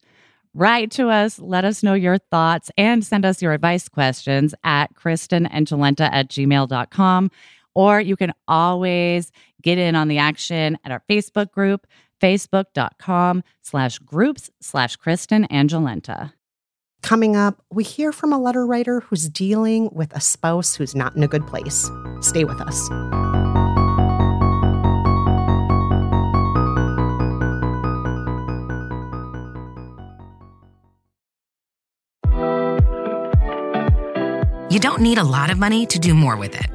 Write 0.54 0.90
to 0.92 1.10
us, 1.10 1.38
let 1.38 1.66
us 1.66 1.84
know 1.84 1.96
your 1.96 2.18
thoughts, 2.18 2.72
and 2.78 3.06
send 3.06 3.26
us 3.26 3.42
your 3.42 3.52
advice 3.52 3.90
questions 3.90 4.56
at 4.64 4.94
kristenandjolenta 4.96 6.10
at 6.10 6.30
gmail.com. 6.30 7.30
Or 7.74 8.00
you 8.00 8.16
can 8.16 8.32
always 8.48 9.34
get 9.62 9.78
in 9.78 9.96
on 9.96 10.08
the 10.08 10.18
action 10.18 10.78
at 10.86 10.92
our 10.94 11.04
Facebook 11.10 11.52
group, 11.52 11.86
facebook.com 12.26 13.44
slash 13.62 14.00
groups 14.00 14.50
slash 14.60 14.96
Kristen 14.96 15.46
and 15.46 15.70
Jolenta. 15.70 16.34
Coming 17.04 17.36
up, 17.36 17.62
we 17.72 17.84
hear 17.84 18.12
from 18.12 18.34
a 18.34 18.40
letter 18.40 18.66
writer 18.66 19.02
who's 19.02 19.30
dealing 19.30 19.90
with 19.92 20.12
a 20.16 20.20
spouse 20.20 20.74
who's 20.74 20.96
not 20.96 21.16
in 21.16 21.22
a 21.22 21.28
good 21.28 21.46
place. 21.46 21.88
Stay 22.22 22.44
with 22.44 22.60
us. 22.62 22.90
You 34.74 34.80
don't 34.80 35.02
need 35.02 35.20
a 35.20 35.24
lot 35.24 35.52
of 35.52 35.60
money 35.60 35.86
to 35.86 36.00
do 36.00 36.16
more 36.16 36.36
with 36.36 36.56
it. 36.56 36.75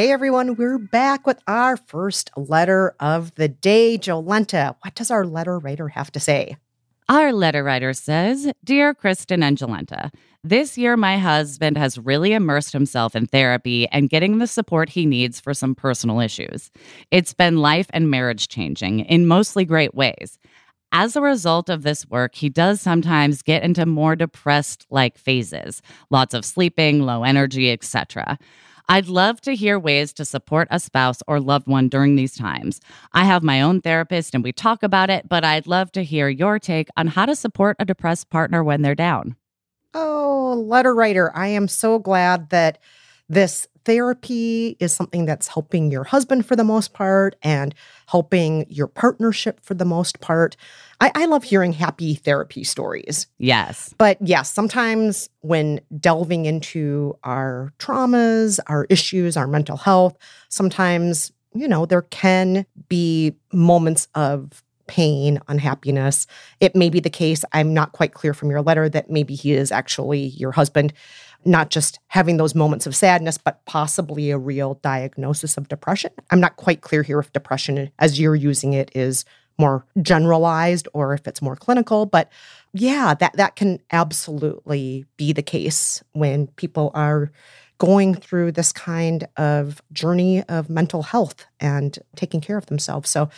Hey 0.00 0.12
everyone, 0.12 0.56
we're 0.56 0.78
back 0.78 1.26
with 1.26 1.42
our 1.46 1.76
first 1.76 2.30
letter 2.34 2.94
of 3.00 3.34
the 3.34 3.48
day. 3.48 3.98
Jolenta, 3.98 4.74
what 4.80 4.94
does 4.94 5.10
our 5.10 5.26
letter 5.26 5.58
writer 5.58 5.88
have 5.88 6.10
to 6.12 6.18
say? 6.18 6.56
Our 7.10 7.34
letter 7.34 7.62
writer 7.62 7.92
says 7.92 8.50
Dear 8.64 8.94
Kristen 8.94 9.42
and 9.42 9.58
Jolenta, 9.58 10.10
this 10.42 10.78
year 10.78 10.96
my 10.96 11.18
husband 11.18 11.76
has 11.76 11.98
really 11.98 12.32
immersed 12.32 12.72
himself 12.72 13.14
in 13.14 13.26
therapy 13.26 13.88
and 13.88 14.08
getting 14.08 14.38
the 14.38 14.46
support 14.46 14.88
he 14.88 15.04
needs 15.04 15.38
for 15.38 15.52
some 15.52 15.74
personal 15.74 16.18
issues. 16.18 16.70
It's 17.10 17.34
been 17.34 17.58
life 17.58 17.88
and 17.90 18.10
marriage 18.10 18.48
changing 18.48 19.00
in 19.00 19.26
mostly 19.26 19.66
great 19.66 19.94
ways. 19.94 20.38
as 20.92 21.14
a 21.14 21.20
result 21.20 21.68
of 21.68 21.82
this 21.82 22.08
work, 22.08 22.36
he 22.36 22.48
does 22.48 22.80
sometimes 22.80 23.42
get 23.42 23.62
into 23.62 23.84
more 23.84 24.16
depressed 24.16 24.86
like 24.88 25.18
phases, 25.18 25.82
lots 26.08 26.32
of 26.32 26.46
sleeping, 26.46 27.02
low 27.02 27.22
energy, 27.22 27.70
etc. 27.70 28.38
I'd 28.90 29.06
love 29.06 29.40
to 29.42 29.54
hear 29.54 29.78
ways 29.78 30.12
to 30.14 30.24
support 30.24 30.66
a 30.68 30.80
spouse 30.80 31.22
or 31.28 31.38
loved 31.38 31.68
one 31.68 31.88
during 31.88 32.16
these 32.16 32.34
times. 32.34 32.80
I 33.12 33.24
have 33.24 33.44
my 33.44 33.62
own 33.62 33.80
therapist 33.80 34.34
and 34.34 34.42
we 34.42 34.50
talk 34.50 34.82
about 34.82 35.10
it, 35.10 35.28
but 35.28 35.44
I'd 35.44 35.68
love 35.68 35.92
to 35.92 36.02
hear 36.02 36.28
your 36.28 36.58
take 36.58 36.88
on 36.96 37.06
how 37.06 37.26
to 37.26 37.36
support 37.36 37.76
a 37.78 37.84
depressed 37.84 38.30
partner 38.30 38.64
when 38.64 38.82
they're 38.82 38.96
down. 38.96 39.36
Oh, 39.94 40.60
letter 40.66 40.92
writer, 40.92 41.30
I 41.36 41.46
am 41.46 41.68
so 41.68 42.00
glad 42.00 42.50
that 42.50 42.78
this 43.28 43.68
therapy 43.84 44.76
is 44.80 44.92
something 44.92 45.26
that's 45.26 45.48
helping 45.48 45.90
your 45.90 46.04
husband 46.04 46.46
for 46.46 46.56
the 46.56 46.64
most 46.64 46.92
part 46.92 47.36
and 47.42 47.74
helping 48.06 48.66
your 48.68 48.86
partnership 48.86 49.60
for 49.60 49.74
the 49.74 49.84
most 49.84 50.20
part. 50.20 50.56
I, 51.00 51.10
I, 51.14 51.26
love 51.26 51.44
hearing 51.44 51.72
happy 51.72 52.14
therapy 52.14 52.64
stories. 52.64 53.26
Yes. 53.38 53.94
But 53.98 54.18
yes, 54.20 54.52
sometimes 54.52 55.30
when 55.40 55.80
delving 55.98 56.46
into 56.46 57.16
our 57.24 57.72
traumas, 57.78 58.60
our 58.66 58.86
issues, 58.90 59.36
our 59.36 59.46
mental 59.46 59.76
health, 59.76 60.16
sometimes, 60.48 61.32
you 61.54 61.68
know, 61.68 61.86
there 61.86 62.02
can 62.02 62.66
be 62.88 63.34
moments 63.52 64.08
of 64.14 64.62
pain, 64.90 65.38
unhappiness. 65.46 66.26
It 66.58 66.74
may 66.74 66.90
be 66.90 66.98
the 66.98 67.10
case, 67.10 67.44
I'm 67.52 67.72
not 67.72 67.92
quite 67.92 68.12
clear 68.12 68.34
from 68.34 68.50
your 68.50 68.60
letter, 68.60 68.88
that 68.88 69.08
maybe 69.08 69.36
he 69.36 69.52
is 69.52 69.70
actually 69.70 70.26
your 70.30 70.50
husband 70.50 70.92
not 71.44 71.70
just 71.70 71.98
having 72.08 72.36
those 72.36 72.54
moments 72.54 72.86
of 72.86 72.94
sadness, 72.94 73.38
but 73.38 73.64
possibly 73.64 74.30
a 74.30 74.38
real 74.38 74.74
diagnosis 74.82 75.56
of 75.56 75.68
depression. 75.68 76.10
I'm 76.30 76.40
not 76.40 76.56
quite 76.56 76.80
clear 76.82 77.02
here 77.02 77.18
if 77.20 77.32
depression, 77.32 77.90
as 77.98 78.20
you're 78.20 78.34
using 78.34 78.72
it, 78.72 78.90
is 78.94 79.24
more 79.58 79.84
generalized 80.00 80.88
or 80.94 81.14
if 81.14 81.26
it's 81.26 81.42
more 81.42 81.56
clinical. 81.56 82.06
But 82.06 82.30
yeah, 82.72 83.14
that, 83.14 83.36
that 83.36 83.56
can 83.56 83.80
absolutely 83.92 85.04
be 85.16 85.32
the 85.32 85.42
case 85.42 86.02
when 86.12 86.46
people 86.48 86.90
are 86.94 87.30
going 87.78 88.14
through 88.14 88.52
this 88.52 88.72
kind 88.72 89.26
of 89.38 89.80
journey 89.92 90.42
of 90.44 90.68
mental 90.68 91.02
health 91.02 91.46
and 91.60 91.98
taking 92.14 92.40
care 92.40 92.58
of 92.58 92.66
themselves. 92.66 93.08
So 93.08 93.30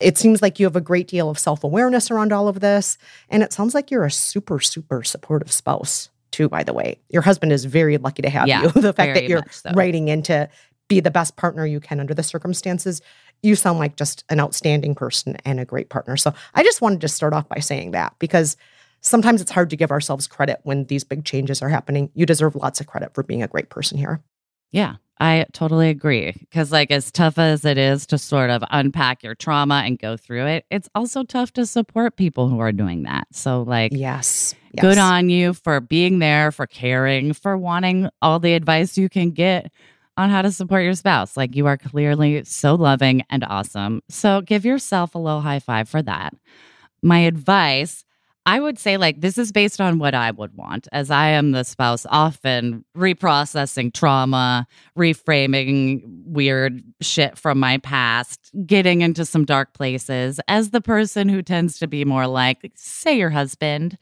it 0.00 0.18
seems 0.18 0.42
like 0.42 0.60
you 0.60 0.66
have 0.66 0.76
a 0.76 0.82
great 0.82 1.08
deal 1.08 1.30
of 1.30 1.38
self 1.38 1.64
awareness 1.64 2.10
around 2.10 2.32
all 2.32 2.46
of 2.46 2.60
this. 2.60 2.98
And 3.30 3.42
it 3.42 3.54
sounds 3.54 3.74
like 3.74 3.90
you're 3.90 4.04
a 4.04 4.10
super, 4.10 4.60
super 4.60 5.02
supportive 5.02 5.50
spouse 5.50 6.10
too, 6.36 6.50
by 6.50 6.62
the 6.62 6.74
way. 6.74 6.98
Your 7.08 7.22
husband 7.22 7.50
is 7.50 7.64
very 7.64 7.96
lucky 7.96 8.20
to 8.20 8.28
have 8.28 8.46
yeah, 8.46 8.64
you. 8.64 8.68
the 8.74 8.92
fact 8.92 9.14
that 9.14 9.24
you're 9.24 9.42
so. 9.50 9.70
writing 9.74 10.08
in 10.08 10.22
to 10.24 10.50
be 10.88 11.00
the 11.00 11.10
best 11.10 11.36
partner 11.36 11.64
you 11.64 11.80
can 11.80 11.98
under 11.98 12.12
the 12.12 12.22
circumstances, 12.22 13.00
you 13.42 13.56
sound 13.56 13.78
like 13.78 13.96
just 13.96 14.22
an 14.28 14.38
outstanding 14.38 14.94
person 14.94 15.36
and 15.46 15.58
a 15.58 15.64
great 15.64 15.88
partner. 15.88 16.14
So 16.16 16.34
I 16.54 16.62
just 16.62 16.82
wanted 16.82 17.00
to 17.00 17.08
start 17.08 17.32
off 17.32 17.48
by 17.48 17.58
saying 17.58 17.92
that 17.92 18.14
because 18.18 18.58
sometimes 19.00 19.40
it's 19.40 19.50
hard 19.50 19.70
to 19.70 19.76
give 19.76 19.90
ourselves 19.90 20.26
credit 20.26 20.60
when 20.64 20.84
these 20.84 21.04
big 21.04 21.24
changes 21.24 21.62
are 21.62 21.70
happening. 21.70 22.10
You 22.12 22.26
deserve 22.26 22.54
lots 22.54 22.80
of 22.80 22.86
credit 22.86 23.14
for 23.14 23.22
being 23.22 23.42
a 23.42 23.48
great 23.48 23.70
person 23.70 23.96
here. 23.96 24.20
Yeah, 24.72 24.96
I 25.18 25.46
totally 25.52 25.88
agree. 25.88 26.32
Because, 26.32 26.70
like, 26.70 26.90
as 26.90 27.10
tough 27.10 27.38
as 27.38 27.64
it 27.64 27.78
is 27.78 28.06
to 28.08 28.18
sort 28.18 28.50
of 28.50 28.62
unpack 28.70 29.22
your 29.22 29.34
trauma 29.34 29.82
and 29.86 29.98
go 29.98 30.16
through 30.16 30.46
it, 30.46 30.66
it's 30.70 30.88
also 30.94 31.24
tough 31.24 31.52
to 31.54 31.64
support 31.64 32.16
people 32.16 32.48
who 32.48 32.58
are 32.58 32.72
doing 32.72 33.04
that. 33.04 33.26
So, 33.32 33.62
like, 33.62 33.92
yes, 33.94 34.54
yes. 34.76 34.82
good 34.82 34.98
on 34.98 35.28
you 35.28 35.54
for 35.54 35.80
being 35.80 36.18
there, 36.18 36.52
for 36.52 36.66
caring, 36.66 37.32
for 37.32 37.56
wanting 37.56 38.08
all 38.22 38.38
the 38.38 38.54
advice 38.54 38.96
you 38.96 39.08
can 39.08 39.30
get 39.30 39.70
on 40.16 40.30
how 40.30 40.42
to 40.42 40.52
support 40.52 40.84
your 40.84 40.94
spouse. 40.94 41.36
Like, 41.36 41.54
you 41.54 41.66
are 41.66 41.76
clearly 41.76 42.44
so 42.44 42.74
loving 42.74 43.22
and 43.28 43.44
awesome. 43.44 44.02
So, 44.08 44.40
give 44.40 44.64
yourself 44.64 45.14
a 45.14 45.18
little 45.18 45.40
high 45.42 45.60
five 45.60 45.88
for 45.88 46.02
that. 46.02 46.34
My 47.02 47.20
advice 47.20 48.04
I 48.48 48.60
would 48.60 48.78
say, 48.78 48.96
like, 48.96 49.20
this 49.20 49.38
is 49.38 49.50
based 49.50 49.80
on 49.80 49.98
what 49.98 50.14
I 50.14 50.30
would 50.30 50.56
want, 50.56 50.86
as 50.92 51.10
I 51.10 51.30
am 51.30 51.50
the 51.50 51.64
spouse, 51.64 52.06
often 52.08 52.84
reprocessing 52.96 53.92
trauma, 53.92 54.68
reframing 54.96 56.02
weird 56.24 56.80
shit 57.00 57.36
from 57.36 57.58
my 57.58 57.78
past, 57.78 58.52
getting 58.64 59.00
into 59.00 59.24
some 59.24 59.44
dark 59.44 59.74
places. 59.74 60.38
As 60.46 60.70
the 60.70 60.80
person 60.80 61.28
who 61.28 61.42
tends 61.42 61.80
to 61.80 61.88
be 61.88 62.04
more 62.04 62.28
like, 62.28 62.70
say, 62.76 63.18
your 63.18 63.30
husband, 63.30 63.98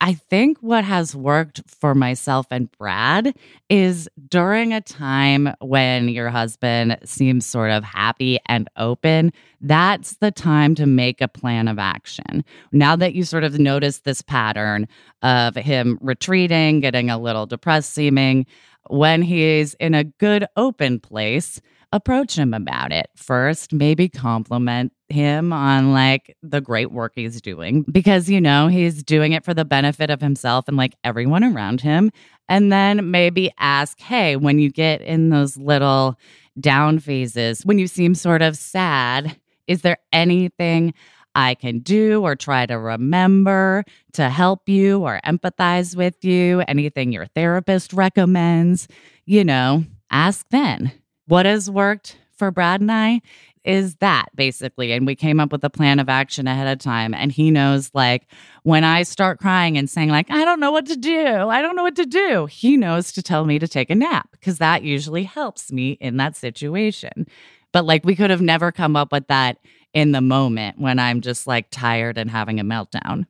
I 0.00 0.14
think 0.14 0.58
what 0.58 0.84
has 0.84 1.16
worked 1.16 1.62
for 1.66 1.94
myself 1.94 2.46
and 2.50 2.70
Brad 2.72 3.34
is 3.70 4.08
during 4.28 4.72
a 4.72 4.80
time 4.80 5.54
when 5.60 6.08
your 6.08 6.28
husband 6.30 6.98
seems 7.04 7.46
sort 7.46 7.70
of 7.70 7.84
happy 7.84 8.38
and 8.46 8.68
open, 8.76 9.32
that's 9.60 10.16
the 10.16 10.30
time 10.30 10.74
to 10.74 10.86
make 10.86 11.20
a 11.20 11.28
plan 11.28 11.68
of 11.68 11.78
action. 11.78 12.44
Now 12.72 12.96
that 12.96 13.14
you 13.14 13.24
sort 13.24 13.44
of 13.44 13.58
notice 13.58 14.00
this 14.00 14.20
pattern 14.20 14.88
of 15.22 15.54
him 15.54 15.98
retreating, 16.00 16.80
getting 16.80 17.08
a 17.08 17.18
little 17.18 17.46
depressed 17.46 17.94
seeming, 17.94 18.46
when 18.90 19.22
he's 19.22 19.74
in 19.74 19.94
a 19.94 20.04
good 20.04 20.44
open 20.56 21.00
place, 21.00 21.60
approach 21.92 22.36
him 22.36 22.52
about 22.52 22.92
it. 22.92 23.06
First, 23.16 23.72
maybe 23.72 24.08
compliment 24.08 24.92
him 25.14 25.52
on 25.52 25.92
like 25.92 26.36
the 26.42 26.60
great 26.60 26.92
work 26.92 27.12
he's 27.14 27.40
doing 27.40 27.82
because, 27.90 28.28
you 28.28 28.40
know, 28.40 28.66
he's 28.66 29.02
doing 29.02 29.32
it 29.32 29.44
for 29.44 29.54
the 29.54 29.64
benefit 29.64 30.10
of 30.10 30.20
himself 30.20 30.68
and 30.68 30.76
like 30.76 30.94
everyone 31.04 31.44
around 31.44 31.80
him. 31.80 32.10
And 32.48 32.70
then 32.70 33.10
maybe 33.10 33.50
ask, 33.58 33.98
hey, 34.00 34.36
when 34.36 34.58
you 34.58 34.70
get 34.70 35.00
in 35.00 35.30
those 35.30 35.56
little 35.56 36.18
down 36.60 36.98
phases, 36.98 37.62
when 37.64 37.78
you 37.78 37.86
seem 37.86 38.14
sort 38.14 38.42
of 38.42 38.56
sad, 38.56 39.36
is 39.66 39.82
there 39.82 39.98
anything 40.12 40.92
I 41.34 41.54
can 41.54 41.78
do 41.78 42.22
or 42.22 42.36
try 42.36 42.66
to 42.66 42.78
remember 42.78 43.84
to 44.12 44.28
help 44.28 44.68
you 44.68 45.00
or 45.02 45.20
empathize 45.24 45.96
with 45.96 46.22
you? 46.24 46.60
Anything 46.68 47.12
your 47.12 47.26
therapist 47.26 47.92
recommends? 47.92 48.88
You 49.24 49.44
know, 49.44 49.84
ask 50.10 50.46
then. 50.50 50.92
What 51.26 51.46
has 51.46 51.70
worked 51.70 52.18
for 52.36 52.50
Brad 52.50 52.80
and 52.80 52.92
I 52.92 53.22
is 53.64 53.96
that 53.96 54.28
basically. 54.34 54.92
And 54.92 55.06
we 55.06 55.14
came 55.14 55.40
up 55.40 55.52
with 55.52 55.64
a 55.64 55.70
plan 55.70 55.98
of 55.98 56.08
action 56.08 56.46
ahead 56.46 56.68
of 56.68 56.78
time. 56.78 57.14
And 57.14 57.32
he 57.32 57.50
knows, 57.50 57.90
like, 57.94 58.26
when 58.62 58.84
I 58.84 59.02
start 59.02 59.40
crying 59.40 59.78
and 59.78 59.88
saying, 59.88 60.10
like, 60.10 60.30
I 60.30 60.44
don't 60.44 60.60
know 60.60 60.72
what 60.72 60.86
to 60.86 60.96
do, 60.96 61.48
I 61.48 61.62
don't 61.62 61.76
know 61.76 61.82
what 61.82 61.96
to 61.96 62.06
do, 62.06 62.46
he 62.46 62.76
knows 62.76 63.12
to 63.12 63.22
tell 63.22 63.44
me 63.44 63.58
to 63.58 63.68
take 63.68 63.90
a 63.90 63.94
nap 63.94 64.28
because 64.32 64.58
that 64.58 64.82
usually 64.82 65.24
helps 65.24 65.72
me 65.72 65.92
in 65.92 66.16
that 66.18 66.36
situation. 66.36 67.26
But 67.72 67.84
like, 67.84 68.04
we 68.04 68.14
could 68.14 68.30
have 68.30 68.42
never 68.42 68.70
come 68.70 68.96
up 68.96 69.12
with 69.12 69.26
that 69.28 69.58
in 69.92 70.12
the 70.12 70.20
moment 70.20 70.78
when 70.78 70.98
I'm 70.98 71.20
just 71.20 71.46
like 71.46 71.68
tired 71.70 72.18
and 72.18 72.30
having 72.30 72.60
a 72.60 72.64
meltdown. 72.64 73.26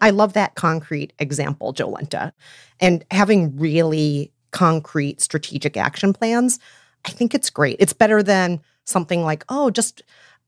I 0.00 0.10
love 0.10 0.32
that 0.34 0.54
concrete 0.56 1.12
example, 1.18 1.72
Jolenta. 1.72 2.32
And 2.80 3.04
having 3.10 3.56
really 3.56 4.32
concrete 4.50 5.20
strategic 5.20 5.76
action 5.76 6.12
plans, 6.12 6.58
I 7.06 7.10
think 7.10 7.34
it's 7.34 7.50
great. 7.50 7.76
It's 7.78 7.92
better 7.92 8.22
than 8.22 8.60
something 8.84 9.22
like, 9.22 9.44
oh, 9.48 9.70
just 9.70 10.02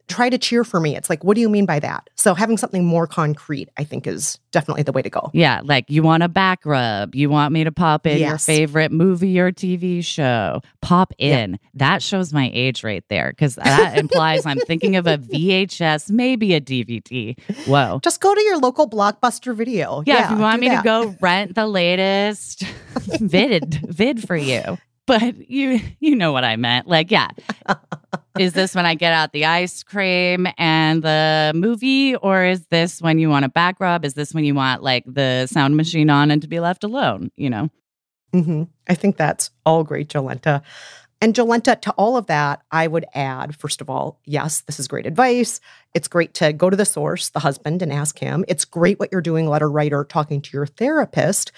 try 0.08 0.30
to 0.30 0.38
cheer 0.38 0.64
for 0.64 0.80
me. 0.80 0.96
It's 0.96 1.08
like, 1.10 1.22
what 1.22 1.34
do 1.34 1.40
you 1.40 1.48
mean 1.48 1.66
by 1.66 1.78
that? 1.80 2.08
So 2.16 2.34
having 2.34 2.56
something 2.56 2.84
more 2.84 3.06
concrete, 3.06 3.68
I 3.76 3.84
think, 3.84 4.06
is 4.06 4.38
definitely 4.50 4.82
the 4.82 4.92
way 4.92 5.02
to 5.02 5.10
go. 5.10 5.30
Yeah, 5.34 5.60
like 5.62 5.84
you 5.88 6.02
want 6.02 6.22
a 6.22 6.28
back 6.28 6.64
rub. 6.64 7.14
You 7.14 7.28
want 7.30 7.52
me 7.52 7.64
to 7.64 7.70
pop 7.70 8.06
in 8.06 8.18
yes. 8.18 8.28
your 8.28 8.38
favorite 8.38 8.90
movie 8.90 9.38
or 9.38 9.52
TV 9.52 10.02
show. 10.02 10.62
Pop 10.80 11.12
in. 11.18 11.52
Yeah. 11.52 11.56
That 11.74 12.02
shows 12.02 12.32
my 12.32 12.50
age 12.52 12.82
right 12.82 13.04
there 13.08 13.30
because 13.30 13.56
that 13.56 13.98
implies 13.98 14.46
I'm 14.46 14.60
thinking 14.60 14.96
of 14.96 15.06
a 15.06 15.18
VHS, 15.18 16.10
maybe 16.10 16.54
a 16.54 16.60
DVD. 16.60 17.38
Whoa. 17.66 18.00
Just 18.02 18.20
go 18.20 18.34
to 18.34 18.40
your 18.40 18.58
local 18.58 18.88
blockbuster 18.88 19.54
video. 19.54 20.02
Yeah, 20.06 20.14
yeah 20.14 20.24
if 20.24 20.30
you 20.30 20.38
want 20.38 20.60
me 20.60 20.68
that. 20.68 20.78
to 20.78 20.84
go 20.84 21.14
rent 21.20 21.54
the 21.54 21.66
latest 21.66 22.62
vid 23.20 23.74
vid 23.88 24.26
for 24.26 24.36
you 24.36 24.78
but 25.08 25.50
you 25.50 25.80
you 25.98 26.14
know 26.14 26.32
what 26.32 26.44
I 26.44 26.54
meant. 26.56 26.86
Like, 26.86 27.10
yeah. 27.10 27.30
is 28.38 28.52
this 28.52 28.74
when 28.74 28.86
I 28.86 28.94
get 28.94 29.12
out 29.12 29.32
the 29.32 29.46
ice 29.46 29.82
cream 29.82 30.46
and 30.58 31.02
the 31.02 31.52
movie, 31.56 32.14
or 32.14 32.44
is 32.44 32.66
this 32.66 33.02
when 33.02 33.18
you 33.18 33.28
want 33.30 33.46
a 33.46 33.48
back 33.48 33.80
rub? 33.80 34.04
Is 34.04 34.14
this 34.14 34.32
when 34.32 34.44
you 34.44 34.54
want 34.54 34.82
like 34.82 35.02
the 35.06 35.46
sound 35.46 35.76
machine 35.76 36.10
on 36.10 36.30
and 36.30 36.42
to 36.42 36.48
be 36.48 36.60
left 36.60 36.84
alone? 36.84 37.32
You 37.36 37.50
know. 37.50 37.70
Mm-hmm. 38.34 38.64
I 38.88 38.94
think 38.94 39.16
that's 39.16 39.50
all 39.64 39.82
great, 39.82 40.08
Jolenta. 40.08 40.62
And 41.20 41.34
Jolenta, 41.34 41.80
to 41.80 41.90
all 41.92 42.16
of 42.16 42.26
that, 42.26 42.62
I 42.70 42.86
would 42.86 43.06
add, 43.14 43.56
first 43.56 43.80
of 43.80 43.90
all, 43.90 44.20
yes, 44.24 44.60
this 44.60 44.78
is 44.78 44.86
great 44.86 45.06
advice. 45.06 45.60
It's 45.94 46.06
great 46.06 46.34
to 46.34 46.52
go 46.52 46.70
to 46.70 46.76
the 46.76 46.84
source, 46.84 47.30
the 47.30 47.40
husband, 47.40 47.82
and 47.82 47.92
ask 47.92 48.18
him. 48.18 48.44
It's 48.46 48.64
great 48.64 49.00
what 49.00 49.10
you're 49.10 49.20
doing, 49.20 49.48
letter 49.48 49.70
writer, 49.70 50.04
talking 50.04 50.42
to 50.42 50.50
your 50.52 50.66
therapist. 50.66 51.50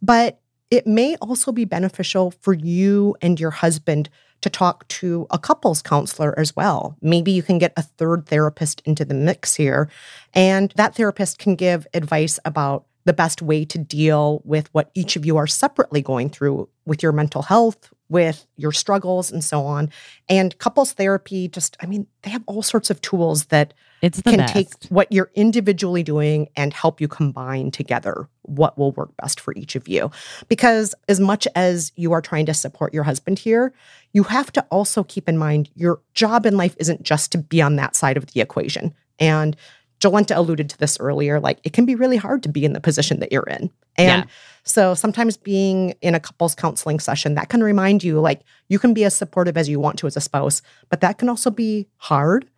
But 0.00 0.38
it 0.70 0.86
may 0.86 1.16
also 1.16 1.52
be 1.52 1.64
beneficial 1.64 2.32
for 2.40 2.52
you 2.52 3.16
and 3.22 3.40
your 3.40 3.50
husband 3.50 4.08
to 4.40 4.50
talk 4.50 4.86
to 4.88 5.26
a 5.30 5.38
couples 5.38 5.82
counselor 5.82 6.38
as 6.38 6.54
well. 6.54 6.96
Maybe 7.02 7.32
you 7.32 7.42
can 7.42 7.58
get 7.58 7.72
a 7.76 7.82
third 7.82 8.26
therapist 8.26 8.80
into 8.84 9.04
the 9.04 9.14
mix 9.14 9.54
here, 9.54 9.90
and 10.34 10.72
that 10.76 10.94
therapist 10.94 11.38
can 11.38 11.56
give 11.56 11.86
advice 11.94 12.38
about 12.44 12.84
the 13.04 13.12
best 13.12 13.40
way 13.40 13.64
to 13.64 13.78
deal 13.78 14.42
with 14.44 14.68
what 14.72 14.90
each 14.94 15.16
of 15.16 15.24
you 15.24 15.38
are 15.38 15.46
separately 15.46 16.02
going 16.02 16.28
through 16.28 16.68
with 16.84 17.02
your 17.02 17.12
mental 17.12 17.42
health, 17.42 17.92
with 18.08 18.46
your 18.56 18.72
struggles, 18.72 19.30
and 19.30 19.44
so 19.44 19.64
on. 19.64 19.90
And 20.28 20.56
couples 20.58 20.92
therapy, 20.92 21.48
just, 21.48 21.76
I 21.80 21.86
mean, 21.86 22.06
they 22.22 22.30
have 22.30 22.42
all 22.46 22.62
sorts 22.62 22.90
of 22.90 23.00
tools 23.00 23.46
that 23.46 23.74
It's 24.00 24.22
can 24.22 24.38
best. 24.38 24.52
take 24.52 24.68
what 24.88 25.12
you're 25.12 25.30
individually 25.34 26.02
doing 26.02 26.48
and 26.56 26.72
help 26.72 27.00
you 27.00 27.08
combine 27.08 27.70
together 27.70 28.28
what 28.42 28.78
will 28.78 28.92
work 28.92 29.14
best 29.18 29.40
for 29.40 29.52
each 29.54 29.76
of 29.76 29.88
you. 29.88 30.10
Because 30.48 30.94
as 31.08 31.20
much 31.20 31.46
as 31.54 31.92
you 31.96 32.12
are 32.12 32.22
trying 32.22 32.46
to 32.46 32.54
support 32.54 32.94
your 32.94 33.04
husband 33.04 33.38
here, 33.38 33.74
you 34.12 34.22
have 34.22 34.50
to 34.52 34.66
also 34.70 35.04
keep 35.04 35.28
in 35.28 35.36
mind 35.36 35.68
your 35.74 36.00
job 36.14 36.46
in 36.46 36.56
life 36.56 36.76
isn't 36.78 37.02
just 37.02 37.30
to 37.32 37.38
be 37.38 37.60
on 37.60 37.76
that 37.76 37.94
side 37.94 38.16
of 38.16 38.26
the 38.26 38.40
equation. 38.40 38.94
And 39.18 39.56
Jolenta 40.00 40.36
alluded 40.36 40.70
to 40.70 40.78
this 40.78 40.98
earlier. 41.00 41.40
Like 41.40 41.58
it 41.64 41.72
can 41.72 41.84
be 41.84 41.94
really 41.94 42.16
hard 42.16 42.42
to 42.44 42.48
be 42.48 42.64
in 42.64 42.72
the 42.72 42.80
position 42.80 43.20
that 43.20 43.32
you're 43.32 43.42
in. 43.42 43.70
And 43.98 44.24
Yeah. 44.24 44.30
so 44.62 44.94
sometimes 44.94 45.36
being 45.36 45.94
in 46.00 46.14
a 46.14 46.20
couples 46.20 46.54
counseling 46.54 47.00
session, 47.00 47.34
that 47.34 47.48
can 47.48 47.62
remind 47.62 48.02
you 48.04 48.20
like 48.20 48.40
you 48.68 48.78
can 48.78 48.94
be 48.94 49.04
as 49.04 49.14
supportive 49.14 49.56
as 49.56 49.68
you 49.68 49.80
want 49.80 49.98
to 49.98 50.06
as 50.06 50.16
a 50.16 50.20
spouse, 50.20 50.62
but 50.88 51.00
that 51.00 51.18
can 51.18 51.28
also 51.28 51.50
be 51.50 51.86
hard 51.98 52.48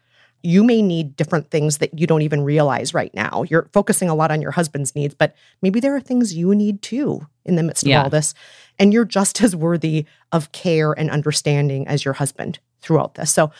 you 0.42 0.64
may 0.64 0.80
need 0.80 1.14
different 1.16 1.50
things 1.50 1.78
that 1.78 1.98
you 1.98 2.06
don't 2.06 2.22
even 2.22 2.40
realize 2.42 2.94
right 2.94 3.12
now. 3.12 3.44
You're 3.50 3.68
focusing 3.74 4.08
a 4.08 4.14
lot 4.14 4.30
on 4.30 4.40
your 4.40 4.52
husband's 4.52 4.94
needs, 4.94 5.14
but 5.14 5.34
maybe 5.60 5.80
there 5.80 5.94
are 5.94 6.00
things 6.00 6.32
you 6.32 6.54
need 6.54 6.80
too 6.80 7.26
in 7.44 7.56
the 7.56 7.62
midst 7.62 7.86
Yeah. 7.86 7.98
of 7.98 8.04
all 8.04 8.10
this. 8.10 8.32
And 8.78 8.90
you're 8.90 9.04
just 9.04 9.42
as 9.42 9.54
worthy 9.54 10.06
of 10.32 10.50
care 10.52 10.92
and 10.92 11.10
understanding 11.10 11.86
as 11.86 12.06
your 12.06 12.14
husband 12.14 12.58
throughout 12.80 13.16
this. 13.16 13.30
So, 13.30 13.50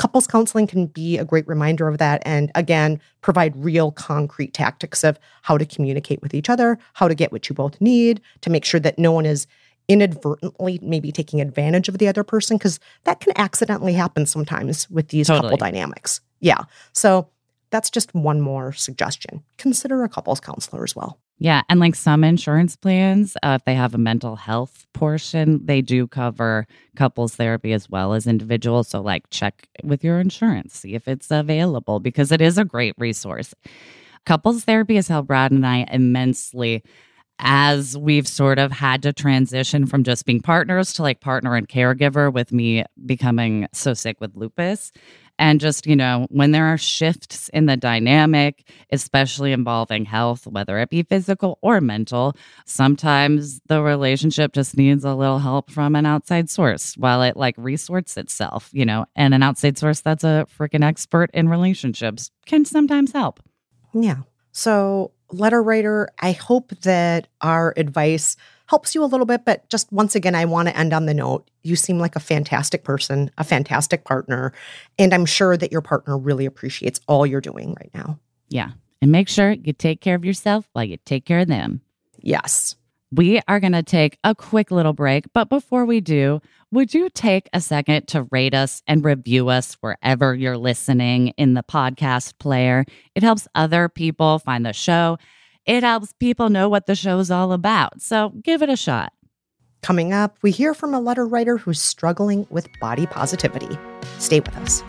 couples 0.00 0.26
counseling 0.26 0.66
can 0.66 0.86
be 0.86 1.18
a 1.18 1.26
great 1.26 1.46
reminder 1.46 1.86
of 1.86 1.98
that. 1.98 2.22
And 2.24 2.50
again, 2.54 2.98
provide 3.20 3.54
real 3.54 3.92
concrete 3.92 4.54
tactics 4.54 5.04
of 5.04 5.18
how 5.42 5.58
to 5.58 5.66
communicate 5.66 6.22
with 6.22 6.32
each 6.32 6.48
other, 6.48 6.78
how 6.94 7.06
to 7.06 7.14
get 7.14 7.32
what 7.32 7.50
you 7.50 7.54
both 7.54 7.78
need 7.82 8.22
to 8.40 8.48
make 8.48 8.64
sure 8.64 8.80
that 8.80 8.98
no 8.98 9.12
one 9.12 9.26
is 9.26 9.46
inadvertently 9.88 10.78
maybe 10.80 11.12
taking 11.12 11.38
advantage 11.42 11.86
of 11.90 11.98
the 11.98 12.08
other 12.08 12.24
person 12.24 12.56
because 12.56 12.80
that 13.04 13.20
can 13.20 13.34
accidentally 13.36 13.92
happen 13.92 14.24
sometimes 14.24 14.88
with 14.88 15.08
these 15.08 15.26
Totally. 15.26 15.50
couple 15.50 15.58
dynamics. 15.58 16.22
Yeah. 16.40 16.62
So 16.94 17.28
that's 17.68 17.90
just 17.90 18.14
one 18.14 18.40
more 18.40 18.72
suggestion. 18.72 19.44
Consider 19.58 20.02
a 20.02 20.08
couples 20.08 20.40
counselor 20.40 20.82
as 20.82 20.96
well. 20.96 21.18
Yeah. 21.42 21.62
And 21.70 21.80
like 21.80 21.94
some 21.94 22.22
insurance 22.22 22.76
plans, 22.76 23.34
uh, 23.42 23.56
if 23.58 23.64
they 23.64 23.74
have 23.74 23.94
a 23.94 23.98
mental 23.98 24.36
health 24.36 24.86
portion, 24.92 25.64
they 25.64 25.80
do 25.80 26.06
cover 26.06 26.66
couples 26.96 27.34
therapy 27.34 27.72
as 27.72 27.88
well 27.88 28.12
as 28.12 28.26
individuals. 28.26 28.88
So, 28.88 29.00
like, 29.00 29.28
check 29.30 29.66
with 29.82 30.04
your 30.04 30.20
insurance, 30.20 30.74
see 30.74 30.94
if 30.94 31.08
it's 31.08 31.30
available 31.30 31.98
because 31.98 32.30
it 32.30 32.42
is 32.42 32.58
a 32.58 32.64
great 32.64 32.94
resource. 32.98 33.54
Couples 34.26 34.64
therapy 34.64 34.96
has 34.96 35.08
helped 35.08 35.28
Brad 35.28 35.50
and 35.50 35.66
I 35.66 35.86
immensely 35.90 36.84
as 37.42 37.96
we've 37.96 38.28
sort 38.28 38.58
of 38.58 38.70
had 38.70 39.02
to 39.02 39.14
transition 39.14 39.86
from 39.86 40.04
just 40.04 40.26
being 40.26 40.42
partners 40.42 40.92
to 40.92 41.02
like 41.02 41.22
partner 41.22 41.54
and 41.56 41.70
caregiver 41.70 42.30
with 42.30 42.52
me 42.52 42.84
becoming 43.06 43.66
so 43.72 43.94
sick 43.94 44.20
with 44.20 44.36
lupus. 44.36 44.92
And 45.40 45.58
just, 45.58 45.86
you 45.86 45.96
know, 45.96 46.26
when 46.28 46.50
there 46.50 46.66
are 46.66 46.76
shifts 46.76 47.48
in 47.48 47.64
the 47.64 47.76
dynamic, 47.78 48.68
especially 48.92 49.52
involving 49.52 50.04
health, 50.04 50.46
whether 50.46 50.78
it 50.78 50.90
be 50.90 51.02
physical 51.02 51.58
or 51.62 51.80
mental, 51.80 52.36
sometimes 52.66 53.62
the 53.66 53.82
relationship 53.82 54.52
just 54.52 54.76
needs 54.76 55.02
a 55.02 55.14
little 55.14 55.38
help 55.38 55.70
from 55.70 55.96
an 55.96 56.04
outside 56.04 56.50
source 56.50 56.94
while 56.98 57.22
it 57.22 57.38
like 57.38 57.54
resorts 57.56 58.18
itself, 58.18 58.68
you 58.72 58.84
know, 58.84 59.06
and 59.16 59.32
an 59.32 59.42
outside 59.42 59.78
source 59.78 60.02
that's 60.02 60.24
a 60.24 60.46
freaking 60.58 60.84
expert 60.84 61.30
in 61.32 61.48
relationships 61.48 62.30
can 62.44 62.66
sometimes 62.66 63.12
help. 63.12 63.40
Yeah. 63.94 64.18
So, 64.52 65.12
letter 65.32 65.62
writer, 65.62 66.10
I 66.18 66.32
hope 66.32 66.68
that 66.82 67.28
our 67.40 67.72
advice 67.78 68.36
helps 68.70 68.94
you 68.94 69.02
a 69.02 69.06
little 69.06 69.26
bit. 69.26 69.44
But 69.44 69.68
just 69.68 69.92
once 69.92 70.14
again, 70.14 70.36
I 70.36 70.44
want 70.44 70.68
to 70.68 70.78
end 70.78 70.92
on 70.92 71.06
the 71.06 71.12
note 71.12 71.50
you 71.64 71.74
seem 71.74 71.98
like 71.98 72.14
a 72.14 72.20
fantastic 72.20 72.84
person, 72.84 73.28
a 73.36 73.42
fantastic 73.42 74.04
partner. 74.04 74.52
And 74.96 75.12
I'm 75.12 75.26
sure 75.26 75.56
that 75.56 75.72
your 75.72 75.80
partner 75.80 76.16
really 76.16 76.46
appreciates 76.46 77.00
all 77.08 77.26
you're 77.26 77.40
doing 77.40 77.74
right 77.74 77.90
now. 77.92 78.20
Yeah. 78.48 78.70
And 79.02 79.10
make 79.10 79.28
sure 79.28 79.50
you 79.50 79.72
take 79.72 80.00
care 80.00 80.14
of 80.14 80.24
yourself 80.24 80.68
while 80.72 80.84
you 80.84 80.98
take 81.04 81.24
care 81.24 81.40
of 81.40 81.48
them. 81.48 81.80
Yes. 82.20 82.76
We 83.10 83.40
are 83.48 83.58
going 83.58 83.72
to 83.72 83.82
take 83.82 84.18
a 84.22 84.36
quick 84.36 84.70
little 84.70 84.92
break, 84.92 85.24
but 85.32 85.48
before 85.48 85.84
we 85.84 86.00
do, 86.00 86.40
would 86.70 86.94
you 86.94 87.08
take 87.10 87.48
a 87.52 87.60
second 87.60 88.06
to 88.08 88.28
rate 88.30 88.54
us 88.54 88.84
and 88.86 89.04
review 89.04 89.48
us 89.48 89.76
wherever 89.80 90.32
you're 90.32 90.56
listening 90.56 91.28
in 91.36 91.54
the 91.54 91.64
podcast 91.64 92.38
player? 92.38 92.84
It 93.16 93.24
helps 93.24 93.48
other 93.56 93.88
people 93.88 94.38
find 94.38 94.64
the 94.64 94.72
show. 94.72 95.18
It 95.66 95.82
helps 95.82 96.12
people 96.14 96.48
know 96.48 96.68
what 96.68 96.86
the 96.86 96.94
show's 96.94 97.30
all 97.30 97.52
about. 97.52 98.00
So 98.00 98.30
give 98.42 98.62
it 98.62 98.68
a 98.68 98.76
shot. 98.76 99.12
Coming 99.82 100.12
up, 100.12 100.36
we 100.42 100.50
hear 100.50 100.74
from 100.74 100.94
a 100.94 101.00
letter 101.00 101.26
writer 101.26 101.58
who's 101.58 101.80
struggling 101.80 102.46
with 102.50 102.68
body 102.80 103.06
positivity. 103.06 103.78
Stay 104.18 104.40
with 104.40 104.56
us. 104.56 104.82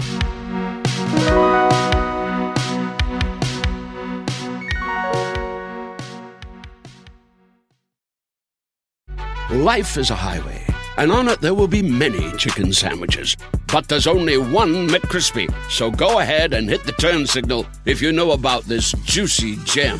Life 9.49 9.97
is 9.97 10.09
a 10.09 10.15
highway, 10.15 10.65
and 10.97 11.11
on 11.11 11.27
it 11.27 11.41
there 11.41 11.53
will 11.53 11.67
be 11.67 11.81
many 11.81 12.31
chicken 12.37 12.71
sandwiches. 12.71 13.35
But 13.67 13.87
there's 13.89 14.07
only 14.07 14.37
one 14.37 14.87
McCrispy. 14.87 15.53
So 15.69 15.91
go 15.91 16.19
ahead 16.19 16.53
and 16.53 16.69
hit 16.69 16.85
the 16.85 16.93
turn 16.93 17.27
signal 17.27 17.65
if 17.85 18.01
you 18.01 18.11
know 18.13 18.31
about 18.31 18.63
this 18.63 18.93
juicy 19.03 19.57
gem 19.63 19.99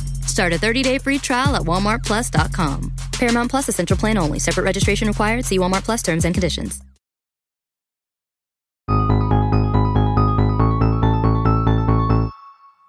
Start 0.25 0.53
a 0.53 0.57
30-day 0.57 0.97
free 0.97 1.19
trial 1.19 1.55
at 1.55 1.61
walmartplus.com. 1.61 2.91
Paramount 3.13 3.49
Plus 3.49 3.69
Essential 3.69 3.95
Plan 3.97 4.17
only. 4.17 4.39
Separate 4.39 4.63
registration 4.63 5.07
required. 5.07 5.45
See 5.45 5.57
Walmart 5.59 5.83
Plus 5.83 6.01
terms 6.01 6.25
and 6.25 6.33
conditions. 6.33 6.81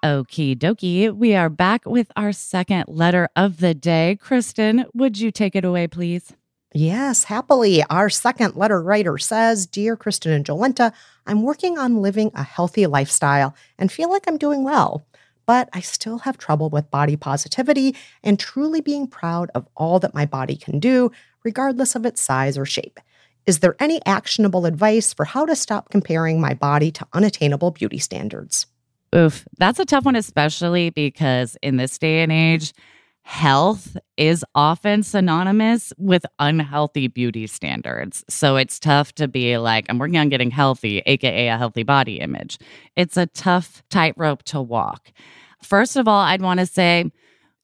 Okie 0.03 0.57
dokie. 0.57 1.15
We 1.15 1.33
are 1.33 1.49
back 1.49 1.85
with 1.85 2.11
our 2.17 2.33
second 2.33 2.85
letter 2.89 3.29
of 3.37 3.61
the 3.61 3.73
day. 3.73 4.17
Kristen, 4.19 4.85
would 4.93 5.17
you 5.17 5.31
take 5.31 5.55
it 5.55 5.63
away, 5.63 5.87
please? 5.87 6.33
Yes, 6.73 7.23
happily. 7.23 7.83
Our 7.89 8.09
second 8.09 8.57
letter 8.57 8.81
writer 8.81 9.17
says 9.17 9.65
Dear 9.65 9.95
Kristen 9.95 10.33
and 10.33 10.43
Jolenta, 10.43 10.91
I'm 11.25 11.41
working 11.41 11.77
on 11.77 12.01
living 12.01 12.31
a 12.35 12.43
healthy 12.43 12.85
lifestyle 12.85 13.55
and 13.77 13.89
feel 13.89 14.09
like 14.09 14.25
I'm 14.27 14.37
doing 14.37 14.65
well, 14.65 15.05
but 15.45 15.69
I 15.73 15.81
still 15.81 16.19
have 16.19 16.37
trouble 16.37 16.69
with 16.69 16.91
body 16.91 17.15
positivity 17.15 17.95
and 18.23 18.39
truly 18.39 18.81
being 18.81 19.07
proud 19.07 19.51
of 19.55 19.67
all 19.75 19.99
that 19.99 20.13
my 20.13 20.25
body 20.25 20.55
can 20.55 20.79
do, 20.79 21.11
regardless 21.43 21.95
of 21.95 22.05
its 22.05 22.21
size 22.21 22.57
or 22.57 22.65
shape. 22.65 22.99
Is 23.45 23.59
there 23.59 23.75
any 23.79 23.99
actionable 24.05 24.65
advice 24.65 25.13
for 25.13 25.25
how 25.25 25.45
to 25.45 25.55
stop 25.55 25.89
comparing 25.89 26.39
my 26.39 26.53
body 26.53 26.91
to 26.91 27.07
unattainable 27.13 27.71
beauty 27.71 27.97
standards? 27.99 28.67
Oof, 29.13 29.45
that's 29.57 29.79
a 29.79 29.85
tough 29.85 30.05
one, 30.05 30.15
especially 30.15 30.89
because 30.89 31.57
in 31.61 31.77
this 31.77 31.97
day 31.97 32.23
and 32.23 32.31
age, 32.31 32.73
health 33.23 33.97
is 34.17 34.45
often 34.53 35.01
synonymous 35.01 35.91
with 35.97 36.25
unhealthy 36.39 37.07
beauty 37.07 37.47
standards. 37.47 38.23
So 38.29 38.57
it's 38.57 38.79
tough 38.79 39.13
to 39.15 39.27
be 39.27 39.57
like, 39.57 39.85
I'm 39.89 39.97
working 39.97 40.17
on 40.17 40.29
getting 40.29 40.51
healthy, 40.51 41.01
AKA 41.05 41.47
a 41.47 41.57
healthy 41.57 41.83
body 41.83 42.19
image. 42.19 42.59
It's 42.95 43.17
a 43.17 43.25
tough 43.27 43.81
tightrope 43.89 44.43
to 44.43 44.61
walk. 44.61 45.11
First 45.61 45.95
of 45.95 46.07
all, 46.07 46.19
I'd 46.19 46.41
want 46.41 46.59
to 46.59 46.65
say, 46.65 47.11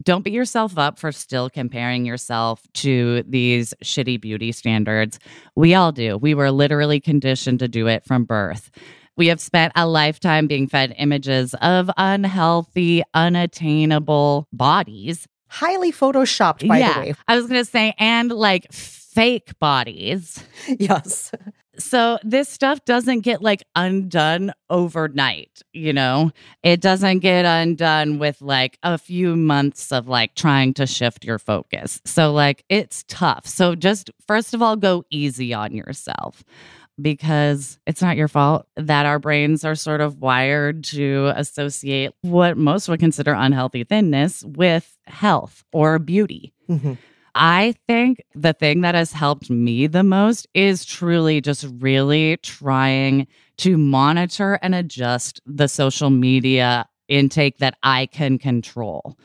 don't 0.03 0.23
beat 0.23 0.33
yourself 0.33 0.77
up 0.77 0.97
for 0.97 1.11
still 1.11 1.49
comparing 1.49 2.05
yourself 2.05 2.61
to 2.75 3.23
these 3.27 3.73
shitty 3.83 4.21
beauty 4.21 4.53
standards. 4.53 5.19
We 5.55 5.75
all 5.75 5.91
do. 5.91 6.17
We 6.17 6.33
were 6.33 6.51
literally 6.51 7.01
conditioned 7.01 7.59
to 7.59 7.67
do 7.67 7.87
it 7.87 8.05
from 8.05 8.23
birth. 8.23 8.71
We 9.17 9.27
have 9.27 9.41
spent 9.41 9.73
a 9.75 9.85
lifetime 9.85 10.47
being 10.47 10.67
fed 10.67 10.95
images 10.97 11.53
of 11.55 11.91
unhealthy, 11.97 13.03
unattainable 13.13 14.47
bodies. 14.53 15.27
Highly 15.49 15.91
photoshopped, 15.91 16.67
by 16.67 16.79
yeah, 16.79 16.93
the 16.93 16.99
way. 16.99 17.13
I 17.27 17.35
was 17.35 17.47
going 17.47 17.63
to 17.63 17.69
say, 17.69 17.93
and 17.97 18.31
like 18.31 18.71
fake 18.71 19.57
bodies. 19.59 20.43
Yes. 20.67 21.31
So 21.79 22.19
this 22.23 22.49
stuff 22.49 22.83
doesn't 22.85 23.21
get 23.21 23.41
like 23.41 23.63
undone 23.75 24.51
overnight, 24.69 25.61
you 25.73 25.93
know? 25.93 26.31
It 26.61 26.81
doesn't 26.81 27.19
get 27.19 27.45
undone 27.45 28.19
with 28.19 28.41
like 28.41 28.77
a 28.83 28.97
few 28.97 29.35
months 29.35 29.91
of 29.91 30.07
like 30.07 30.35
trying 30.35 30.73
to 30.75 30.85
shift 30.85 31.23
your 31.23 31.39
focus. 31.39 32.01
So 32.05 32.33
like 32.33 32.65
it's 32.69 33.05
tough. 33.07 33.47
So 33.47 33.75
just 33.75 34.11
first 34.27 34.53
of 34.53 34.61
all 34.61 34.75
go 34.75 35.05
easy 35.09 35.53
on 35.53 35.73
yourself 35.73 36.43
because 37.01 37.79
it's 37.85 38.01
not 38.01 38.17
your 38.17 38.27
fault 38.27 38.67
that 38.75 39.05
our 39.05 39.19
brains 39.19 39.63
are 39.63 39.75
sort 39.75 40.01
of 40.01 40.19
wired 40.19 40.83
to 40.85 41.31
associate 41.35 42.11
what 42.21 42.57
most 42.57 42.89
would 42.89 42.99
consider 42.99 43.33
unhealthy 43.33 43.83
thinness 43.83 44.43
with 44.43 44.97
health 45.05 45.63
or 45.71 45.99
beauty. 45.99 46.53
Mhm. 46.69 46.97
I 47.35 47.75
think 47.87 48.21
the 48.35 48.53
thing 48.53 48.81
that 48.81 48.95
has 48.95 49.13
helped 49.13 49.49
me 49.49 49.87
the 49.87 50.03
most 50.03 50.47
is 50.53 50.83
truly 50.83 51.41
just 51.41 51.65
really 51.79 52.37
trying 52.37 53.27
to 53.57 53.77
monitor 53.77 54.59
and 54.61 54.73
adjust 54.73 55.39
the 55.45 55.67
social 55.67 56.09
media 56.09 56.87
intake 57.07 57.57
that 57.59 57.77
I 57.83 58.07
can 58.07 58.37
control. 58.37 59.17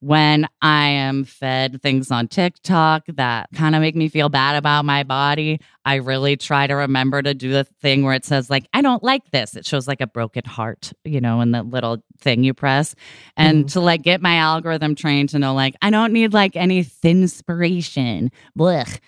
When 0.00 0.46
I 0.60 0.88
am 0.88 1.24
fed 1.24 1.82
things 1.82 2.10
on 2.10 2.28
TikTok 2.28 3.04
that 3.14 3.48
kind 3.54 3.74
of 3.74 3.80
make 3.80 3.96
me 3.96 4.08
feel 4.08 4.28
bad 4.28 4.56
about 4.56 4.84
my 4.84 5.04
body, 5.04 5.60
I 5.84 5.96
really 5.96 6.36
try 6.36 6.66
to 6.66 6.74
remember 6.74 7.22
to 7.22 7.32
do 7.32 7.50
the 7.50 7.64
thing 7.64 8.04
where 8.04 8.14
it 8.14 8.24
says, 8.24 8.50
like, 8.50 8.68
I 8.72 8.82
don't 8.82 9.02
like 9.02 9.30
this. 9.30 9.56
It 9.56 9.64
shows 9.64 9.88
like 9.88 10.00
a 10.00 10.06
broken 10.06 10.44
heart, 10.44 10.92
you 11.04 11.20
know, 11.20 11.40
in 11.40 11.52
the 11.52 11.62
little 11.62 12.04
thing 12.20 12.44
you 12.44 12.54
press. 12.54 12.94
And 13.36 13.60
mm-hmm. 13.60 13.68
to 13.68 13.80
like 13.80 14.02
get 14.02 14.20
my 14.20 14.36
algorithm 14.36 14.96
trained 14.96 15.30
to 15.30 15.38
know, 15.38 15.54
like, 15.54 15.74
I 15.80 15.90
don't 15.90 16.12
need 16.12 16.34
like 16.34 16.56
any 16.56 16.82
thin 16.82 17.22
inspiration. 17.22 18.30
Blech. 18.56 19.00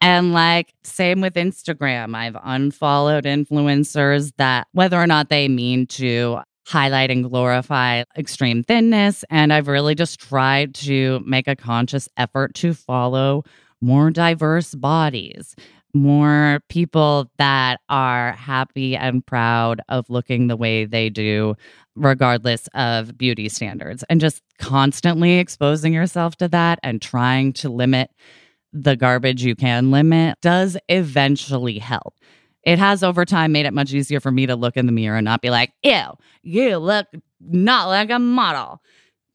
And 0.00 0.32
like, 0.32 0.72
same 0.84 1.20
with 1.20 1.34
Instagram. 1.34 2.14
I've 2.14 2.36
unfollowed 2.42 3.24
influencers 3.24 4.32
that, 4.36 4.68
whether 4.72 4.96
or 4.96 5.06
not 5.06 5.28
they 5.28 5.48
mean 5.48 5.86
to, 5.88 6.40
highlight 6.66 7.10
and 7.10 7.24
glorify 7.24 8.02
extreme 8.18 8.62
thinness. 8.62 9.24
And 9.30 9.52
I've 9.52 9.68
really 9.68 9.94
just 9.94 10.18
tried 10.18 10.74
to 10.76 11.20
make 11.24 11.46
a 11.46 11.56
conscious 11.56 12.08
effort 12.16 12.54
to 12.56 12.74
follow 12.74 13.44
more 13.80 14.10
diverse 14.10 14.74
bodies, 14.74 15.54
more 15.94 16.60
people 16.68 17.30
that 17.38 17.78
are 17.88 18.32
happy 18.32 18.96
and 18.96 19.24
proud 19.24 19.80
of 19.88 20.10
looking 20.10 20.48
the 20.48 20.56
way 20.56 20.84
they 20.84 21.08
do, 21.08 21.54
regardless 21.94 22.68
of 22.74 23.16
beauty 23.16 23.48
standards, 23.48 24.02
and 24.10 24.20
just 24.20 24.42
constantly 24.58 25.38
exposing 25.38 25.94
yourself 25.94 26.36
to 26.36 26.48
that 26.48 26.80
and 26.82 27.00
trying 27.00 27.52
to 27.52 27.68
limit 27.68 28.10
the 28.72 28.96
garbage 28.96 29.42
you 29.44 29.54
can 29.54 29.90
limit 29.90 30.36
does 30.42 30.76
eventually 30.88 31.78
help. 31.78 32.14
It 32.66 32.80
has 32.80 33.04
over 33.04 33.24
time 33.24 33.52
made 33.52 33.64
it 33.64 33.72
much 33.72 33.94
easier 33.94 34.18
for 34.18 34.32
me 34.32 34.44
to 34.46 34.56
look 34.56 34.76
in 34.76 34.86
the 34.86 34.92
mirror 34.92 35.16
and 35.16 35.24
not 35.24 35.40
be 35.40 35.50
like, 35.50 35.72
ew, 35.84 36.02
you 36.42 36.76
look 36.78 37.06
not 37.40 37.86
like 37.86 38.10
a 38.10 38.18
model. 38.18 38.82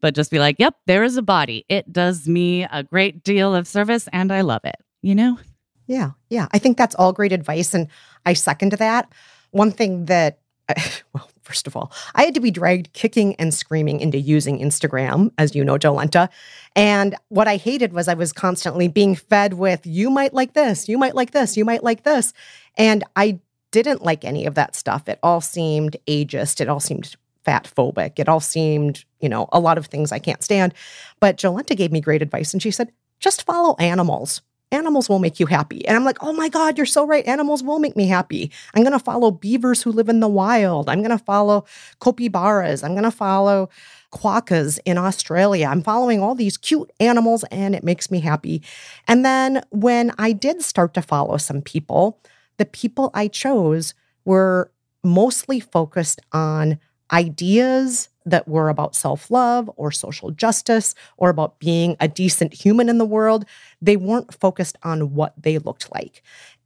But 0.02 0.16
just 0.16 0.32
be 0.32 0.40
like, 0.40 0.58
yep, 0.60 0.76
there 0.86 1.04
is 1.04 1.16
a 1.16 1.22
body. 1.22 1.66
It 1.70 1.94
does 1.94 2.28
me 2.28 2.64
a 2.64 2.84
great 2.84 3.24
deal 3.24 3.56
of 3.56 3.68
service 3.68 4.10
and 4.12 4.34
I 4.34 4.42
love 4.42 4.66
it. 4.66 4.76
You 5.02 5.16
know? 5.16 5.40
Yeah, 5.88 6.12
yeah. 6.30 6.48
I 6.52 6.58
think 6.58 6.78
that's 6.78 6.94
all 6.96 7.14
great 7.14 7.32
advice. 7.32 7.74
And 7.74 7.88
I 8.26 8.34
second 8.34 8.74
that. 8.74 9.12
One 9.52 9.72
thing 9.72 10.06
that, 10.06 10.40
well, 11.14 11.30
first 11.44 11.68
of 11.68 11.78
all, 11.78 11.94
I 12.16 12.24
had 12.24 12.34
to 12.34 12.42
be 12.42 12.52
dragged 12.52 12.92
kicking 12.92 13.36
and 13.36 13.54
screaming 13.54 14.02
into 14.02 14.20
using 14.20 14.60
Instagram, 14.60 15.32
as 15.38 15.56
you 15.56 15.64
know, 15.64 15.78
Jolenta. 15.78 16.28
And 16.76 17.16
what 17.30 17.48
I 17.48 17.56
hated 17.56 17.94
was 17.94 18.10
I 18.10 18.14
was 18.14 18.34
constantly 18.34 18.90
being 18.90 19.16
fed 19.16 19.54
with, 19.54 19.86
you 19.86 20.10
might 20.10 20.34
like 20.34 20.54
this, 20.54 20.90
you 20.90 20.98
might 20.98 21.16
like 21.16 21.32
this, 21.32 21.56
you 21.56 21.64
might 21.64 21.84
like 21.84 22.04
this. 22.04 22.34
And 22.78 23.04
I 23.16 23.40
didn't 23.72 24.04
like 24.04 24.26
any 24.26 24.46
of 24.46 24.56
that 24.56 24.76
stuff. 24.76 25.08
It 25.08 25.20
all 25.24 25.42
seemed 25.42 25.98
ageist. 26.08 26.62
It 26.62 26.70
all 26.70 26.80
seemed 26.80 27.16
fat 27.44 27.72
phobic. 27.76 28.20
It 28.20 28.30
all 28.30 28.40
seemed, 28.40 29.06
you 29.20 29.30
know, 29.30 29.48
a 29.52 29.60
lot 29.60 29.78
of 29.78 29.88
things 29.88 30.12
I 30.12 30.20
can't 30.20 30.44
stand. 30.44 30.74
But 31.20 31.38
Jolenta 31.38 31.76
gave 31.76 31.92
me 31.92 32.02
great 32.02 32.22
advice 32.22 32.54
and 32.54 32.62
she 32.62 32.72
said, 32.72 32.92
just 33.20 33.46
follow 33.46 33.76
animals. 33.78 34.42
Animals 34.74 35.10
will 35.10 35.20
make 35.20 35.40
you 35.40 35.48
happy. 35.48 35.86
And 35.86 35.98
I'm 35.98 36.06
like, 36.06 36.24
oh 36.24 36.32
my 36.32 36.48
God, 36.48 36.78
you're 36.78 36.86
so 36.86 37.06
right. 37.06 37.26
Animals 37.28 37.62
will 37.62 37.80
make 37.80 37.98
me 37.98 38.08
happy. 38.08 38.52
I'm 38.74 38.84
going 38.84 38.98
to 38.98 39.00
follow 39.00 39.30
beavers 39.30 39.82
who 39.82 39.92
live 39.92 40.08
in 40.08 40.22
the 40.22 40.30
wild. 40.30 40.88
I'm 40.88 41.00
going 41.00 41.18
to 41.18 41.24
follow 41.24 41.66
capybaras. 42.02 42.82
I'm 42.82 42.94
going 42.94 43.04
to 43.04 43.12
follow 43.12 43.70
quokkas 44.14 44.80
in 44.86 44.98
Australia. 44.98 45.68
I'm 45.68 45.82
following 45.82 46.22
all 46.22 46.36
these 46.36 46.58
cute 46.58 46.90
animals 47.00 47.44
and 47.46 47.76
it 47.76 47.84
makes 47.84 48.10
me 48.10 48.22
happy. 48.22 48.62
And 49.08 49.26
then 49.26 49.62
when 49.72 50.14
I 50.18 50.32
did 50.32 50.62
start 50.62 50.94
to 50.94 51.02
follow 51.02 51.38
some 51.38 51.62
people, 51.62 52.20
the 52.62 52.66
people 52.66 53.10
I 53.16 53.28
chose 53.28 53.96
were 54.24 54.72
mostly 55.04 55.60
focused 55.60 56.22
on 56.32 56.78
ideas 57.12 58.08
that 58.24 58.48
were 58.48 58.70
about 58.70 58.96
self 58.96 59.32
love 59.32 59.68
or 59.78 59.92
social 59.92 60.30
justice 60.30 60.94
or 61.18 61.32
about 61.32 61.58
being 61.58 61.98
a 62.00 62.08
decent 62.08 62.54
human 62.54 62.88
in 62.88 63.00
the 63.00 63.06
world. 63.06 63.46
They 63.82 63.98
weren't 63.98 64.32
focused 64.32 64.78
on 64.84 65.16
what 65.16 65.34
they 65.42 65.58
looked 65.58 65.92
like. 65.92 66.22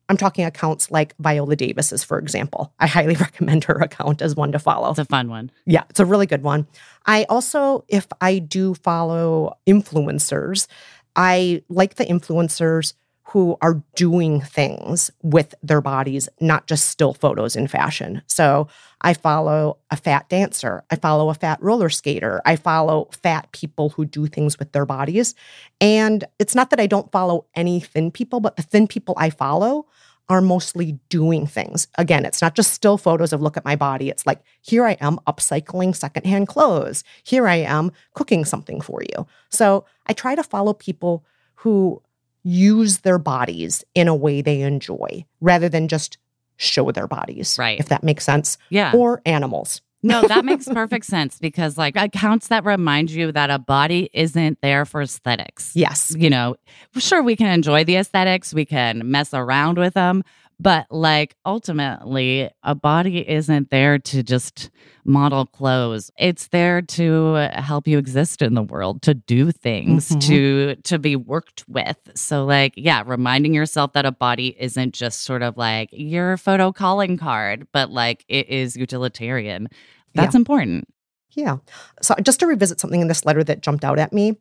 I'm 0.09 0.17
talking 0.17 0.43
accounts 0.43 0.91
like 0.91 1.15
Viola 1.17 1.55
Davis's, 1.55 2.03
for 2.03 2.19
example. 2.19 2.73
I 2.77 2.87
highly 2.87 3.15
recommend 3.27 3.63
her 3.63 3.75
account 3.75 4.21
as 4.21 4.35
one 4.35 4.51
to 4.51 4.59
follow. 4.59 4.89
It's 4.89 4.99
a 4.99 5.05
fun 5.05 5.29
one. 5.29 5.49
Yeah, 5.65 5.85
it's 5.89 6.01
a 6.01 6.05
really 6.05 6.27
good 6.27 6.43
one. 6.43 6.67
I 7.05 7.23
also, 7.29 7.85
if 7.87 8.05
I 8.19 8.39
do 8.39 8.73
follow 8.73 9.57
influencers, 9.65 10.67
I 11.15 11.63
like 11.69 11.95
the 11.95 12.03
influencers 12.03 12.95
who 13.29 13.57
are 13.61 13.81
doing 13.95 14.39
things 14.39 15.09
with 15.23 15.55
their 15.63 15.81
bodies, 15.81 16.29
not 16.39 16.67
just 16.67 16.87
still 16.89 17.13
photos 17.13 17.55
in 17.55 17.67
fashion. 17.67 18.21
So 18.27 18.67
I 19.01 19.13
follow 19.13 19.79
a 19.89 19.97
fat 19.97 20.29
dancer, 20.29 20.83
I 20.91 20.95
follow 20.95 21.29
a 21.29 21.33
fat 21.33 21.61
roller 21.61 21.89
skater, 21.89 22.41
I 22.45 22.55
follow 22.55 23.09
fat 23.23 23.51
people 23.51 23.89
who 23.89 24.05
do 24.05 24.27
things 24.27 24.59
with 24.59 24.71
their 24.73 24.85
bodies. 24.85 25.33
And 25.81 26.23
it's 26.39 26.55
not 26.55 26.69
that 26.69 26.79
I 26.79 26.87
don't 26.87 27.11
follow 27.11 27.45
any 27.55 27.79
thin 27.79 28.11
people, 28.11 28.39
but 28.39 28.57
the 28.57 28.63
thin 28.63 28.87
people 28.87 29.15
I 29.17 29.31
follow 29.31 29.87
are 30.29 30.41
mostly 30.41 30.99
doing 31.09 31.45
things. 31.47 31.87
Again, 31.97 32.25
it's 32.25 32.41
not 32.41 32.55
just 32.55 32.73
still 32.73 32.97
photos 32.97 33.33
of 33.33 33.41
look 33.41 33.57
at 33.57 33.65
my 33.65 33.75
body. 33.75 34.09
It's 34.09 34.25
like, 34.25 34.41
here 34.61 34.85
I 34.85 34.93
am 34.93 35.19
upcycling 35.27 35.95
secondhand 35.95 36.47
clothes. 36.47 37.03
Here 37.23 37.47
I 37.47 37.57
am 37.57 37.91
cooking 38.13 38.45
something 38.45 38.81
for 38.81 39.01
you. 39.03 39.27
So 39.49 39.85
I 40.07 40.13
try 40.13 40.35
to 40.35 40.43
follow 40.43 40.73
people 40.73 41.25
who 41.55 42.01
use 42.45 42.99
their 42.99 43.17
bodies 43.17 43.83
in 43.95 44.07
a 44.07 44.15
way 44.15 44.41
they 44.41 44.61
enjoy 44.61 45.25
rather 45.41 45.67
than 45.67 45.87
just 45.87 46.17
show 46.57 46.91
their 46.91 47.07
bodies. 47.07 47.57
Right. 47.59 47.79
If 47.79 47.89
that 47.89 48.03
makes 48.03 48.23
sense. 48.23 48.57
Yeah. 48.69 48.93
Or 48.95 49.21
animals. 49.25 49.81
No, 50.03 50.21
that 50.27 50.45
makes 50.45 50.67
perfect 50.67 51.05
sense 51.05 51.39
because, 51.39 51.77
like, 51.77 51.95
accounts 51.97 52.49
that 52.49 52.63
remind 52.63 53.09
you 53.09 53.31
that 53.31 53.49
a 53.49 53.57
body 53.57 54.09
isn't 54.13 54.59
there 54.61 54.85
for 54.85 55.01
aesthetics. 55.01 55.71
Yes. 55.75 56.13
You 56.15 56.29
know, 56.29 56.55
sure, 56.95 57.23
we 57.23 57.35
can 57.35 57.47
enjoy 57.47 57.83
the 57.83 57.95
aesthetics, 57.95 58.53
we 58.53 58.65
can 58.65 59.09
mess 59.09 59.33
around 59.33 59.79
with 59.79 59.95
them, 59.95 60.23
but 60.59 60.87
like, 60.89 61.35
ultimately, 61.45 62.49
a 62.63 62.75
body 62.75 63.27
isn't 63.29 63.69
there 63.69 63.99
to 63.99 64.23
just 64.23 64.69
model 65.03 65.45
clothes. 65.45 66.09
It's 66.17 66.47
there 66.47 66.81
to 66.81 67.33
help 67.53 67.87
you 67.87 67.97
exist 67.97 68.41
in 68.41 68.53
the 68.53 68.63
world, 68.63 69.01
to 69.03 69.13
do 69.13 69.51
things, 69.51 70.09
Mhm. 70.09 70.21
to 70.27 70.75
to 70.83 70.99
be 70.99 71.15
worked 71.15 71.63
with. 71.67 71.97
So 72.15 72.45
like, 72.45 72.73
yeah, 72.75 73.03
reminding 73.05 73.53
yourself 73.53 73.93
that 73.93 74.05
a 74.05 74.11
body 74.11 74.55
isn't 74.59 74.93
just 74.93 75.23
sort 75.23 75.41
of 75.43 75.57
like 75.57 75.89
your 75.91 76.37
photo 76.37 76.71
calling 76.71 77.17
card, 77.17 77.67
but 77.71 77.91
like 77.91 78.25
it 78.27 78.49
is 78.49 78.75
utilitarian. 78.75 79.67
That's 80.13 80.35
important. 80.35 80.87
Yeah. 81.31 81.57
So 82.01 82.15
just 82.23 82.39
to 82.39 82.47
revisit 82.47 82.79
something 82.79 83.01
in 83.01 83.09
this 83.09 83.25
letter 83.25 83.43
that 83.43 83.61
jumped 83.61 83.83
out 83.83 83.99
at 83.99 84.13
me, 84.13 84.37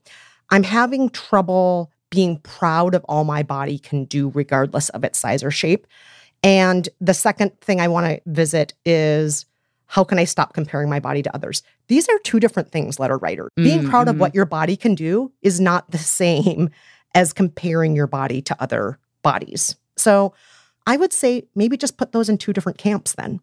I'm 0.50 0.62
having 0.62 1.10
trouble 1.10 1.90
being 2.14 2.38
proud 2.38 2.94
of 2.94 3.04
all 3.08 3.24
my 3.24 3.42
body 3.42 3.78
can 3.78 4.04
do, 4.04 4.30
regardless 4.34 4.88
of 4.90 5.02
its 5.02 5.18
size 5.18 5.42
or 5.42 5.50
shape. 5.50 5.86
And 6.42 6.88
the 7.00 7.14
second 7.14 7.58
thing 7.60 7.80
I 7.80 7.88
want 7.88 8.06
to 8.06 8.20
visit 8.26 8.72
is 8.84 9.46
how 9.86 10.04
can 10.04 10.18
I 10.18 10.24
stop 10.24 10.54
comparing 10.54 10.88
my 10.88 11.00
body 11.00 11.22
to 11.22 11.34
others? 11.34 11.62
These 11.88 12.08
are 12.08 12.18
two 12.20 12.38
different 12.40 12.70
things, 12.70 12.98
letter 13.00 13.18
writer. 13.18 13.48
Being 13.56 13.88
proud 13.88 14.08
of 14.08 14.16
Mhm. 14.16 14.18
what 14.18 14.34
your 14.34 14.44
body 14.46 14.76
can 14.76 14.94
do 14.94 15.32
is 15.42 15.58
not 15.60 15.90
the 15.90 15.98
same 15.98 16.70
as 17.14 17.32
comparing 17.32 17.94
your 17.96 18.06
body 18.06 18.40
to 18.42 18.56
other 18.62 18.98
bodies. 19.22 19.76
So 19.96 20.32
I 20.86 20.96
would 20.96 21.12
say 21.12 21.44
maybe 21.54 21.76
just 21.76 21.96
put 21.96 22.12
those 22.12 22.28
in 22.28 22.38
two 22.38 22.52
different 22.52 22.78
camps 22.78 23.14
then. 23.14 23.40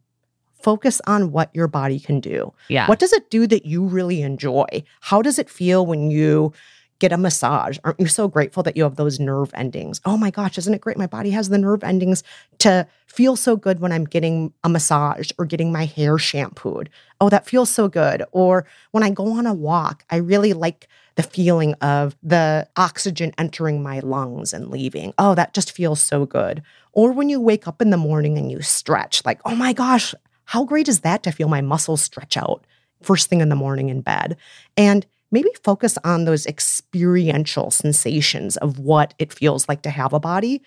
Focus 0.61 1.01
on 1.07 1.31
what 1.31 1.49
your 1.53 1.67
body 1.67 1.99
can 1.99 2.19
do. 2.19 2.53
Yeah. 2.69 2.87
What 2.87 2.99
does 2.99 3.13
it 3.13 3.29
do 3.31 3.47
that 3.47 3.65
you 3.65 3.83
really 3.83 4.21
enjoy? 4.21 4.83
How 5.01 5.21
does 5.21 5.39
it 5.39 5.49
feel 5.49 5.85
when 5.85 6.11
you 6.11 6.53
get 7.01 7.11
a 7.11 7.17
massage? 7.17 7.79
Aren't 7.83 7.99
you 7.99 8.05
so 8.05 8.27
grateful 8.27 8.61
that 8.63 8.77
you 8.77 8.83
have 8.83 8.95
those 8.95 9.19
nerve 9.19 9.51
endings? 9.55 9.99
Oh 10.05 10.15
my 10.17 10.29
gosh, 10.29 10.57
isn't 10.59 10.73
it 10.73 10.81
great? 10.81 10.97
My 10.97 11.07
body 11.07 11.31
has 11.31 11.49
the 11.49 11.57
nerve 11.57 11.83
endings 11.83 12.23
to 12.59 12.87
feel 13.07 13.35
so 13.35 13.57
good 13.57 13.79
when 13.79 13.91
I'm 13.91 14.05
getting 14.05 14.53
a 14.63 14.69
massage 14.69 15.31
or 15.39 15.45
getting 15.45 15.71
my 15.71 15.85
hair 15.85 16.19
shampooed. 16.19 16.91
Oh, 17.19 17.29
that 17.29 17.47
feels 17.47 17.71
so 17.71 17.87
good. 17.87 18.23
Or 18.31 18.65
when 18.91 19.03
I 19.03 19.09
go 19.09 19.33
on 19.33 19.47
a 19.47 19.53
walk, 19.53 20.05
I 20.11 20.17
really 20.17 20.53
like 20.53 20.87
the 21.15 21.23
feeling 21.23 21.73
of 21.75 22.15
the 22.21 22.69
oxygen 22.77 23.33
entering 23.37 23.81
my 23.81 23.99
lungs 23.99 24.53
and 24.53 24.69
leaving. 24.69 25.13
Oh, 25.17 25.33
that 25.33 25.55
just 25.55 25.71
feels 25.71 25.99
so 25.99 26.27
good. 26.27 26.61
Or 26.93 27.11
when 27.11 27.29
you 27.29 27.41
wake 27.41 27.67
up 27.67 27.81
in 27.81 27.89
the 27.89 27.97
morning 27.97 28.37
and 28.37 28.51
you 28.51 28.61
stretch, 28.61 29.25
like, 29.25 29.41
oh 29.43 29.55
my 29.55 29.73
gosh, 29.73 30.13
how 30.45 30.65
great 30.65 30.87
is 30.87 30.99
that 31.01 31.23
to 31.23 31.31
feel 31.31 31.49
my 31.49 31.61
muscles 31.61 32.01
stretch 32.01 32.37
out 32.37 32.63
first 33.01 33.27
thing 33.27 33.41
in 33.41 33.49
the 33.49 33.55
morning 33.55 33.89
in 33.89 34.01
bed? 34.01 34.37
And 34.77 35.07
maybe 35.31 35.49
focus 35.63 35.97
on 36.03 36.25
those 36.25 36.45
experiential 36.45 37.71
sensations 37.71 38.57
of 38.57 38.79
what 38.79 39.13
it 39.17 39.33
feels 39.33 39.67
like 39.67 39.81
to 39.83 39.89
have 39.89 40.13
a 40.13 40.19
body 40.19 40.61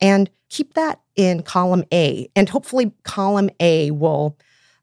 and 0.00 0.30
keep 0.48 0.74
that 0.74 1.00
in 1.16 1.42
column 1.42 1.84
A. 1.92 2.28
And 2.36 2.48
hopefully, 2.48 2.92
column 3.04 3.50
A 3.60 3.90
will 3.90 4.36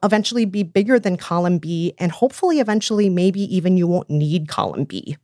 eventually 0.04 0.46
be 0.46 0.64
bigger 0.64 1.00
than 1.00 1.18
column 1.18 1.58
B. 1.58 1.94
And 2.00 2.12
hopefully, 2.12 2.60
eventually, 2.60 3.10
maybe 3.10 3.42
even 3.56 3.78
you 3.78 3.88
won't 3.88 4.10
need 4.10 4.48
column 4.48 4.86
B. 4.86 5.18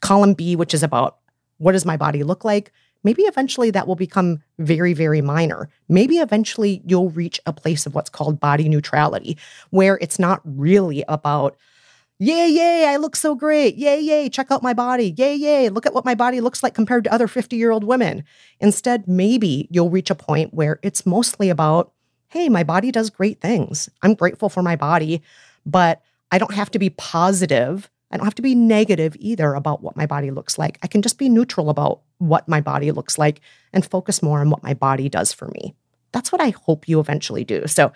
Column 0.00 0.34
B, 0.34 0.56
which 0.56 0.72
is 0.72 0.82
about 0.82 1.18
what 1.58 1.72
does 1.72 1.84
my 1.84 1.96
body 1.96 2.22
look 2.22 2.44
like? 2.44 2.72
Maybe 3.02 3.22
eventually 3.22 3.70
that 3.70 3.86
will 3.86 3.96
become 3.96 4.42
very, 4.58 4.92
very 4.92 5.20
minor. 5.20 5.68
Maybe 5.88 6.18
eventually 6.18 6.82
you'll 6.86 7.10
reach 7.10 7.40
a 7.46 7.52
place 7.52 7.86
of 7.86 7.94
what's 7.94 8.10
called 8.10 8.40
body 8.40 8.68
neutrality, 8.68 9.38
where 9.70 9.98
it's 10.00 10.18
not 10.18 10.40
really 10.44 11.02
about 11.08 11.56
Yay, 12.22 12.50
yay, 12.50 12.86
I 12.86 12.96
look 12.96 13.16
so 13.16 13.34
great. 13.34 13.76
Yay, 13.76 13.98
yay, 13.98 14.28
check 14.28 14.50
out 14.50 14.62
my 14.62 14.74
body. 14.74 15.14
Yay, 15.16 15.34
yay, 15.34 15.70
look 15.70 15.86
at 15.86 15.94
what 15.94 16.04
my 16.04 16.14
body 16.14 16.42
looks 16.42 16.62
like 16.62 16.74
compared 16.74 17.02
to 17.04 17.12
other 17.12 17.26
50 17.26 17.56
year 17.56 17.70
old 17.70 17.82
women. 17.82 18.24
Instead, 18.60 19.08
maybe 19.08 19.66
you'll 19.70 19.88
reach 19.88 20.10
a 20.10 20.14
point 20.14 20.52
where 20.52 20.78
it's 20.82 21.06
mostly 21.06 21.48
about, 21.48 21.92
hey, 22.28 22.50
my 22.50 22.62
body 22.62 22.92
does 22.92 23.08
great 23.08 23.40
things. 23.40 23.88
I'm 24.02 24.12
grateful 24.12 24.50
for 24.50 24.62
my 24.62 24.76
body, 24.76 25.22
but 25.64 26.02
I 26.30 26.36
don't 26.36 26.52
have 26.52 26.70
to 26.72 26.78
be 26.78 26.90
positive. 26.90 27.88
I 28.10 28.18
don't 28.18 28.26
have 28.26 28.34
to 28.34 28.42
be 28.42 28.54
negative 28.54 29.16
either 29.18 29.54
about 29.54 29.82
what 29.82 29.96
my 29.96 30.04
body 30.04 30.30
looks 30.30 30.58
like. 30.58 30.78
I 30.82 30.88
can 30.88 31.00
just 31.00 31.16
be 31.16 31.30
neutral 31.30 31.70
about 31.70 32.02
what 32.18 32.46
my 32.46 32.60
body 32.60 32.92
looks 32.92 33.16
like 33.16 33.40
and 33.72 33.82
focus 33.82 34.22
more 34.22 34.40
on 34.40 34.50
what 34.50 34.62
my 34.62 34.74
body 34.74 35.08
does 35.08 35.32
for 35.32 35.48
me. 35.48 35.74
That's 36.12 36.30
what 36.30 36.42
I 36.42 36.50
hope 36.50 36.86
you 36.86 37.00
eventually 37.00 37.44
do. 37.44 37.66
So, 37.66 37.92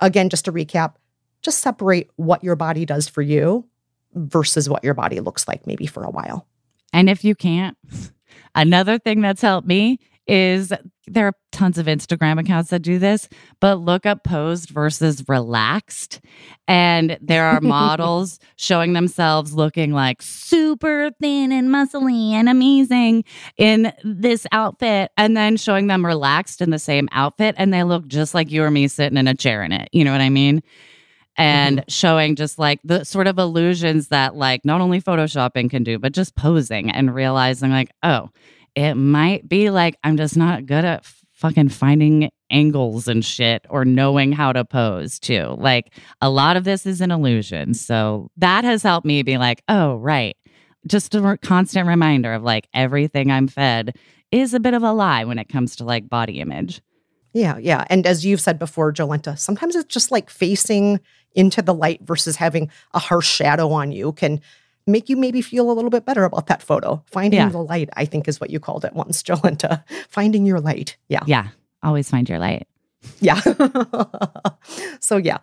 again, 0.00 0.30
just 0.30 0.46
to 0.46 0.52
recap, 0.52 0.94
just 1.42 1.60
separate 1.60 2.10
what 2.16 2.42
your 2.42 2.56
body 2.56 2.84
does 2.84 3.08
for 3.08 3.22
you 3.22 3.66
versus 4.14 4.68
what 4.68 4.84
your 4.84 4.94
body 4.94 5.20
looks 5.20 5.46
like 5.46 5.66
maybe 5.66 5.86
for 5.86 6.02
a 6.02 6.10
while. 6.10 6.46
And 6.92 7.08
if 7.08 7.24
you 7.24 7.34
can't, 7.34 7.76
another 8.54 8.98
thing 8.98 9.20
that's 9.20 9.42
helped 9.42 9.66
me 9.66 9.98
is 10.26 10.72
there 11.06 11.26
are 11.26 11.32
tons 11.52 11.78
of 11.78 11.86
Instagram 11.86 12.38
accounts 12.38 12.68
that 12.68 12.80
do 12.80 12.98
this, 12.98 13.28
but 13.60 13.76
look 13.76 14.04
up 14.04 14.24
posed 14.24 14.68
versus 14.68 15.26
relaxed. 15.26 16.20
And 16.66 17.18
there 17.22 17.46
are 17.46 17.60
models 17.62 18.38
showing 18.56 18.92
themselves 18.92 19.54
looking 19.54 19.92
like 19.92 20.20
super 20.20 21.10
thin 21.20 21.50
and 21.50 21.70
muscly 21.70 22.32
and 22.32 22.48
amazing 22.48 23.24
in 23.56 23.92
this 24.04 24.46
outfit, 24.52 25.10
and 25.16 25.34
then 25.34 25.56
showing 25.56 25.86
them 25.86 26.04
relaxed 26.04 26.60
in 26.60 26.70
the 26.70 26.78
same 26.78 27.08
outfit. 27.12 27.54
And 27.58 27.72
they 27.72 27.82
look 27.82 28.06
just 28.06 28.34
like 28.34 28.50
you 28.50 28.62
or 28.62 28.70
me 28.70 28.86
sitting 28.86 29.16
in 29.16 29.26
a 29.26 29.34
chair 29.34 29.62
in 29.62 29.72
it. 29.72 29.88
You 29.92 30.04
know 30.04 30.12
what 30.12 30.20
I 30.20 30.28
mean? 30.28 30.62
And 31.38 31.78
mm-hmm. 31.78 31.88
showing 31.88 32.34
just 32.34 32.58
like 32.58 32.80
the 32.84 33.04
sort 33.04 33.28
of 33.28 33.38
illusions 33.38 34.08
that 34.08 34.34
like 34.34 34.64
not 34.64 34.80
only 34.80 35.00
photoshopping 35.00 35.70
can 35.70 35.84
do 35.84 35.98
but 35.98 36.12
just 36.12 36.34
posing 36.34 36.90
and 36.90 37.14
realizing 37.14 37.70
like 37.70 37.90
oh 38.02 38.28
it 38.74 38.94
might 38.94 39.48
be 39.48 39.70
like 39.70 39.96
i'm 40.04 40.16
just 40.16 40.36
not 40.36 40.66
good 40.66 40.84
at 40.84 41.06
fucking 41.32 41.68
finding 41.68 42.28
angles 42.50 43.06
and 43.06 43.24
shit 43.24 43.64
or 43.70 43.84
knowing 43.84 44.32
how 44.32 44.52
to 44.52 44.64
pose 44.64 45.18
too 45.18 45.54
like 45.58 45.94
a 46.20 46.28
lot 46.28 46.56
of 46.56 46.64
this 46.64 46.84
is 46.84 47.00
an 47.00 47.10
illusion 47.10 47.72
so 47.72 48.28
that 48.36 48.64
has 48.64 48.82
helped 48.82 49.06
me 49.06 49.22
be 49.22 49.38
like 49.38 49.62
oh 49.68 49.96
right 49.96 50.36
just 50.86 51.14
a 51.14 51.20
re- 51.20 51.36
constant 51.38 51.86
reminder 51.86 52.32
of 52.32 52.42
like 52.42 52.66
everything 52.74 53.30
i'm 53.30 53.46
fed 53.46 53.96
is 54.32 54.52
a 54.52 54.60
bit 54.60 54.74
of 54.74 54.82
a 54.82 54.92
lie 54.92 55.24
when 55.24 55.38
it 55.38 55.48
comes 55.48 55.76
to 55.76 55.84
like 55.84 56.08
body 56.08 56.40
image 56.40 56.82
yeah, 57.34 57.58
yeah. 57.58 57.84
And 57.90 58.06
as 58.06 58.24
you've 58.24 58.40
said 58.40 58.58
before, 58.58 58.92
Jolenta, 58.92 59.38
sometimes 59.38 59.76
it's 59.76 59.92
just 59.92 60.10
like 60.10 60.30
facing 60.30 61.00
into 61.34 61.62
the 61.62 61.74
light 61.74 62.00
versus 62.02 62.36
having 62.36 62.70
a 62.94 62.98
harsh 62.98 63.28
shadow 63.28 63.70
on 63.70 63.92
you 63.92 64.12
can 64.12 64.40
make 64.88 65.08
you 65.08 65.16
maybe 65.16 65.42
feel 65.42 65.70
a 65.70 65.72
little 65.72 65.90
bit 65.90 66.04
better 66.04 66.24
about 66.24 66.46
that 66.46 66.62
photo. 66.62 67.02
Finding 67.06 67.38
yeah. 67.38 67.48
the 67.48 67.62
light, 67.62 67.90
I 67.94 68.04
think, 68.04 68.26
is 68.26 68.40
what 68.40 68.50
you 68.50 68.58
called 68.58 68.84
it 68.84 68.94
once, 68.94 69.22
Jolenta. 69.24 69.84
Finding 70.08 70.46
your 70.46 70.60
light. 70.60 70.96
Yeah. 71.08 71.22
Yeah. 71.26 71.48
Always 71.82 72.10
find 72.10 72.28
your 72.28 72.38
light. 72.38 72.66
Yeah. 73.20 73.40
so, 75.00 75.16
yeah, 75.18 75.38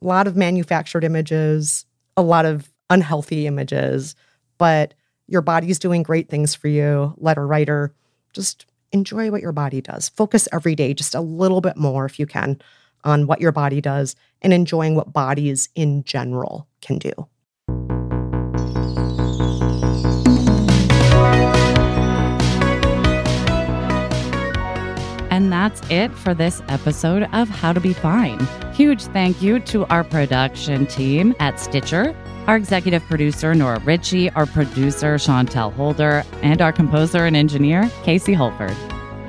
a 0.00 0.06
lot 0.06 0.26
of 0.26 0.36
manufactured 0.36 1.02
images, 1.02 1.86
a 2.16 2.22
lot 2.22 2.44
of 2.44 2.70
unhealthy 2.88 3.46
images, 3.46 4.14
but 4.58 4.94
your 5.26 5.42
body's 5.42 5.78
doing 5.78 6.02
great 6.02 6.28
things 6.28 6.54
for 6.54 6.68
you. 6.68 7.14
Letter 7.16 7.46
writer, 7.46 7.94
just 8.32 8.66
enjoy 8.92 9.30
what 9.30 9.42
your 9.42 9.52
body 9.52 9.80
does. 9.80 10.08
Focus 10.10 10.48
every 10.52 10.74
day 10.74 10.94
just 10.94 11.14
a 11.14 11.20
little 11.20 11.60
bit 11.60 11.76
more 11.76 12.04
if 12.04 12.18
you 12.18 12.26
can 12.26 12.60
on 13.04 13.26
what 13.26 13.40
your 13.40 13.52
body 13.52 13.80
does 13.80 14.16
and 14.42 14.52
enjoying 14.52 14.94
what 14.94 15.12
bodies 15.12 15.68
in 15.74 16.04
general 16.04 16.66
can 16.80 16.98
do. 16.98 17.12
And 25.30 25.50
that's 25.50 25.80
it 25.90 26.12
for 26.12 26.34
this 26.34 26.60
episode 26.68 27.22
of 27.32 27.48
How 27.48 27.72
to 27.72 27.80
Be 27.80 27.92
Fine. 27.94 28.46
Huge 28.74 29.04
thank 29.04 29.40
you 29.40 29.58
to 29.60 29.86
our 29.86 30.04
production 30.04 30.86
team 30.86 31.34
at 31.38 31.58
Stitcher, 31.58 32.14
our 32.46 32.56
executive 32.56 33.02
producer, 33.04 33.54
Nora 33.54 33.80
Ritchie, 33.80 34.30
our 34.30 34.44
producer, 34.44 35.14
Chantel 35.14 35.72
Holder, 35.72 36.24
and 36.42 36.60
our 36.60 36.72
composer 36.72 37.24
and 37.24 37.36
engineer, 37.36 37.90
Casey 38.02 38.34
Holford. 38.34 38.76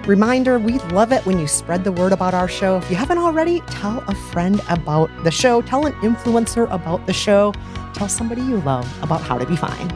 Reminder 0.08 0.58
we 0.58 0.80
love 0.90 1.12
it 1.12 1.24
when 1.28 1.38
you 1.38 1.48
spread 1.48 1.84
the 1.84 1.92
word 1.92 2.12
about 2.12 2.34
our 2.34 2.48
show. 2.48 2.78
If 2.78 2.90
you 2.90 2.96
haven't 2.96 3.20
already, 3.20 3.62
tell 3.68 4.04
a 4.08 4.16
friend 4.16 4.60
about 4.68 5.10
the 5.24 5.30
show, 5.30 5.62
tell 5.62 5.86
an 5.86 5.94
influencer 6.02 6.72
about 6.72 7.06
the 7.06 7.14
show, 7.14 7.54
tell 7.94 8.10
somebody 8.10 8.42
you 8.42 8.58
love 8.62 8.88
about 9.04 9.22
how 9.22 9.38
to 9.38 9.46
be 9.46 9.56
fine. 9.56 9.92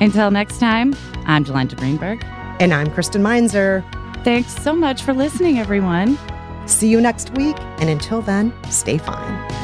Until 0.00 0.32
next 0.32 0.58
time, 0.58 0.94
I'm 1.26 1.44
Jolenta 1.44 1.76
Greenberg. 1.76 2.24
And 2.58 2.74
I'm 2.74 2.90
Kristen 2.90 3.22
Meinzer. 3.22 3.84
Thanks 4.24 4.54
so 4.56 4.74
much 4.74 5.02
for 5.02 5.12
listening, 5.14 5.58
everyone. 5.58 6.18
See 6.66 6.88
you 6.88 7.00
next 7.00 7.30
week. 7.36 7.56
And 7.78 7.88
until 7.88 8.22
then, 8.22 8.52
stay 8.70 8.98
fine. 8.98 9.63